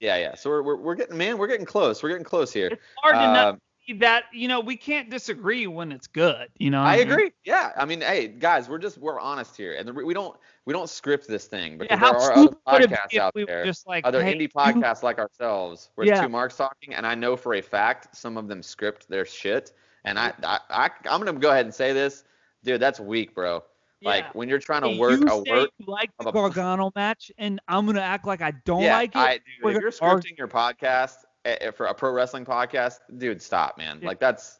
Yeah, 0.00 0.16
yeah. 0.16 0.34
So 0.36 0.48
we're, 0.48 0.62
we're 0.62 0.76
we're 0.76 0.94
getting 0.94 1.18
man, 1.18 1.36
we're 1.36 1.48
getting 1.48 1.66
close. 1.66 2.02
We're 2.02 2.08
getting 2.08 2.24
close 2.24 2.50
here. 2.52 2.68
It's 2.68 2.82
hard 3.02 3.14
not 3.16 3.48
Um, 3.48 3.60
that. 3.98 4.24
You 4.32 4.48
know, 4.48 4.60
we 4.60 4.76
can't 4.76 5.10
disagree 5.10 5.66
when 5.66 5.92
it's 5.92 6.06
good. 6.06 6.48
You 6.58 6.70
know. 6.70 6.80
what 6.80 6.88
I 6.88 6.96
mean? 6.98 7.10
agree. 7.10 7.32
Yeah, 7.44 7.72
I 7.76 7.84
mean, 7.84 8.00
hey 8.00 8.26
guys, 8.28 8.70
we're 8.70 8.78
just 8.78 8.96
we're 8.96 9.20
honest 9.20 9.54
here, 9.56 9.74
and 9.74 9.86
the, 9.86 9.92
we 9.92 10.14
don't 10.14 10.34
we 10.64 10.72
don't 10.72 10.88
script 10.88 11.26
this 11.26 11.46
thing 11.46 11.76
because 11.78 11.98
how 11.98 12.12
there 12.12 12.20
are 12.20 12.32
other 12.32 12.56
would 12.70 12.82
it 12.82 12.90
be 12.90 12.96
podcasts 12.96 13.18
out 13.18 13.34
we 13.34 13.44
there. 13.44 13.64
just 13.64 13.86
like 13.86 14.06
other 14.06 14.22
hey, 14.22 14.34
indie 14.34 14.50
podcasts 14.50 15.02
like 15.02 15.18
ourselves, 15.18 15.90
where 15.96 16.06
Yeah. 16.06 16.14
it's 16.14 16.22
two 16.22 16.28
marks 16.28 16.56
talking, 16.56 16.94
and 16.94 17.06
I 17.06 17.14
know 17.14 17.36
for 17.36 17.54
a 17.54 17.60
fact 17.60 18.14
some 18.16 18.36
of 18.36 18.48
them 18.48 18.62
script 18.62 19.08
their 19.08 19.24
shit, 19.24 19.72
and 20.04 20.18
I, 20.18 20.32
I, 20.42 20.58
I 20.70 20.90
I'm 21.10 21.22
gonna 21.24 21.32
go 21.38 21.50
ahead 21.50 21.66
and 21.66 21.74
say 21.74 21.92
this, 21.92 22.24
dude, 22.62 22.80
that's 22.80 23.00
weak, 23.00 23.34
bro. 23.34 23.64
Like 24.04 24.34
when 24.34 24.48
you're 24.48 24.58
trying 24.58 24.82
to 24.82 24.88
Hey, 24.88 24.98
work 24.98 25.20
a 25.28 25.36
work, 25.38 25.70
you 25.78 25.86
like 25.86 26.10
of 26.18 26.24
the 26.24 26.30
a- 26.30 26.32
Gargano 26.32 26.90
match, 26.96 27.30
and 27.38 27.60
I'm 27.68 27.86
gonna 27.86 28.00
act 28.00 28.26
like 28.26 28.42
I 28.42 28.52
don't 28.64 28.82
yeah, 28.82 28.96
like 28.96 29.10
it. 29.14 29.18
I, 29.18 29.38
dude, 29.62 29.76
if 29.76 29.80
you're 29.80 29.92
scripting 29.92 30.36
your 30.36 30.48
podcast 30.48 31.18
eh, 31.44 31.56
eh, 31.60 31.70
for 31.70 31.86
a 31.86 31.94
pro 31.94 32.10
wrestling 32.10 32.44
podcast, 32.44 32.98
dude, 33.18 33.40
stop, 33.40 33.78
man. 33.78 34.00
Yeah. 34.02 34.08
Like 34.08 34.18
that's 34.18 34.58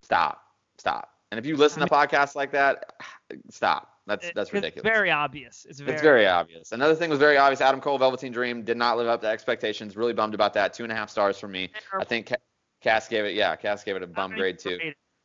stop, 0.00 0.42
stop. 0.78 1.10
And 1.30 1.38
if 1.38 1.46
you 1.46 1.56
listen 1.56 1.82
I 1.82 1.86
to 1.86 1.92
podcasts 1.94 2.34
like 2.34 2.52
that, 2.52 2.92
stop. 3.50 3.88
That's 4.06 4.26
It- 4.26 4.34
that's 4.34 4.52
ridiculous. 4.52 4.84
It's 4.84 4.94
very 4.96 5.10
obvious. 5.10 5.66
It's 5.68 5.78
very. 5.80 5.92
It's 5.94 6.02
very 6.02 6.26
obvious. 6.26 6.72
Another 6.72 6.94
thing 6.94 7.10
was 7.10 7.18
very 7.20 7.36
obvious. 7.36 7.60
Adam 7.60 7.80
Cole, 7.80 7.98
Velveteen 7.98 8.32
Dream, 8.32 8.64
did 8.64 8.76
not 8.76 8.96
live 8.96 9.06
up 9.06 9.20
to 9.20 9.28
expectations. 9.28 9.96
Really 9.96 10.12
bummed 10.12 10.34
about 10.34 10.52
that. 10.54 10.74
Two 10.74 10.82
and 10.82 10.92
a 10.92 10.96
half 10.96 11.10
stars 11.10 11.38
for 11.38 11.46
me. 11.48 11.70
I 11.98 12.04
think 12.04 12.32
Cass 12.80 13.06
gave 13.08 13.24
it. 13.24 13.34
Yeah, 13.34 13.54
Cass 13.56 13.84
gave 13.84 13.94
it 13.96 14.02
a 14.02 14.06
bum 14.06 14.32
grade 14.32 14.58
too. 14.58 14.78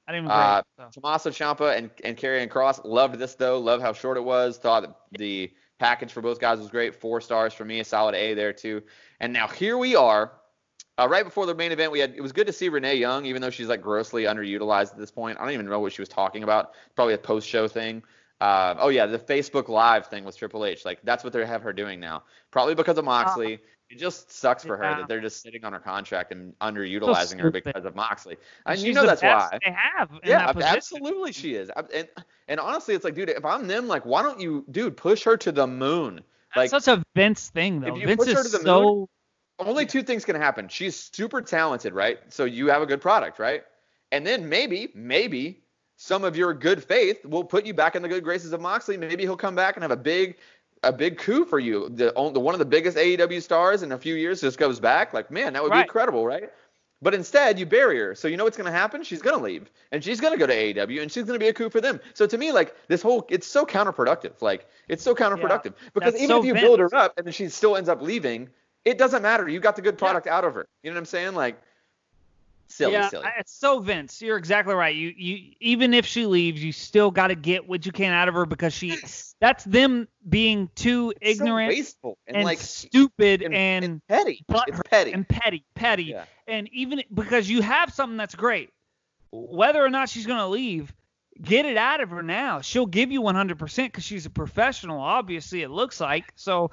I 0.07 0.11
didn't 0.11 0.25
even 0.25 0.31
Uh, 0.31 0.61
grade 0.61 0.87
it, 0.87 0.93
so. 0.93 1.01
Tommaso 1.01 1.29
Ciampa 1.31 1.75
and 1.75 1.89
and 2.03 2.15
Karrion 2.15 2.47
Kross 2.47 2.79
loved 2.83 3.17
this 3.17 3.33
though. 3.33 3.57
Love 3.57 3.81
how 3.81 3.91
short 3.93 4.17
it 4.17 4.23
was. 4.23 4.59
Thought 4.59 4.95
the 5.17 5.51
package 5.79 6.11
for 6.13 6.21
both 6.21 6.39
guys 6.39 6.59
was 6.59 6.69
great. 6.69 6.93
Four 6.93 7.21
stars 7.21 7.53
for 7.55 7.65
me. 7.65 7.79
A 7.79 7.83
solid 7.83 8.13
A 8.13 8.35
there 8.35 8.53
too. 8.53 8.83
And 9.19 9.33
now 9.33 9.47
here 9.47 9.77
we 9.79 9.95
are. 9.95 10.33
Uh, 10.97 11.07
right 11.09 11.25
before 11.25 11.45
the 11.45 11.55
main 11.55 11.71
event, 11.71 11.91
we 11.91 11.99
had 11.99 12.13
it 12.15 12.21
was 12.21 12.31
good 12.31 12.47
to 12.47 12.53
see 12.53 12.69
Renee 12.69 12.95
Young, 12.95 13.25
even 13.25 13.41
though 13.41 13.49
she's 13.49 13.67
like 13.67 13.81
grossly 13.81 14.23
underutilized 14.23 14.91
at 14.91 14.97
this 14.97 15.11
point. 15.11 15.37
I 15.39 15.43
don't 15.43 15.53
even 15.53 15.67
know 15.67 15.79
what 15.79 15.91
she 15.91 16.01
was 16.01 16.09
talking 16.09 16.43
about. 16.43 16.71
Probably 16.95 17.13
a 17.13 17.17
post-show 17.17 17.67
thing. 17.67 18.01
Uh, 18.39 18.75
oh 18.79 18.89
yeah, 18.89 19.05
the 19.05 19.19
Facebook 19.19 19.67
Live 19.67 20.07
thing 20.07 20.23
with 20.23 20.37
Triple 20.37 20.65
H. 20.65 20.85
Like 20.85 20.99
that's 21.03 21.23
what 21.23 21.33
they 21.33 21.45
have 21.45 21.61
her 21.61 21.73
doing 21.73 21.99
now. 21.99 22.23
Probably 22.51 22.75
because 22.75 22.97
of 22.97 23.05
Moxley. 23.05 23.59
it 23.89 23.99
just 23.99 24.31
sucks 24.31 24.63
for 24.63 24.77
her 24.77 24.83
that 24.83 25.07
they're 25.07 25.21
just 25.21 25.41
sitting 25.41 25.63
on 25.63 25.73
her 25.73 25.79
contract 25.79 26.31
and 26.31 26.57
underutilizing 26.59 27.39
her 27.39 27.51
because 27.51 27.85
of 27.85 27.95
Moxley. 27.95 28.37
And 28.65 28.77
She's 28.77 28.87
you 28.87 28.93
know 28.93 29.05
that's 29.05 29.21
why. 29.21 29.57
They 29.65 29.71
have. 29.71 30.09
Yeah, 30.23 30.51
absolutely 30.55 31.33
she 31.33 31.55
is. 31.55 31.69
And 31.93 32.07
and 32.47 32.59
honestly, 32.59 32.95
it's 32.95 33.03
like, 33.03 33.15
dude, 33.15 33.29
if 33.29 33.43
I'm 33.43 33.67
them, 33.67 33.87
like, 33.87 34.05
why 34.05 34.21
don't 34.21 34.39
you, 34.39 34.65
dude, 34.71 34.95
push 34.97 35.23
her 35.23 35.35
to 35.37 35.51
the 35.51 35.67
moon? 35.67 36.21
Like, 36.55 36.71
That's 36.71 36.85
such 36.85 36.99
a 36.99 37.03
Vince 37.15 37.49
thing, 37.49 37.81
though. 37.81 37.95
if 37.95 38.01
you 38.01 38.07
Vince 38.07 38.23
push 38.23 38.33
her 38.33 38.39
is 38.39 38.51
to 38.51 38.57
the 38.59 38.63
so. 38.63 39.09
Only 39.59 39.85
two 39.85 40.03
things 40.03 40.25
can 40.25 40.35
happen. 40.35 40.67
She's 40.67 40.95
super 40.95 41.41
talented, 41.41 41.93
right? 41.93 42.19
So 42.29 42.45
you 42.45 42.67
have 42.67 42.81
a 42.81 42.85
good 42.85 43.01
product, 43.01 43.39
right? 43.39 43.63
And 44.11 44.25
then 44.25 44.47
maybe, 44.49 44.89
maybe 44.93 45.63
some 45.97 46.23
of 46.23 46.35
your 46.35 46.53
good 46.53 46.83
faith 46.83 47.25
will 47.25 47.43
put 47.43 47.65
you 47.65 47.73
back 47.73 47.95
in 47.95 48.01
the 48.01 48.09
good 48.09 48.23
graces 48.23 48.53
of 48.53 48.61
Moxley. 48.61 48.97
Maybe 48.97 49.23
he'll 49.23 49.37
come 49.37 49.55
back 49.55 49.75
and 49.75 49.83
have 49.83 49.91
a 49.91 49.97
big 49.97 50.37
a 50.83 50.93
big 50.93 51.17
coup 51.17 51.45
for 51.45 51.57
you. 51.57 51.89
The, 51.89 52.11
the 52.33 52.39
one 52.39 52.53
of 52.53 52.59
the 52.59 52.65
biggest 52.65 52.97
AEW 52.97 53.41
stars 53.41 53.81
in 53.81 53.91
a 53.91 53.97
few 53.97 54.13
years 54.15 54.41
just 54.41 54.59
goes 54.59 54.79
back. 54.79 55.13
Like, 55.13 55.31
man, 55.31 55.53
that 55.53 55.63
would 55.63 55.71
Right. 55.71 55.79
be 55.79 55.81
incredible, 55.81 56.25
right? 56.27 56.51
But 57.01 57.13
instead, 57.13 57.59
you 57.59 57.65
bury 57.65 57.97
her. 57.99 58.15
So 58.15 58.27
you 58.27 58.37
know 58.37 58.43
what's 58.45 58.57
going 58.57 58.71
to 58.71 58.77
happen? 58.77 59.03
She's 59.03 59.21
going 59.21 59.37
to 59.37 59.43
leave, 59.43 59.69
and 59.91 60.03
she's 60.03 60.19
going 60.21 60.33
to 60.33 60.39
go 60.39 60.47
to 60.47 60.53
AEW, 60.53 61.01
and 61.01 61.11
she's 61.11 61.23
going 61.25 61.37
to 61.39 61.43
be 61.43 61.49
a 61.49 61.53
coup 61.53 61.69
for 61.69 61.81
them. 61.81 61.99
So 62.13 62.25
to 62.27 62.37
me, 62.37 62.51
like 62.51 62.75
this 62.87 63.01
whole, 63.01 63.25
it's 63.29 63.47
so 63.47 63.65
counterproductive. 63.65 64.41
Like 64.41 64.67
it's 64.87 65.03
so 65.03 65.13
counterproductive 65.15 65.73
because 65.93 66.13
That's 66.13 66.23
even 66.23 66.27
so 66.27 66.39
if 66.39 66.45
you 66.45 66.53
build 66.53 66.79
her 66.79 66.93
up 66.95 67.13
and 67.17 67.25
then 67.25 67.33
she 67.33 67.49
still 67.49 67.75
ends 67.75 67.89
up 67.89 68.01
leaving, 68.01 68.49
it 68.85 68.97
doesn't 68.97 69.21
matter. 69.23 69.47
You 69.49 69.59
got 69.59 69.75
the 69.75 69.81
good 69.81 69.97
product 69.97 70.27
out 70.27 70.45
of 70.45 70.53
her. 70.53 70.67
You 70.83 70.91
know 70.91 70.95
what 70.95 70.99
I'm 70.99 71.05
saying? 71.05 71.33
Like 71.35 71.59
silly, 72.67 72.93
yeah, 72.93 73.09
silly. 73.09 73.27
It's 73.37 73.51
so 73.51 73.79
Vince. 73.79 74.21
You're 74.21 74.37
exactly 74.37 74.73
right. 74.75 74.95
You 74.95 75.13
you 75.17 75.53
even 75.59 75.93
if 75.93 76.05
she 76.05 76.25
leaves, 76.25 76.63
you 76.63 76.71
still 76.71 77.11
got 77.11 77.27
to 77.27 77.35
get 77.35 77.67
what 77.67 77.85
you 77.85 77.91
can 77.91 78.13
out 78.13 78.27
of 78.27 78.35
her 78.35 78.45
because 78.45 78.73
she. 78.73 78.89
yes. 78.89 79.35
That's 79.41 79.63
them 79.65 80.07
being 80.29 80.69
too 80.75 81.13
It's 81.19 81.39
so 81.39 81.43
ignorant 81.45 81.69
wasteful, 81.69 82.17
and, 82.25 82.37
and 82.37 82.45
like 82.45 82.59
stupid 82.59 83.41
and, 83.41 83.53
and, 83.53 83.85
and 83.85 84.07
petty. 84.07 84.45
It's 84.47 84.81
petty. 84.89 85.11
and 85.11 85.27
petty, 85.27 85.65
petty, 85.75 86.03
Yeah. 86.05 86.23
and 86.47 86.69
even 86.71 87.03
because 87.13 87.49
you 87.49 87.61
have 87.61 87.93
something 87.93 88.17
that's 88.17 88.33
great, 88.33 88.69
whether 89.31 89.83
or 89.83 89.89
not 89.89 90.09
she's 90.09 90.25
gonna 90.25 90.47
leave, 90.47 90.93
get 91.41 91.65
it 91.65 91.75
out 91.77 92.01
of 92.01 92.11
her 92.11 92.23
now. 92.23 92.61
She'll 92.61 92.85
give 92.85 93.11
you 93.11 93.21
100% 93.21 93.85
because 93.87 94.03
she's 94.05 94.25
a 94.25 94.29
professional. 94.29 94.99
Obviously, 95.01 95.61
it 95.63 95.69
looks 95.69 95.99
like. 95.99 96.31
So, 96.35 96.71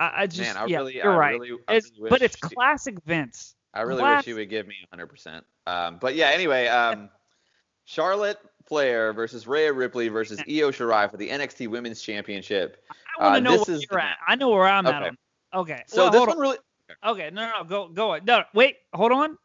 I, 0.00 0.22
I 0.22 0.26
just 0.26 0.40
Man, 0.40 0.56
I 0.56 0.66
yeah, 0.66 0.78
really- 0.78 0.94
you're 0.96 1.12
I 1.12 1.16
right. 1.16 1.40
really- 1.40 1.60
It's- 1.68 1.90
really 1.98 2.10
but 2.10 2.22
it's 2.22 2.36
she- 2.36 2.54
classic 2.54 2.96
Vince. 3.04 3.54
I 3.74 3.82
really 3.82 4.00
Class- 4.00 4.20
wish 4.24 4.28
you 4.28 4.34
would 4.36 4.50
give 4.50 4.66
me 4.66 4.74
100%. 4.92 5.42
Um, 5.66 5.98
but 6.00 6.16
yeah, 6.16 6.30
anyway, 6.30 6.66
um, 6.66 7.08
Charlotte 7.84 8.38
Flair 8.66 9.12
versus 9.12 9.46
Rhea 9.46 9.72
Ripley 9.72 10.08
versus 10.08 10.38
Io 10.40 10.70
Shirai 10.70 11.10
for 11.10 11.16
the 11.16 11.28
NXT 11.28 11.68
Women's 11.68 12.00
Championship. 12.02 12.82
I 13.18 13.22
want 13.30 13.44
to 13.44 13.50
Uh, 13.50 13.56
know 13.56 13.62
where 13.62 13.76
you're 13.76 13.86
the 13.90 14.02
at. 14.04 14.16
I 14.26 14.34
know 14.36 14.48
where 14.50 14.66
I'm 14.66 14.86
at. 14.86 14.94
Okay. 15.02 15.08
On. 15.52 15.60
Okay. 15.60 15.82
So 15.86 16.02
well, 16.04 16.10
this 16.10 16.20
one 16.20 16.30
on. 16.30 16.38
really 16.38 16.58
Okay, 17.04 17.30
no, 17.32 17.46
no, 17.46 17.52
no, 17.58 17.64
go, 17.64 17.88
go. 17.88 18.18
No, 18.24 18.42
wait, 18.52 18.78
hold 18.92 19.12
on. 19.12 19.38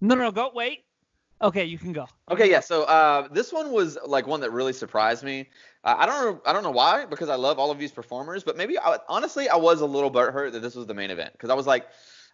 No, 0.00 0.14
no, 0.14 0.22
no, 0.24 0.30
go, 0.30 0.52
wait. 0.54 0.84
Okay, 1.44 1.66
you 1.66 1.76
can 1.76 1.92
go. 1.92 2.08
Okay, 2.30 2.50
yeah. 2.50 2.60
So 2.60 2.84
uh, 2.84 3.28
this 3.28 3.52
one 3.52 3.70
was 3.70 3.98
like 4.06 4.26
one 4.26 4.40
that 4.40 4.50
really 4.50 4.72
surprised 4.72 5.22
me. 5.22 5.50
Uh, 5.84 5.94
I 5.98 6.06
don't 6.06 6.24
know. 6.24 6.40
I 6.46 6.54
don't 6.54 6.62
know 6.62 6.70
why 6.70 7.04
because 7.04 7.28
I 7.28 7.34
love 7.34 7.58
all 7.58 7.70
of 7.70 7.78
these 7.78 7.92
performers, 7.92 8.42
but 8.42 8.56
maybe 8.56 8.78
I, 8.78 8.96
honestly 9.10 9.50
I 9.50 9.56
was 9.56 9.82
a 9.82 9.86
little 9.86 10.10
butthurt 10.10 10.52
that 10.52 10.60
this 10.60 10.74
was 10.74 10.86
the 10.86 10.94
main 10.94 11.10
event 11.10 11.32
because 11.32 11.50
I 11.50 11.54
was 11.54 11.66
like, 11.66 11.86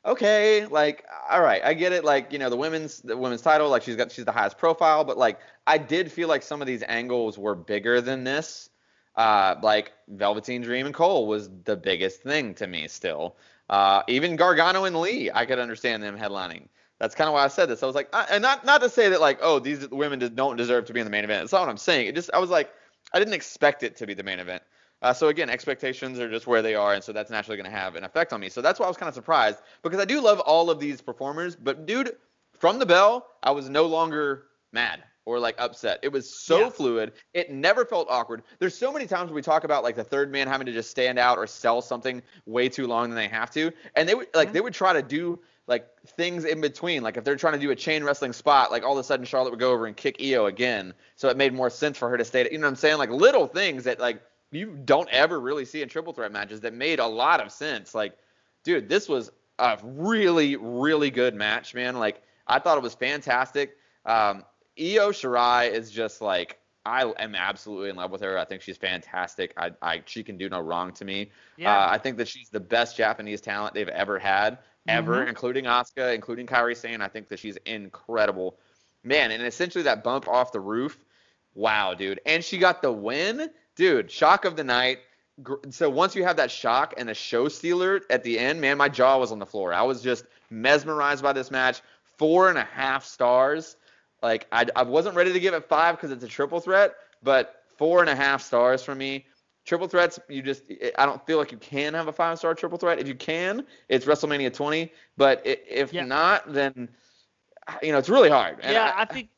okay, 0.07 0.65
like 0.67 1.05
all 1.29 1.43
right, 1.43 1.61
I 1.65 1.75
get 1.75 1.93
it. 1.93 2.05
Like 2.05 2.33
you 2.33 2.39
know 2.39 2.49
the 2.49 2.57
women's 2.57 3.01
the 3.01 3.17
women's 3.17 3.43
title, 3.43 3.69
like 3.69 3.83
she's 3.83 3.97
got 3.97 4.13
she's 4.13 4.25
the 4.25 4.33
highest 4.33 4.59
profile, 4.59 5.03
but 5.03 5.19
like 5.19 5.41
I 5.67 5.77
did 5.77 6.13
feel 6.13 6.29
like 6.29 6.45
some 6.45 6.61
of 6.61 6.69
these 6.69 6.85
angles 6.87 7.37
were 7.37 7.57
bigger 7.57 8.01
than 8.01 8.23
this. 8.23 8.71
Uh, 9.17 9.57
like 9.61 9.91
Velveteen 10.07 10.63
Dream 10.63 10.87
and 10.87 10.95
Cole 10.95 11.27
was 11.27 11.51
the 11.65 11.77
biggest 11.77 12.23
thing 12.23 12.55
to 12.55 12.69
me 12.69 12.87
still. 12.87 13.37
Uh, 13.69 14.05
even 14.07 14.37
Gargano 14.37 14.85
and 14.85 15.01
Lee, 15.01 15.33
I 15.35 15.47
could 15.47 15.59
understand 15.59 16.01
them 16.01 16.17
headlining. 16.17 16.69
That's 17.01 17.15
kind 17.15 17.29
of 17.29 17.35
why 17.35 17.43
I 17.45 17.49
said 17.49 17.69
this. 17.69 17.83
I 17.83 17.87
was 17.87 17.95
like, 17.95 18.09
I, 18.13 18.27
and 18.31 18.43
not 18.43 18.65
not 18.65 18.83
to 18.83 18.91
say 18.91 19.09
that 19.09 19.21
like, 19.21 19.39
oh, 19.41 19.59
these 19.59 19.89
women 19.89 20.19
don't 20.35 20.57
deserve 20.57 20.85
to 20.85 20.93
be 20.93 21.01
in 21.01 21.07
the 21.07 21.11
main 21.11 21.25
event. 21.25 21.43
That's 21.43 21.53
not 21.53 21.63
what 21.63 21.71
I'm 21.71 21.79
saying. 21.79 22.07
It 22.07 22.15
just 22.15 22.31
I 22.35 22.39
was 22.39 22.51
like, 22.51 22.71
I 23.15 23.19
didn't 23.19 23.35
expect 23.35 23.83
it 23.83 23.97
to 23.97 24.07
be 24.07 24.15
the 24.15 24.23
main 24.23 24.39
event. 24.39 24.63
Uh, 25.03 25.15
so 25.15 25.29
again, 25.29 25.49
expectations 25.49 26.19
are 26.19 26.29
just 26.31 26.47
where 26.47 26.61
they 26.61 26.75
are, 26.75 26.93
and 26.93 27.03
so 27.03 27.11
that's 27.13 27.31
naturally 27.31 27.57
going 27.57 27.71
to 27.71 27.77
have 27.77 27.97
an 27.97 28.05
effect 28.05 28.35
on 28.35 28.41
me. 28.41 28.51
So 28.51 28.61
that's 28.61 28.79
why 28.79 28.85
I 28.85 28.89
was 28.89 28.99
kind 28.99 29.09
of 29.09 29.15
surprised 29.15 29.59
because 29.83 29.99
I 29.99 30.05
do 30.05 30.21
love 30.21 30.41
all 30.41 30.69
of 30.69 30.79
these 30.79 31.01
performers, 31.01 31.57
but 31.57 31.87
dude, 31.87 32.17
from 32.53 32.79
the 32.79 32.85
bell, 32.85 33.27
I 33.43 33.51
was 33.53 33.71
no 33.71 33.87
longer 33.87 34.49
mad 34.73 35.03
or 35.25 35.39
like 35.39 35.55
upset. 35.59 36.01
It 36.03 36.13
was 36.13 36.29
so 36.29 36.61
Yeah. 36.61 36.69
fluid. 36.71 37.13
It 37.33 37.51
never 37.51 37.87
felt 37.87 38.09
awkward. 38.11 38.43
There's 38.59 38.77
so 38.77 38.93
many 38.93 39.07
times 39.07 39.33
we 39.33 39.41
talk 39.41 39.65
about 39.65 39.83
like 39.83 39.97
the 39.97 40.05
third 40.05 40.31
man 40.31 40.49
having 40.49 40.67
to 40.67 40.73
just 40.73 40.91
stand 40.91 41.19
out 41.19 41.39
or 41.39 41.47
sell 41.47 41.81
something 41.81 42.23
way 42.45 42.69
too 42.69 42.87
long 42.87 43.09
than 43.09 43.17
they 43.17 43.29
have 43.29 43.51
to, 43.53 43.73
and 43.97 44.07
they 44.07 44.15
would 44.15 44.29
like 44.35 44.53
they 44.53 44.61
would 44.61 44.75
try 44.75 44.93
to 44.93 45.03
do 45.03 45.39
like 45.71 45.89
things 46.05 46.45
in 46.45 46.61
between. 46.61 47.03
Like 47.03 47.17
if 47.17 47.23
they're 47.25 47.37
trying 47.37 47.55
to 47.55 47.59
do 47.61 47.71
a 47.71 47.77
chain 47.77 48.03
wrestling 48.03 48.33
spot, 48.33 48.73
like 48.73 48.83
all 48.83 48.93
of 48.93 48.99
a 48.99 49.05
sudden 49.05 49.25
Charlotte 49.25 49.51
would 49.51 49.61
go 49.61 49.73
over 49.73 49.87
and 49.87 49.97
kick 49.97 50.21
Io 50.21 50.47
again, 50.47 50.93
so 51.15 51.29
it 51.29 51.37
made 51.37 51.55
more 51.55 51.71
sense 51.71 51.97
for 51.97 52.11
her 52.11 52.19
to 52.19 52.25
stay. 52.25 52.47
You 52.51 52.59
know 52.59 52.67
what 52.67 52.71
I'm 52.71 52.77
saying? 52.77 52.99
Like 52.99 53.11
little 53.11 53.47
things 53.47 53.85
that 53.85 54.01
like 54.01 54.21
you 54.51 54.77
don't 54.85 55.09
ever 55.11 55.41
really 55.41 55.65
see 55.65 55.81
in 55.81 55.89
triple 55.89 56.13
threat 56.13 56.33
matches 56.33 56.61
that 56.63 56.75
made 56.75 56.99
a 56.99 57.07
lot 57.07 57.41
of 57.41 57.53
sense. 57.53 57.95
Like, 57.95 58.19
dude, 58.65 58.89
this 58.89 59.09
was 59.09 59.31
a 59.61 59.79
really 59.83 60.57
really 60.57 61.11
good 61.11 61.37
match, 61.37 61.73
man. 61.73 61.97
Like 61.97 62.21
I 62.49 62.59
thought 62.59 62.77
it 62.77 62.83
was 62.83 62.95
fantastic. 62.95 63.77
Um, 64.05 64.45
Io 64.77 65.13
Shirai 65.13 65.71
is 65.71 65.91
just 65.91 66.21
like 66.21 66.59
I 66.85 67.13
am 67.19 67.35
absolutely 67.35 67.91
in 67.91 67.97
love 67.97 68.11
with 68.11 68.23
her. 68.23 68.39
I 68.39 68.45
think 68.45 68.63
she's 68.63 68.77
fantastic. 68.77 69.53
I, 69.57 69.73
I 69.83 70.03
she 70.07 70.23
can 70.23 70.39
do 70.39 70.49
no 70.49 70.61
wrong 70.61 70.93
to 70.95 71.05
me. 71.05 71.31
Yeah. 71.57 71.77
Uh, 71.77 71.89
I 71.91 71.99
think 71.99 72.17
that 72.17 72.29
she's 72.29 72.49
the 72.49 72.61
best 72.61 72.97
Japanese 72.97 73.41
talent 73.41 73.75
they've 73.75 73.89
ever 73.89 74.19
had, 74.19 74.59
ever, 74.89 75.25
Mhm. 75.25 75.29
including 75.29 75.65
Asuka, 75.65 76.15
including 76.15 76.47
Kairi 76.47 76.77
Sane. 76.77 77.01
I 77.01 77.09
think 77.09 77.29
that 77.29 77.39
she's 77.39 77.57
incredible. 77.67 78.59
Man, 79.03 79.31
and 79.31 79.43
essentially 79.45 79.85
that 79.85 80.05
bump 80.05 80.29
off 80.29 80.53
the 80.53 80.61
roof, 80.61 80.99
wow, 81.55 81.95
dude. 81.95 82.21
And 82.27 82.45
she 82.45 82.59
got 82.59 82.83
the 82.83 82.93
win, 82.93 83.51
dude. 83.77 84.11
Shock 84.11 84.45
of 84.45 84.57
the 84.57 84.65
night. 84.65 84.99
So 85.71 85.89
once 85.89 86.15
you 86.15 86.25
have 86.25 86.37
that 86.37 86.51
shock 86.51 86.95
and 86.99 87.09
a 87.09 87.15
show 87.15 87.49
stealer 87.49 88.03
at 88.11 88.23
the 88.23 88.39
end, 88.39 88.61
man, 88.61 88.77
my 88.77 88.89
jaw 88.91 89.19
was 89.19 89.33
on 89.33 89.39
the 89.39 89.47
floor. 89.47 89.73
I 89.73 89.83
was 89.83 90.03
just 90.03 90.27
mesmerized 90.51 91.23
by 91.23 91.33
this 91.33 91.51
match. 91.51 91.81
Four 92.19 92.51
and 92.51 92.59
a 92.59 92.65
half 92.65 93.07
stars. 93.07 93.77
Like 94.23 94.47
I, 94.53 94.67
I 94.77 94.83
wasn't 94.83 95.17
ready 95.17 95.33
to 95.33 95.41
give 95.41 95.55
it 95.55 95.65
five 95.65 95.97
because 95.97 96.11
it's 96.11 96.25
a 96.25 96.29
triple 96.29 96.61
threat, 96.61 96.95
but 97.23 97.63
four 97.79 98.01
and 98.01 98.11
a 98.11 98.15
half 98.15 98.43
stars 98.43 98.83
for 98.83 98.95
me. 98.95 99.25
Triple 99.67 99.89
threats, 99.89 100.19
you 100.29 100.43
just 100.43 100.65
I 100.99 101.07
don't 101.07 101.25
feel 101.27 101.39
like 101.39 101.53
you 101.53 101.59
can 101.59 101.95
have 101.95 102.09
a 102.09 102.13
five 102.13 102.39
star 102.39 102.55
triple 102.55 102.79
threat. 102.79 102.99
If 102.99 103.07
you 103.07 103.15
can, 103.15 103.67
it's 103.89 104.07
WrestleMania 104.07 104.53
20. 104.53 104.91
But 105.17 105.43
i- 105.47 105.59
if 105.69 105.93
Yeah. 105.93 106.05
not, 106.05 106.53
then 106.53 106.89
you 107.83 107.93
know 107.93 107.99
it's 107.99 108.09
really 108.09 108.31
hard. 108.31 108.59
And 108.63 108.73
yeah, 108.73 108.93
I, 108.97 109.05
think. 109.05 109.29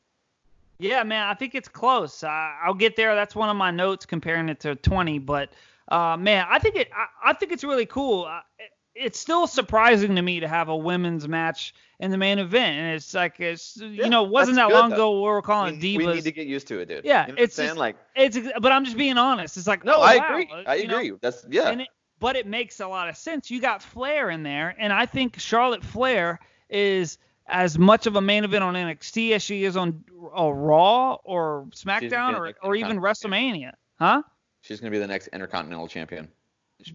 Yeah, 0.79 1.03
man, 1.03 1.27
I 1.27 1.33
think 1.33 1.55
it's 1.55 1.67
close. 1.67 2.23
I, 2.23 2.57
I'll 2.63 2.73
get 2.73 2.95
there. 2.95 3.15
That's 3.15 3.35
one 3.35 3.49
of 3.49 3.55
my 3.57 3.69
notes 3.69 4.05
comparing 4.05 4.49
it 4.49 4.59
to 4.61 4.75
20. 4.75 5.19
But 5.19 5.49
uh, 5.89 6.17
man, 6.17 6.45
I 6.49 6.57
think 6.57 6.75
it. 6.77 6.89
I, 6.95 7.31
I 7.31 7.33
think 7.33 7.51
it's 7.51 7.63
really 7.63 7.85
cool. 7.85 8.25
Uh, 8.25 8.39
it, 8.59 8.71
it's 8.95 9.19
still 9.19 9.47
surprising 9.47 10.15
to 10.15 10.21
me 10.21 10.39
to 10.41 10.47
have 10.47 10.69
a 10.69 10.75
women's 10.75 11.27
match 11.27 11.73
in 11.99 12.11
the 12.11 12.17
main 12.17 12.39
event, 12.39 12.77
and 12.77 12.95
it's 12.95 13.13
like 13.13 13.39
it's 13.39 13.77
Yeah, 13.77 14.03
you 14.05 14.09
know 14.09 14.23
wasn't 14.23 14.57
that 14.57 14.69
good, 14.69 14.75
long 14.75 14.89
though. 14.89 14.95
ago 14.95 15.21
we 15.21 15.27
were 15.29 15.41
calling 15.41 15.79
we, 15.79 15.95
it 15.95 15.99
divas. 15.99 16.07
we 16.07 16.13
need 16.13 16.23
to 16.25 16.31
get 16.31 16.47
used 16.47 16.67
to 16.67 16.79
it, 16.79 16.87
dude. 16.87 17.05
Yeah, 17.05 17.27
you 17.27 17.33
know 17.33 17.41
it's 17.41 17.55
just- 17.55 17.77
like 17.77 17.95
it's 18.15 18.37
but 18.37 18.71
I'm 18.71 18.85
just 18.85 18.97
being 18.97 19.17
honest. 19.17 19.57
It's 19.57 19.67
like 19.67 19.83
no, 19.83 19.95
oh, 19.97 20.01
I 20.01 20.17
wow, 20.17 20.29
agree. 20.29 20.49
I 20.65 20.75
you 20.75 20.87
know? 20.87 20.97
agree. 20.97 21.17
That's 21.21 21.45
yeah. 21.49 21.69
And 21.69 21.81
it, 21.81 21.87
but 22.19 22.35
it 22.35 22.47
makes 22.47 22.79
a 22.79 22.87
lot 22.87 23.09
of 23.09 23.17
sense. 23.17 23.49
You 23.49 23.59
got 23.61 23.81
Flair 23.81 24.29
in 24.29 24.43
there, 24.43 24.75
and 24.77 24.93
I 24.93 25.05
think 25.05 25.39
Charlotte 25.39 25.83
Flair 25.83 26.39
is 26.69 27.17
as 27.47 27.77
much 27.77 28.07
of 28.07 28.15
a 28.15 28.21
main 28.21 28.43
event 28.43 28.63
on 28.63 28.73
NXT 28.75 29.31
as 29.31 29.41
she 29.41 29.63
is 29.65 29.75
on 29.75 30.03
uh, 30.37 30.51
Raw 30.51 31.15
or 31.23 31.67
SmackDown 31.75 32.37
or, 32.37 32.53
or 32.63 32.75
even 32.75 32.99
WrestleMania. 32.99 33.73
Huh? 33.99 34.23
She's 34.61 34.79
gonna 34.79 34.91
be 34.91 34.99
the 34.99 35.07
next 35.07 35.27
Intercontinental 35.27 35.87
Champion. 35.87 36.29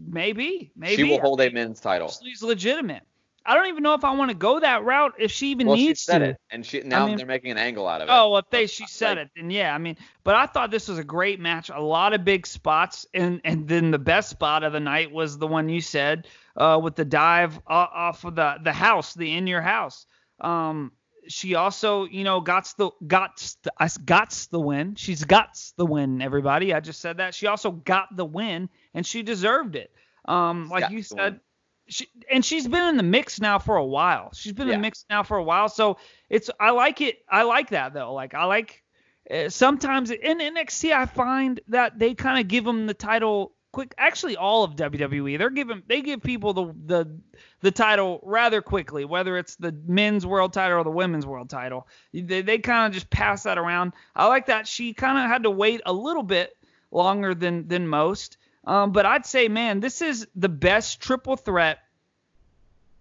Maybe. 0.06 0.70
Maybe. 0.76 0.96
She 0.96 1.04
will 1.04 1.20
hold 1.20 1.40
a 1.40 1.50
men's 1.50 1.80
title. 1.80 2.08
She's 2.24 2.42
legitimate. 2.42 3.02
I 3.46 3.54
don't 3.54 3.68
even 3.68 3.82
know 3.82 3.94
if 3.94 4.04
I 4.04 4.12
want 4.14 4.30
to 4.30 4.36
go 4.36 4.60
that 4.60 4.84
route 4.84 5.14
if 5.18 5.32
she 5.32 5.52
even 5.52 5.68
Well, 5.68 5.76
she 5.76 5.86
needs 5.86 6.00
said 6.02 6.18
to. 6.18 6.24
it, 6.30 6.36
and 6.50 6.66
she 6.66 6.82
now 6.82 7.06
mean- 7.06 7.16
they're 7.16 7.24
making 7.24 7.50
an 7.50 7.56
angle 7.56 7.88
out 7.88 8.02
of 8.02 8.08
it. 8.08 8.12
Oh, 8.12 8.28
well, 8.30 8.40
if 8.40 8.50
they 8.50 8.66
she 8.66 8.86
said 8.86 9.16
Like- 9.16 9.26
it, 9.28 9.30
then 9.36 9.50
yeah. 9.50 9.74
I 9.74 9.78
mean, 9.78 9.96
but 10.22 10.34
I 10.34 10.44
thought 10.44 10.70
this 10.70 10.86
was 10.86 10.98
a 10.98 11.04
great 11.04 11.40
match. 11.40 11.70
A 11.70 11.80
lot 11.80 12.12
of 12.12 12.24
big 12.26 12.46
spots, 12.46 13.06
and 13.14 13.40
and 13.44 13.66
then 13.66 13.90
the 13.90 13.98
best 13.98 14.28
spot 14.28 14.64
of 14.64 14.74
the 14.74 14.80
night 14.80 15.10
was 15.12 15.38
the 15.38 15.46
one 15.46 15.70
you 15.70 15.80
said, 15.80 16.26
uh, 16.58 16.78
with 16.82 16.94
the 16.96 17.06
dive 17.06 17.58
off 17.66 18.24
of 18.24 18.34
the 18.34 18.56
the 18.62 18.72
house, 18.72 19.14
the 19.14 19.34
in 19.34 19.46
your 19.46 19.62
house. 19.62 20.04
Um, 20.40 20.92
she 21.28 21.54
also, 21.54 22.04
you 22.04 22.24
know, 22.24 22.40
got 22.40 22.72
the 22.78 22.90
got 23.06 23.54
the, 23.62 23.72
I 23.78 23.88
got 24.04 24.30
the 24.50 24.60
win. 24.60 24.94
She's 24.94 25.24
got 25.24 25.58
the 25.76 25.86
win. 25.86 26.22
Everybody, 26.22 26.72
I 26.72 26.80
just 26.80 27.00
said 27.00 27.18
that. 27.18 27.34
She 27.34 27.46
also 27.46 27.70
got 27.70 28.14
the 28.16 28.24
win, 28.24 28.68
and 28.94 29.06
she 29.06 29.22
deserved 29.22 29.76
it. 29.76 29.90
Um, 30.24 30.68
like 30.68 30.90
you 30.90 31.02
said, 31.02 31.40
she 31.88 32.08
and 32.30 32.44
she's 32.44 32.68
been 32.68 32.88
in 32.88 32.96
the 32.96 33.02
mix 33.02 33.40
now 33.40 33.58
for 33.58 33.76
a 33.76 33.84
while. 33.84 34.30
She's 34.34 34.52
been 34.52 34.68
in 34.68 34.74
the 34.74 34.78
mix 34.78 35.04
now 35.10 35.22
for 35.22 35.36
a 35.36 35.42
while, 35.42 35.68
so 35.68 35.98
it's 36.28 36.50
I 36.60 36.70
like 36.70 37.00
it. 37.00 37.18
I 37.28 37.42
like 37.42 37.70
that 37.70 37.94
though. 37.94 38.12
Like 38.12 38.34
I 38.34 38.44
like 38.44 38.82
uh, 39.30 39.48
sometimes 39.48 40.10
in 40.10 40.38
NXT 40.38 40.92
I 40.92 41.06
find 41.06 41.60
that 41.68 41.98
they 41.98 42.14
kind 42.14 42.40
of 42.40 42.48
give 42.48 42.64
them 42.64 42.86
the 42.86 42.94
title 42.94 43.52
quick. 43.72 43.94
Actually, 43.98 44.36
all 44.36 44.64
of 44.64 44.76
WWE 44.76 45.38
they're 45.38 45.50
giving 45.50 45.82
they 45.86 46.00
give 46.00 46.22
people 46.22 46.52
the 46.52 46.74
the 46.86 47.20
the 47.60 47.70
title 47.70 48.20
rather 48.22 48.62
quickly, 48.62 49.04
whether 49.04 49.36
it's 49.36 49.56
the 49.56 49.72
men's 49.86 50.26
world 50.26 50.52
title 50.52 50.78
or 50.78 50.84
the 50.84 50.90
women's 50.90 51.26
world 51.26 51.50
title. 51.50 51.86
They 52.12 52.42
they 52.42 52.58
kind 52.58 52.86
of 52.86 52.92
just 52.94 53.10
pass 53.10 53.44
that 53.44 53.58
around. 53.58 53.92
I 54.14 54.26
like 54.26 54.46
that 54.46 54.66
she 54.66 54.94
kind 54.94 55.18
of 55.18 55.30
had 55.30 55.44
to 55.44 55.50
wait 55.50 55.80
a 55.86 55.92
little 55.92 56.22
bit 56.22 56.56
longer 56.90 57.34
than 57.34 57.68
than 57.68 57.88
most. 57.88 58.36
Um, 58.64 58.92
but 58.92 59.06
I'd 59.06 59.24
say, 59.24 59.48
man, 59.48 59.80
this 59.80 60.02
is 60.02 60.26
the 60.36 60.48
best 60.48 61.00
triple 61.00 61.36
threat 61.36 61.78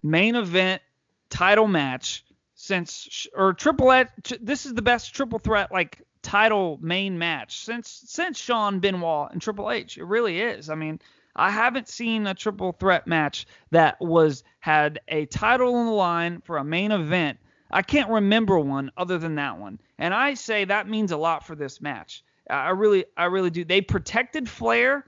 main 0.02 0.36
event 0.36 0.82
title 1.30 1.68
match 1.68 2.24
since 2.56 3.28
or 3.36 3.54
triple 3.54 3.92
H. 3.92 4.08
This 4.42 4.66
is 4.66 4.74
the 4.74 4.82
best 4.82 5.14
triple 5.14 5.40
threat 5.40 5.72
like 5.72 6.02
title 6.22 6.78
main 6.82 7.18
match 7.18 7.64
since 7.64 8.04
since 8.06 8.38
Shawn 8.38 8.80
Benoit 8.80 9.32
and 9.32 9.42
Triple 9.42 9.72
H. 9.72 9.98
It 9.98 10.06
really 10.06 10.42
is. 10.42 10.70
I 10.70 10.76
mean, 10.76 11.00
I 11.36 11.52
haven't 11.52 11.88
seen 11.88 12.28
a 12.28 12.34
triple 12.34 12.74
threat 12.74 13.08
match 13.08 13.46
that 13.72 14.00
was 14.02 14.44
had 14.60 15.00
a 15.08 15.26
title 15.28 15.76
on 15.76 15.86
the 15.86 15.92
line 15.92 16.42
for 16.42 16.58
a 16.58 16.64
main 16.64 16.92
event. 16.92 17.38
I 17.70 17.82
can't 17.82 18.10
remember 18.10 18.60
one 18.60 18.92
other 18.98 19.18
than 19.18 19.36
that 19.36 19.60
one. 19.60 19.80
And 20.00 20.14
I 20.14 20.34
say 20.34 20.66
that 20.66 20.88
means 20.90 21.12
a 21.12 21.18
lot 21.18 21.46
for 21.46 21.56
this 21.56 21.82
match. 21.82 22.24
I 22.50 22.70
really 22.70 23.06
I 23.16 23.26
really 23.26 23.50
do. 23.50 23.66
They 23.66 23.82
protected 23.82 24.50
Flair 24.50 25.06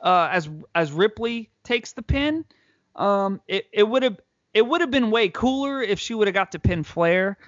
uh, 0.00 0.28
as 0.30 0.48
as 0.74 0.92
Ripley 0.92 1.50
takes 1.64 1.92
the 1.92 2.02
pin. 2.02 2.44
Um, 2.94 3.40
it 3.48 3.66
it 3.72 3.88
would 3.88 4.02
have 4.02 4.20
it 4.52 4.66
would 4.66 4.80
have 4.80 4.90
been 4.90 5.10
way 5.10 5.28
cooler 5.28 5.82
if 5.82 5.98
she 5.98 6.14
would 6.14 6.28
have 6.28 6.34
got 6.34 6.52
to 6.52 6.58
pin 6.58 6.84
Flair. 6.84 7.38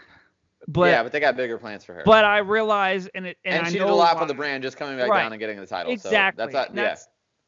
But 0.68 0.90
yeah, 0.90 1.02
but 1.04 1.12
they 1.12 1.20
got 1.20 1.36
bigger 1.36 1.58
plans 1.58 1.84
for 1.84 1.94
her. 1.94 2.02
but 2.04 2.24
I 2.24 2.38
realize 2.38 3.06
and 3.14 3.26
it 3.26 3.38
and, 3.44 3.54
and 3.58 3.66
I 3.66 3.70
she 3.70 3.78
know 3.78 3.84
did 3.86 3.92
a 3.92 3.94
lot 3.94 4.16
why- 4.16 4.22
for 4.22 4.26
the 4.26 4.34
brand, 4.34 4.62
just 4.64 4.76
coming 4.76 4.96
back 4.98 5.08
Right. 5.08 5.22
down 5.22 5.32
and 5.32 5.38
getting 5.38 5.60
the 5.60 5.66
title. 5.66 5.92
Exactly. 5.92 6.44
So 6.44 6.50
that's, 6.50 6.66
And 6.68 6.76
not, 6.76 6.84
yeah. 6.84 6.96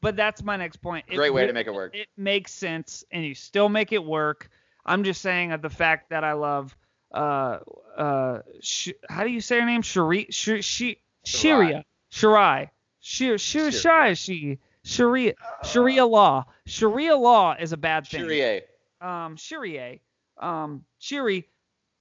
But 0.01 0.15
that's 0.15 0.45
my 0.45 0.57
next 0.57 0.77
point. 0.77 1.07
It 1.09 1.17
Great 1.17 1.35
way 1.35 1.47
to 1.47 1.53
make 1.53 1.67
it 1.67 1.75
work. 1.75 1.95
It 1.97 2.07
makes 2.17 2.53
sense, 2.53 3.03
and 3.11 3.25
you 3.25 3.35
still 3.35 3.69
make 3.69 3.93
it 3.93 4.05
work. 4.05 4.49
I'm 4.87 5.03
just 5.03 5.21
saying 5.21 5.49
that 5.51 5.61
the 5.61 5.71
fact 5.71 6.11
that 6.11 6.23
I 6.23 6.35
love, 6.35 6.77
uh, 7.13 7.59
uh, 7.97 8.39
sh- 8.61 8.91
how 9.09 9.25
do 9.25 9.31
you 9.31 9.41
say 9.41 9.59
her 9.59 9.67
name? 9.67 9.83
Shari, 9.83 10.29
Sh- 10.31 10.63
she, 10.65 10.99
Shiria, 11.27 11.83
Shirai, 12.13 12.71
Shir, 13.01 13.39
Shir, 13.39 13.73
Shir- 13.73 13.81
Shai, 13.81 14.15
she, 14.15 14.59
Sharia, 14.85 15.35
Sharia 15.65 16.07
law. 16.07 16.45
Sharia 16.67 17.17
law 17.17 17.57
is 17.59 17.73
a 17.73 17.77
bad 17.77 18.07
thing. 18.07 18.21
Cherie. 18.21 18.63
Um, 19.01 19.37
Shirie, 19.37 19.99
um, 20.39 20.85
Shiri, 21.01 21.45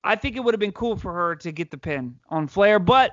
I 0.07 0.15
think 0.15 0.37
it 0.37 0.39
would 0.39 0.53
have 0.53 0.59
been 0.59 0.71
cool 0.71 0.95
for 0.95 1.13
her 1.13 1.35
to 1.37 1.51
get 1.51 1.69
the 1.69 1.77
pin 1.77 2.15
on 2.29 2.47
Flair, 2.47 2.79
but 2.79 3.11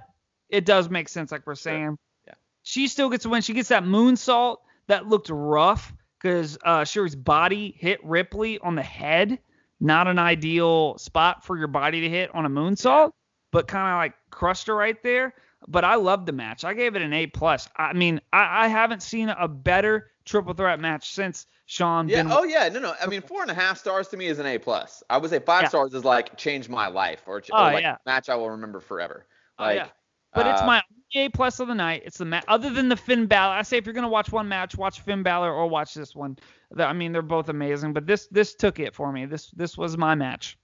it 0.48 0.64
does 0.64 0.88
make 0.88 1.08
sense, 1.08 1.32
like 1.32 1.46
we're 1.46 1.56
saying. 1.56 1.98
Yeah. 2.26 2.34
She 2.62 2.86
still 2.86 3.10
gets 3.10 3.24
to 3.24 3.28
win. 3.28 3.42
She 3.42 3.52
gets 3.52 3.70
that 3.70 3.82
moonsault 3.82 4.58
that 4.86 5.08
looked 5.08 5.28
rough 5.28 5.92
because 6.20 6.56
uh, 6.64 6.84
Shuri's 6.84 7.16
body 7.16 7.74
hit 7.76 8.04
Ripley 8.04 8.58
on 8.60 8.76
the 8.76 8.82
head. 8.82 9.40
Not 9.80 10.06
an 10.06 10.18
ideal 10.18 10.96
spot 10.98 11.44
for 11.44 11.58
your 11.58 11.66
body 11.66 12.02
to 12.02 12.08
hit 12.08 12.32
on 12.34 12.46
a 12.46 12.50
moonsault, 12.50 13.10
but 13.50 13.66
kind 13.66 13.92
of 13.92 13.98
like 13.98 14.14
crushed 14.30 14.68
her 14.68 14.74
right 14.74 15.02
there. 15.02 15.34
But 15.66 15.84
I 15.84 15.96
loved 15.96 16.26
the 16.26 16.32
match. 16.32 16.64
I 16.64 16.74
gave 16.74 16.94
it 16.94 17.02
an 17.02 17.12
A 17.12 17.26
plus. 17.26 17.68
I 17.76 17.92
mean, 17.92 18.20
I, 18.32 18.66
I 18.66 18.68
haven't 18.68 19.02
seen 19.02 19.30
a 19.30 19.48
better 19.48 20.10
triple 20.24 20.54
threat 20.54 20.78
match 20.78 21.10
since 21.10 21.46
Shawn. 21.66 22.08
Yeah. 22.08 22.22
Ben- 22.22 22.32
Oh 22.32 22.44
yeah. 22.44 22.68
No, 22.68 22.80
no. 22.80 22.94
I 23.00 23.06
mean, 23.06 23.22
four 23.22 23.42
and 23.42 23.50
a 23.50 23.54
half 23.54 23.78
stars 23.78 24.08
to 24.08 24.16
me 24.16 24.26
is 24.26 24.38
an 24.38 24.46
A 24.46 24.58
plus. 24.58 25.02
I 25.08 25.16
would 25.18 25.30
say 25.30 25.38
five 25.38 25.62
Yeah. 25.62 25.68
stars 25.68 25.94
is 25.94 26.04
like 26.04 26.36
changed 26.36 26.68
my 26.68 26.88
life 26.88 27.22
or, 27.26 27.40
ch- 27.40 27.50
or 27.50 27.58
Oh, 27.58 27.62
like 27.64 27.82
yeah. 27.82 27.96
match 28.06 28.28
I 28.28 28.34
will 28.34 28.50
remember 28.50 28.80
forever. 28.80 29.26
Oh, 29.58 29.70
yeah. 29.70 29.88
But 30.34 30.46
it's 30.48 30.60
uh, 30.60 30.66
my 30.66 30.82
A 31.14 31.28
plus 31.28 31.60
of 31.60 31.68
the 31.68 31.74
night. 31.74 32.02
It's 32.04 32.18
the 32.18 32.24
ma- 32.24 32.40
other 32.48 32.68
than 32.70 32.88
the 32.88 32.96
Finn 32.96 33.26
Balor. 33.26 33.54
I 33.54 33.62
say 33.62 33.76
if 33.78 33.86
you're 33.86 33.94
gonna 33.94 34.08
watch 34.08 34.32
one 34.32 34.48
match, 34.48 34.76
watch 34.76 35.00
Finn 35.00 35.22
Balor 35.22 35.52
or 35.52 35.66
watch 35.68 35.94
this 35.94 36.14
one. 36.14 36.36
The- 36.72 36.84
I 36.86 36.92
mean, 36.92 37.12
they're 37.12 37.22
both 37.22 37.48
amazing, 37.48 37.92
but 37.92 38.06
this 38.06 38.26
this 38.32 38.54
took 38.54 38.78
it 38.80 38.94
for 38.94 39.12
me. 39.12 39.24
This 39.26 39.50
this 39.52 39.78
was 39.78 39.96
my 39.96 40.14
match. 40.14 40.58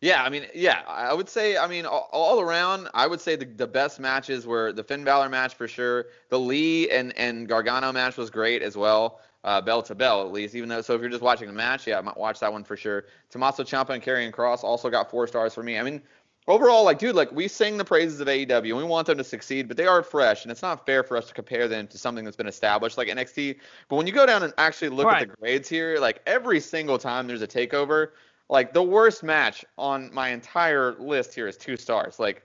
Yeah, 0.00 0.22
I 0.22 0.28
mean, 0.28 0.46
yeah, 0.54 0.82
I 0.86 1.12
would 1.12 1.28
say, 1.28 1.56
I 1.56 1.66
mean, 1.66 1.84
all, 1.84 2.08
all 2.12 2.40
around, 2.40 2.88
I 2.94 3.08
would 3.08 3.20
say 3.20 3.34
the, 3.34 3.46
the 3.46 3.66
best 3.66 3.98
matches 3.98 4.46
were 4.46 4.72
the 4.72 4.84
Finn 4.84 5.02
Balor 5.02 5.28
match 5.28 5.54
for 5.54 5.66
sure. 5.66 6.06
The 6.30 6.38
Lee 6.38 6.88
and, 6.88 7.12
and 7.18 7.48
Gargano 7.48 7.90
match 7.90 8.16
was 8.16 8.30
great 8.30 8.62
as 8.62 8.76
well, 8.76 9.18
uh, 9.44 9.60
bell 9.60 9.82
to 9.82 9.94
bell 9.94 10.22
at 10.22 10.32
least. 10.32 10.54
Even 10.54 10.68
though, 10.68 10.80
so 10.82 10.94
if 10.94 11.00
you're 11.00 11.10
just 11.10 11.22
watching 11.22 11.46
the 11.46 11.52
match, 11.52 11.86
yeah, 11.86 11.98
I 11.98 12.00
might 12.00 12.16
watch 12.16 12.40
that 12.40 12.52
one 12.52 12.64
for 12.64 12.76
sure. 12.76 13.04
Tommaso 13.30 13.62
Ciampa 13.62 13.90
and 13.90 14.02
Karrion 14.02 14.32
Kross 14.32 14.64
also 14.64 14.90
got 14.90 15.10
four 15.10 15.26
stars 15.26 15.54
for 15.54 15.62
me. 15.62 15.78
I 15.78 15.82
mean, 15.82 16.02
overall, 16.46 16.84
like, 16.84 16.98
dude, 16.98 17.14
like 17.14 17.30
we 17.32 17.46
sing 17.46 17.76
the 17.76 17.84
praises 17.84 18.20
of 18.20 18.26
AEW 18.28 18.68
and 18.68 18.76
we 18.76 18.84
want 18.84 19.06
them 19.06 19.18
to 19.18 19.24
succeed, 19.24 19.68
but 19.68 19.76
they 19.76 19.86
are 19.86 20.02
fresh, 20.02 20.42
and 20.44 20.50
it's 20.50 20.62
not 20.62 20.84
fair 20.86 21.02
for 21.02 21.16
us 21.16 21.26
to 21.28 21.34
compare 21.34 21.68
them 21.68 21.86
to 21.88 21.98
something 21.98 22.24
that's 22.24 22.36
been 22.36 22.48
established 22.48 22.98
like 22.98 23.08
NXT. 23.08 23.56
But 23.88 23.96
when 23.96 24.06
you 24.06 24.12
go 24.12 24.26
down 24.26 24.42
and 24.42 24.52
actually 24.58 24.88
look 24.88 25.06
Right. 25.06 25.22
at 25.22 25.28
the 25.28 25.36
grades 25.36 25.68
here, 25.68 25.98
like 25.98 26.20
every 26.26 26.60
single 26.60 26.98
time 26.98 27.26
there's 27.26 27.42
a 27.42 27.46
takeover, 27.46 28.08
like 28.48 28.72
the 28.72 28.82
worst 28.82 29.22
match 29.22 29.64
on 29.76 30.12
my 30.12 30.30
entire 30.30 30.94
list 30.94 31.34
here 31.34 31.46
is 31.46 31.56
two 31.56 31.76
stars. 31.76 32.18
Like 32.18 32.42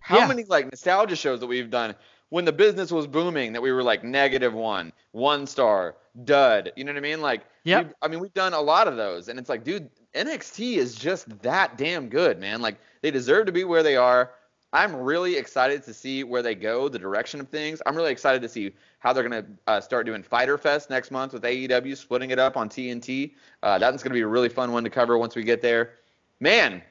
how 0.00 0.18
Yeah. 0.18 0.26
many 0.26 0.44
like 0.44 0.66
nostalgia 0.66 1.16
shows 1.16 1.40
that 1.40 1.46
we've 1.46 1.70
done 1.70 1.94
when 2.30 2.44
the 2.44 2.52
business 2.52 2.90
was 2.90 3.06
booming 3.06 3.52
that 3.52 3.62
we 3.62 3.72
were 3.72 3.82
like 3.82 4.04
negative 4.04 4.52
one, 4.52 4.92
one 5.12 5.46
star, 5.46 5.96
dud. 6.24 6.72
You 6.76 6.84
know 6.84 6.92
what 6.92 6.98
I 6.98 7.02
mean? 7.02 7.20
Like 7.20 7.42
Yep. 7.64 7.94
I 8.02 8.08
mean 8.08 8.20
we've 8.20 8.34
done 8.34 8.54
a 8.54 8.60
lot 8.60 8.88
of 8.88 8.96
those 8.96 9.28
and 9.28 9.38
it's 9.38 9.48
like, 9.48 9.64
dude, 9.64 9.90
NXT 10.14 10.76
is 10.76 10.94
just 10.94 11.42
that 11.42 11.76
damn 11.76 12.08
good, 12.08 12.38
man. 12.38 12.60
Like 12.60 12.76
they 13.02 13.10
deserve 13.10 13.46
to 13.46 13.52
be 13.52 13.64
where 13.64 13.82
they 13.82 13.96
are. 13.96 14.32
I'm 14.72 14.94
really 14.94 15.36
excited 15.36 15.82
to 15.84 15.94
see 15.94 16.24
where 16.24 16.42
they 16.42 16.54
go, 16.54 16.88
the 16.88 16.98
direction 16.98 17.40
of 17.40 17.48
things. 17.48 17.80
I'm 17.86 17.96
really 17.96 18.12
excited 18.12 18.42
to 18.42 18.48
see 18.48 18.72
how 18.98 19.14
they're 19.14 19.26
going 19.26 19.42
to 19.42 19.50
uh, 19.66 19.80
start 19.80 20.04
doing 20.04 20.22
Fyter 20.22 20.58
Fest 20.58 20.90
next 20.90 21.10
month 21.10 21.32
with 21.32 21.42
AEW, 21.42 21.96
splitting 21.96 22.32
it 22.32 22.38
up 22.38 22.56
on 22.56 22.68
TNT. 22.68 23.32
Uh, 23.62 23.78
that's 23.78 24.02
going 24.02 24.10
to 24.10 24.14
be 24.14 24.20
a 24.20 24.26
really 24.26 24.50
fun 24.50 24.72
one 24.72 24.84
to 24.84 24.90
cover 24.90 25.16
once 25.16 25.34
we 25.34 25.42
get 25.42 25.62
there. 25.62 25.94
Man, 26.40 26.82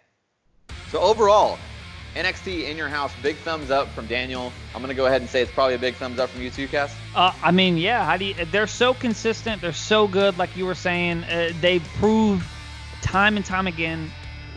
so 0.90 1.00
overall, 1.00 1.60
NXT 2.18 2.68
in 2.68 2.78
your 2.78 2.90
house, 2.90 3.14
big 3.22 3.36
thumbs 3.38 3.70
up 3.70 3.88
from 3.90 4.08
Daniel. 4.08 4.52
I'm 4.74 4.82
going 4.82 4.90
to 4.90 4.96
go 4.96 5.06
ahead 5.06 5.22
and 5.22 5.30
say 5.30 5.42
it's 5.42 5.52
probably 5.52 5.76
a 5.76 5.80
big 5.80 5.94
thumbs 5.94 6.18
up 6.18 6.32
from 6.32 6.42
you 6.42 6.50
too, 6.50 6.68
Cass. 6.68 6.96
Uh, 7.14 7.32
I 7.44 7.52
mean, 7.52 7.78
yeah. 7.78 8.04
How 8.04 8.18
do 8.18 8.26
you, 8.26 8.34
they're 8.46 8.66
so 8.66 8.96
consistent. 8.96 9.62
They're 9.62 9.72
so 9.72 10.08
good. 10.08 10.38
Like 10.38 10.56
you 10.58 10.66
were 10.66 10.76
saying, 10.76 11.24
uh, 11.26 11.52
they 11.62 11.80
prove 12.00 12.46
time 13.04 13.38
and 13.38 13.46
time 13.46 13.68
again 13.68 14.12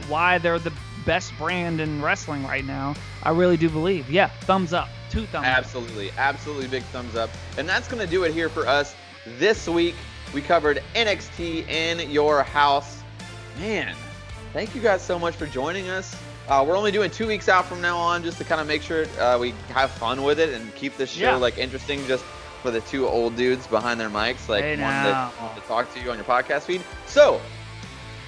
why 0.08 0.38
they're 0.38 0.58
the 0.58 0.72
best 1.04 1.36
brand 1.36 1.80
in 1.80 2.00
wrestling 2.00 2.44
right 2.44 2.64
now. 2.64 2.94
I 3.22 3.30
really 3.30 3.58
do 3.58 3.68
believe. 3.68 4.10
Yeah, 4.10 4.28
thumbs 4.28 4.72
up. 4.72 4.88
Two 5.10 5.26
thumbs 5.26 5.46
up. 5.46 5.58
Absolutely, 5.58 6.10
absolutely 6.16 6.68
big 6.68 6.82
thumbs 6.84 7.14
up. 7.14 7.28
And 7.58 7.68
that's 7.68 7.88
going 7.88 8.04
to 8.04 8.10
do 8.10 8.24
it 8.24 8.32
here 8.32 8.48
for 8.48 8.66
us 8.66 8.94
this 9.38 9.68
week. 9.68 9.96
We 10.32 10.40
covered 10.40 10.82
NXT 10.94 11.68
in 11.68 12.10
your 12.10 12.42
house. 12.42 13.02
Man, 13.58 13.94
thank 14.54 14.74
you 14.74 14.80
guys 14.80 15.02
so 15.02 15.18
much 15.18 15.34
for 15.34 15.46
joining 15.46 15.90
us. 15.90 16.16
Uh, 16.50 16.64
we're 16.66 16.76
only 16.76 16.90
doing 16.90 17.08
two 17.10 17.28
weeks 17.28 17.48
out 17.48 17.64
from 17.64 17.80
now 17.80 17.96
on 17.96 18.24
just 18.24 18.36
to 18.38 18.44
kind 18.44 18.60
of 18.60 18.66
make 18.66 18.82
sure 18.82 19.06
uh, 19.20 19.38
we 19.38 19.54
have 19.68 19.88
fun 19.90 20.22
with 20.24 20.40
it 20.40 20.48
and 20.52 20.74
keep 20.74 20.96
this 20.96 21.08
show 21.10 21.20
Yeah. 21.20 21.34
like 21.36 21.58
interesting 21.58 22.04
just 22.08 22.24
for 22.60 22.72
the 22.72 22.80
two 22.82 23.06
old 23.06 23.36
dudes 23.36 23.66
behind 23.68 24.00
their 24.00 24.10
mics, 24.10 24.48
like 24.48 24.62
Hey, 24.64 24.70
one 24.72 24.80
that 24.80 25.32
to 25.54 25.60
talk 25.62 25.92
to 25.94 26.00
you 26.00 26.10
on 26.10 26.16
your 26.16 26.24
podcast 26.24 26.62
feed. 26.62 26.82
So, 27.06 27.40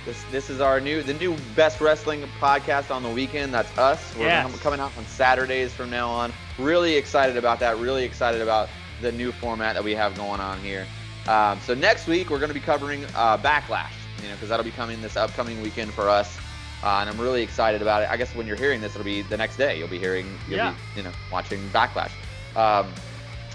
this 0.07 0.23
this 0.31 0.51
is 0.51 0.61
our 0.61 0.81
new 0.81 1.03
the 1.03 1.15
new 1.15 1.37
best 1.57 1.81
wrestling 1.81 2.25
podcast 2.41 2.91
on 2.95 3.03
the 3.03 3.09
weekend. 3.11 3.53
That's 3.53 3.77
us. 3.77 4.15
We're 4.17 4.27
Yes. 4.27 4.49
com- 4.51 4.59
coming 4.61 4.81
out 4.81 4.93
on 4.97 5.05
Saturdays 5.07 5.73
from 5.73 5.91
now 5.91 6.09
on. 6.09 6.33
Really 6.59 6.95
excited 6.95 7.37
about 7.37 7.59
that. 7.61 7.77
Really 7.79 8.05
excited 8.05 8.41
about 8.41 8.69
the 9.01 9.11
new 9.13 9.33
format 9.33 9.75
that 9.75 9.83
we 9.85 9.95
have 9.97 10.15
going 10.17 10.41
on 10.41 10.61
here. 10.61 10.87
Um, 11.29 11.59
so 11.67 11.75
next 11.75 12.07
week 12.07 12.31
we're 12.31 12.39
going 12.39 12.51
to 12.51 12.55
be 12.55 12.61
covering 12.61 13.05
uh, 13.17 13.37
Backlash, 13.39 13.91
you 14.23 14.29
know, 14.29 14.35
because 14.35 14.49
that'll 14.49 14.65
be 14.65 14.71
coming 14.71 15.01
this 15.03 15.17
upcoming 15.17 15.61
weekend 15.61 15.93
for 15.93 16.09
us. 16.09 16.37
Uh, 16.83 16.99
and 17.01 17.09
I'm 17.11 17.21
really 17.21 17.43
excited 17.43 17.81
about 17.83 18.03
it. 18.03 18.11
I 18.11 18.17
guess 18.17 18.35
when 18.35 18.47
you're 18.47 18.57
hearing 18.57 18.81
this, 18.81 18.95
it'll 18.95 19.05
be 19.05 19.23
the 19.23 19.37
next 19.37 19.57
day. 19.57 19.79
You'll 19.79 19.89
be 19.89 19.99
hearing, 19.99 20.27
you'll 20.49 20.57
Yeah. 20.59 20.75
be, 20.95 20.99
you 21.01 21.03
know, 21.05 21.13
watching 21.31 21.61
Backlash. 21.71 22.11
Um, 22.57 22.93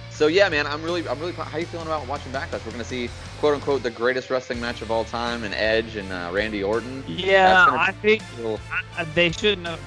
so 0.10 0.28
yeah, 0.28 0.50
man, 0.50 0.66
I'm 0.66 0.82
really, 0.82 1.08
I'm 1.08 1.20
really. 1.20 1.34
How 1.34 1.58
you 1.58 1.66
feeling 1.66 1.86
about 1.88 2.08
watching 2.08 2.32
Backlash? 2.32 2.66
We're 2.66 2.72
gonna 2.72 2.84
see, 2.84 3.10
quote 3.40 3.54
unquote, 3.54 3.84
the 3.84 3.92
greatest 3.92 4.30
wrestling 4.30 4.60
match 4.62 4.82
of 4.82 4.90
all 4.90 5.04
time, 5.04 5.44
and 5.44 5.54
Edge 5.54 5.96
and 5.96 6.12
uh, 6.12 6.30
Randy 6.34 6.64
Orton. 6.64 7.04
Yeah, 7.08 7.68
I 7.70 7.92
think 7.92 8.24
little- 8.38 8.60
I, 8.98 9.04
they 9.04 9.32
shouldn't 9.32 9.68
have 9.68 9.80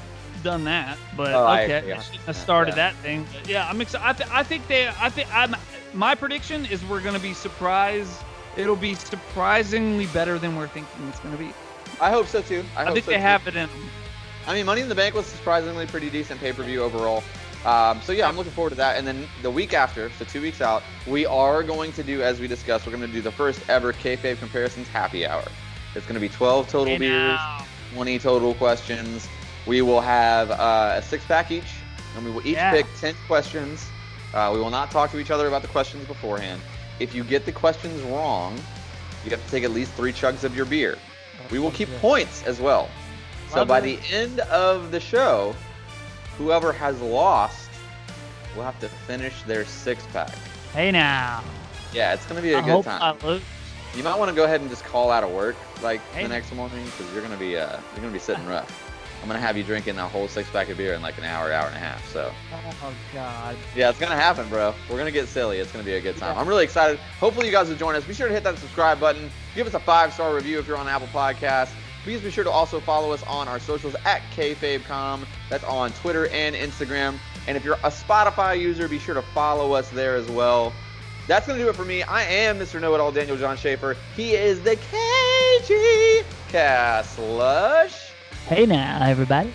done 0.44 0.64
that, 0.64 0.96
but 1.16 1.32
Oh, 1.34 1.44
I 1.46 1.64
okay, 1.64 1.80
they 1.80 2.00
shouldn't 2.00 2.22
have 2.26 2.36
started 2.36 2.72
Yeah. 2.72 2.90
that 2.90 2.94
thing. 2.96 3.26
But 3.32 3.48
yeah, 3.48 3.68
I'm 3.68 3.80
excited. 3.80 4.04
I, 4.06 4.12
th- 4.12 4.30
I 4.30 4.42
think 4.44 4.68
they. 4.68 4.86
I 4.88 5.08
think 5.10 5.34
I'm. 5.34 5.56
My 5.94 6.14
prediction 6.14 6.64
is 6.66 6.84
we're 6.84 7.00
gonna 7.00 7.18
be 7.18 7.32
surprised. 7.34 8.12
It'll 8.56 8.76
be 8.76 8.94
surprisingly 8.94 10.06
better 10.06 10.38
than 10.38 10.54
we're 10.56 10.68
thinking 10.68 11.08
it's 11.08 11.18
gonna 11.20 11.36
be. 11.36 11.52
I 12.00 12.10
hope 12.10 12.26
so 12.26 12.42
too. 12.42 12.64
I, 12.76 12.84
I, 12.84 12.92
think 12.92 13.04
so 13.04 13.10
they 13.10 13.16
too. 13.16 13.22
have 13.22 13.46
it 13.46 13.56
in. 13.56 13.68
I 14.46 14.54
mean, 14.54 14.66
Money 14.66 14.80
in 14.80 14.88
the 14.88 14.94
Bank 14.94 15.14
was 15.14 15.26
surprisingly 15.26 15.86
pretty 15.86 16.10
decent 16.10 16.40
pay 16.40 16.52
per 16.52 16.62
view 16.62 16.82
overall. 16.82 17.22
Um, 17.64 18.00
so 18.00 18.12
yeah, 18.12 18.26
I'm 18.26 18.36
looking 18.36 18.52
forward 18.52 18.70
to 18.70 18.76
that. 18.76 18.96
And 18.96 19.06
then 19.06 19.28
the 19.42 19.50
week 19.50 19.74
after, 19.74 20.10
so 20.18 20.24
two 20.24 20.40
weeks 20.40 20.62
out, 20.62 20.82
we 21.06 21.26
are 21.26 21.62
going 21.62 21.92
to 21.92 22.02
do, 22.02 22.22
as 22.22 22.40
we 22.40 22.48
discussed, 22.48 22.86
we're 22.86 22.96
going 22.96 23.06
to 23.06 23.12
do 23.12 23.20
the 23.20 23.30
first 23.30 23.60
ever 23.68 23.92
kayfabe 23.92 24.38
comparisons 24.38 24.88
happy 24.88 25.26
hour. 25.26 25.44
It's 25.94 26.06
going 26.06 26.14
to 26.14 26.20
be 26.20 26.28
12 26.30 26.68
total 26.68 26.98
beers, 26.98 27.36
now. 27.36 27.66
20 27.94 28.18
total 28.18 28.54
questions. 28.54 29.28
We 29.66 29.82
will 29.82 30.00
have 30.00 30.50
uh, 30.52 30.94
a 30.96 31.02
six 31.02 31.24
pack 31.26 31.50
each, 31.50 31.64
and 32.16 32.24
we 32.24 32.30
will 32.30 32.46
each 32.46 32.54
Yeah. 32.54 32.70
pick 32.70 32.86
10 32.98 33.14
questions. 33.26 33.86
Uh, 34.32 34.50
we 34.54 34.58
will 34.60 34.70
not 34.70 34.90
talk 34.90 35.10
to 35.10 35.18
each 35.18 35.30
other 35.30 35.46
about 35.48 35.60
the 35.60 35.68
questions 35.68 36.06
beforehand. 36.06 36.62
If 36.98 37.14
you 37.14 37.24
get 37.24 37.44
the 37.44 37.52
questions 37.52 38.00
wrong, 38.02 38.58
you 39.24 39.30
have 39.32 39.44
to 39.44 39.50
take 39.50 39.64
at 39.64 39.72
least 39.72 39.92
three 39.92 40.12
chugs 40.12 40.44
of 40.44 40.56
your 40.56 40.64
beer. 40.64 40.96
We 41.50 41.58
will 41.58 41.70
keep 41.70 41.88
points 42.00 42.42
as 42.44 42.60
well. 42.60 42.88
So 43.50 43.64
by 43.64 43.80
the 43.80 43.98
end 44.12 44.40
of 44.40 44.92
the 44.92 45.00
show, 45.00 45.54
whoever 46.38 46.72
has 46.72 47.00
lost 47.00 47.68
will 48.56 48.62
have 48.62 48.78
to 48.80 48.88
finish 48.88 49.42
their 49.42 49.64
six 49.64 50.06
pack. 50.12 50.30
Hey 50.72 50.90
now. 50.92 51.42
Yeah, 51.92 52.14
it's 52.14 52.24
gonna 52.26 52.42
be 52.42 52.52
a 52.52 52.58
I 52.58 52.64
good 52.64 52.84
time. 52.84 53.40
You 53.96 54.04
might 54.04 54.16
want 54.16 54.28
to 54.28 54.34
go 54.36 54.44
ahead 54.44 54.60
and 54.60 54.70
just 54.70 54.84
call 54.84 55.10
out 55.10 55.24
of 55.24 55.30
work 55.32 55.56
like 55.82 56.00
Hey. 56.12 56.22
the 56.22 56.28
next 56.28 56.52
morning 56.54 56.84
because 56.84 57.12
you're 57.12 57.22
gonna 57.22 57.36
be 57.36 57.56
uh, 57.56 57.76
you're 57.92 58.00
gonna 58.00 58.12
be 58.12 58.20
sitting 58.20 58.46
rough. 58.48 58.89
I'm 59.22 59.26
gonna 59.28 59.38
have 59.40 59.56
you 59.56 59.62
drinking 59.64 59.98
a 59.98 60.08
whole 60.08 60.28
six 60.28 60.48
pack 60.50 60.68
of 60.70 60.78
beer 60.78 60.94
in 60.94 61.02
like 61.02 61.18
an 61.18 61.24
hour, 61.24 61.52
hour 61.52 61.66
and 61.66 61.76
a 61.76 61.78
half. 61.78 62.06
So 62.10 62.32
Oh 62.52 62.92
God. 63.12 63.54
yeah, 63.76 63.90
it's 63.90 63.98
gonna 63.98 64.14
happen, 64.16 64.48
bro. 64.48 64.74
We're 64.88 64.96
gonna 64.96 65.10
get 65.10 65.28
silly. 65.28 65.58
It's 65.58 65.70
gonna 65.70 65.84
be 65.84 65.94
a 65.94 66.00
good 66.00 66.16
time. 66.16 66.38
I'm 66.38 66.48
really 66.48 66.64
excited. 66.64 66.98
Hopefully 67.18 67.46
you 67.46 67.52
guys 67.52 67.68
will 67.68 67.76
join 67.76 67.94
us. 67.94 68.04
Be 68.04 68.14
sure 68.14 68.28
to 68.28 68.34
hit 68.34 68.44
that 68.44 68.58
subscribe 68.58 68.98
button. 68.98 69.30
Give 69.54 69.66
us 69.66 69.74
a 69.74 69.80
five 69.80 70.14
star 70.14 70.34
review 70.34 70.58
if 70.58 70.66
you're 70.66 70.78
on 70.78 70.88
Apple 70.88 71.08
Podcasts. 71.08 71.70
Please 72.02 72.22
be 72.22 72.30
sure 72.30 72.44
to 72.44 72.50
also 72.50 72.80
follow 72.80 73.12
us 73.12 73.22
on 73.24 73.46
our 73.46 73.58
socials 73.58 73.94
at 74.06 74.22
kfabecom. 74.34 75.26
That's 75.50 75.64
on 75.64 75.92
Twitter 75.92 76.28
and 76.28 76.56
Instagram. 76.56 77.18
And 77.46 77.58
if 77.58 77.64
you're 77.64 77.74
a 77.84 77.90
Spotify 77.90 78.58
user, 78.58 78.88
be 78.88 78.98
sure 78.98 79.14
to 79.14 79.22
follow 79.22 79.72
us 79.74 79.90
there 79.90 80.14
as 80.16 80.26
well. 80.28 80.72
That's 81.26 81.46
gonna 81.46 81.58
do 81.58 81.68
it 81.68 81.76
for 81.76 81.84
me. 81.84 82.02
I 82.04 82.22
am 82.22 82.58
Mr. 82.58 82.80
Know 82.80 82.94
It 82.94 83.00
All, 83.00 83.12
Daniel 83.12 83.36
John 83.36 83.56
Schaefer. 83.58 83.96
He 84.16 84.32
is 84.34 84.60
the 84.62 84.76
KG 84.76 86.24
Cast 86.48 87.16
Slush. 87.16 88.09
Hey 88.46 88.66
now, 88.66 88.98
everybody. 89.06 89.52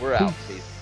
We're 0.00 0.14
out. 0.14 0.32
Peace. 0.32 0.46
Peace. 0.48 0.75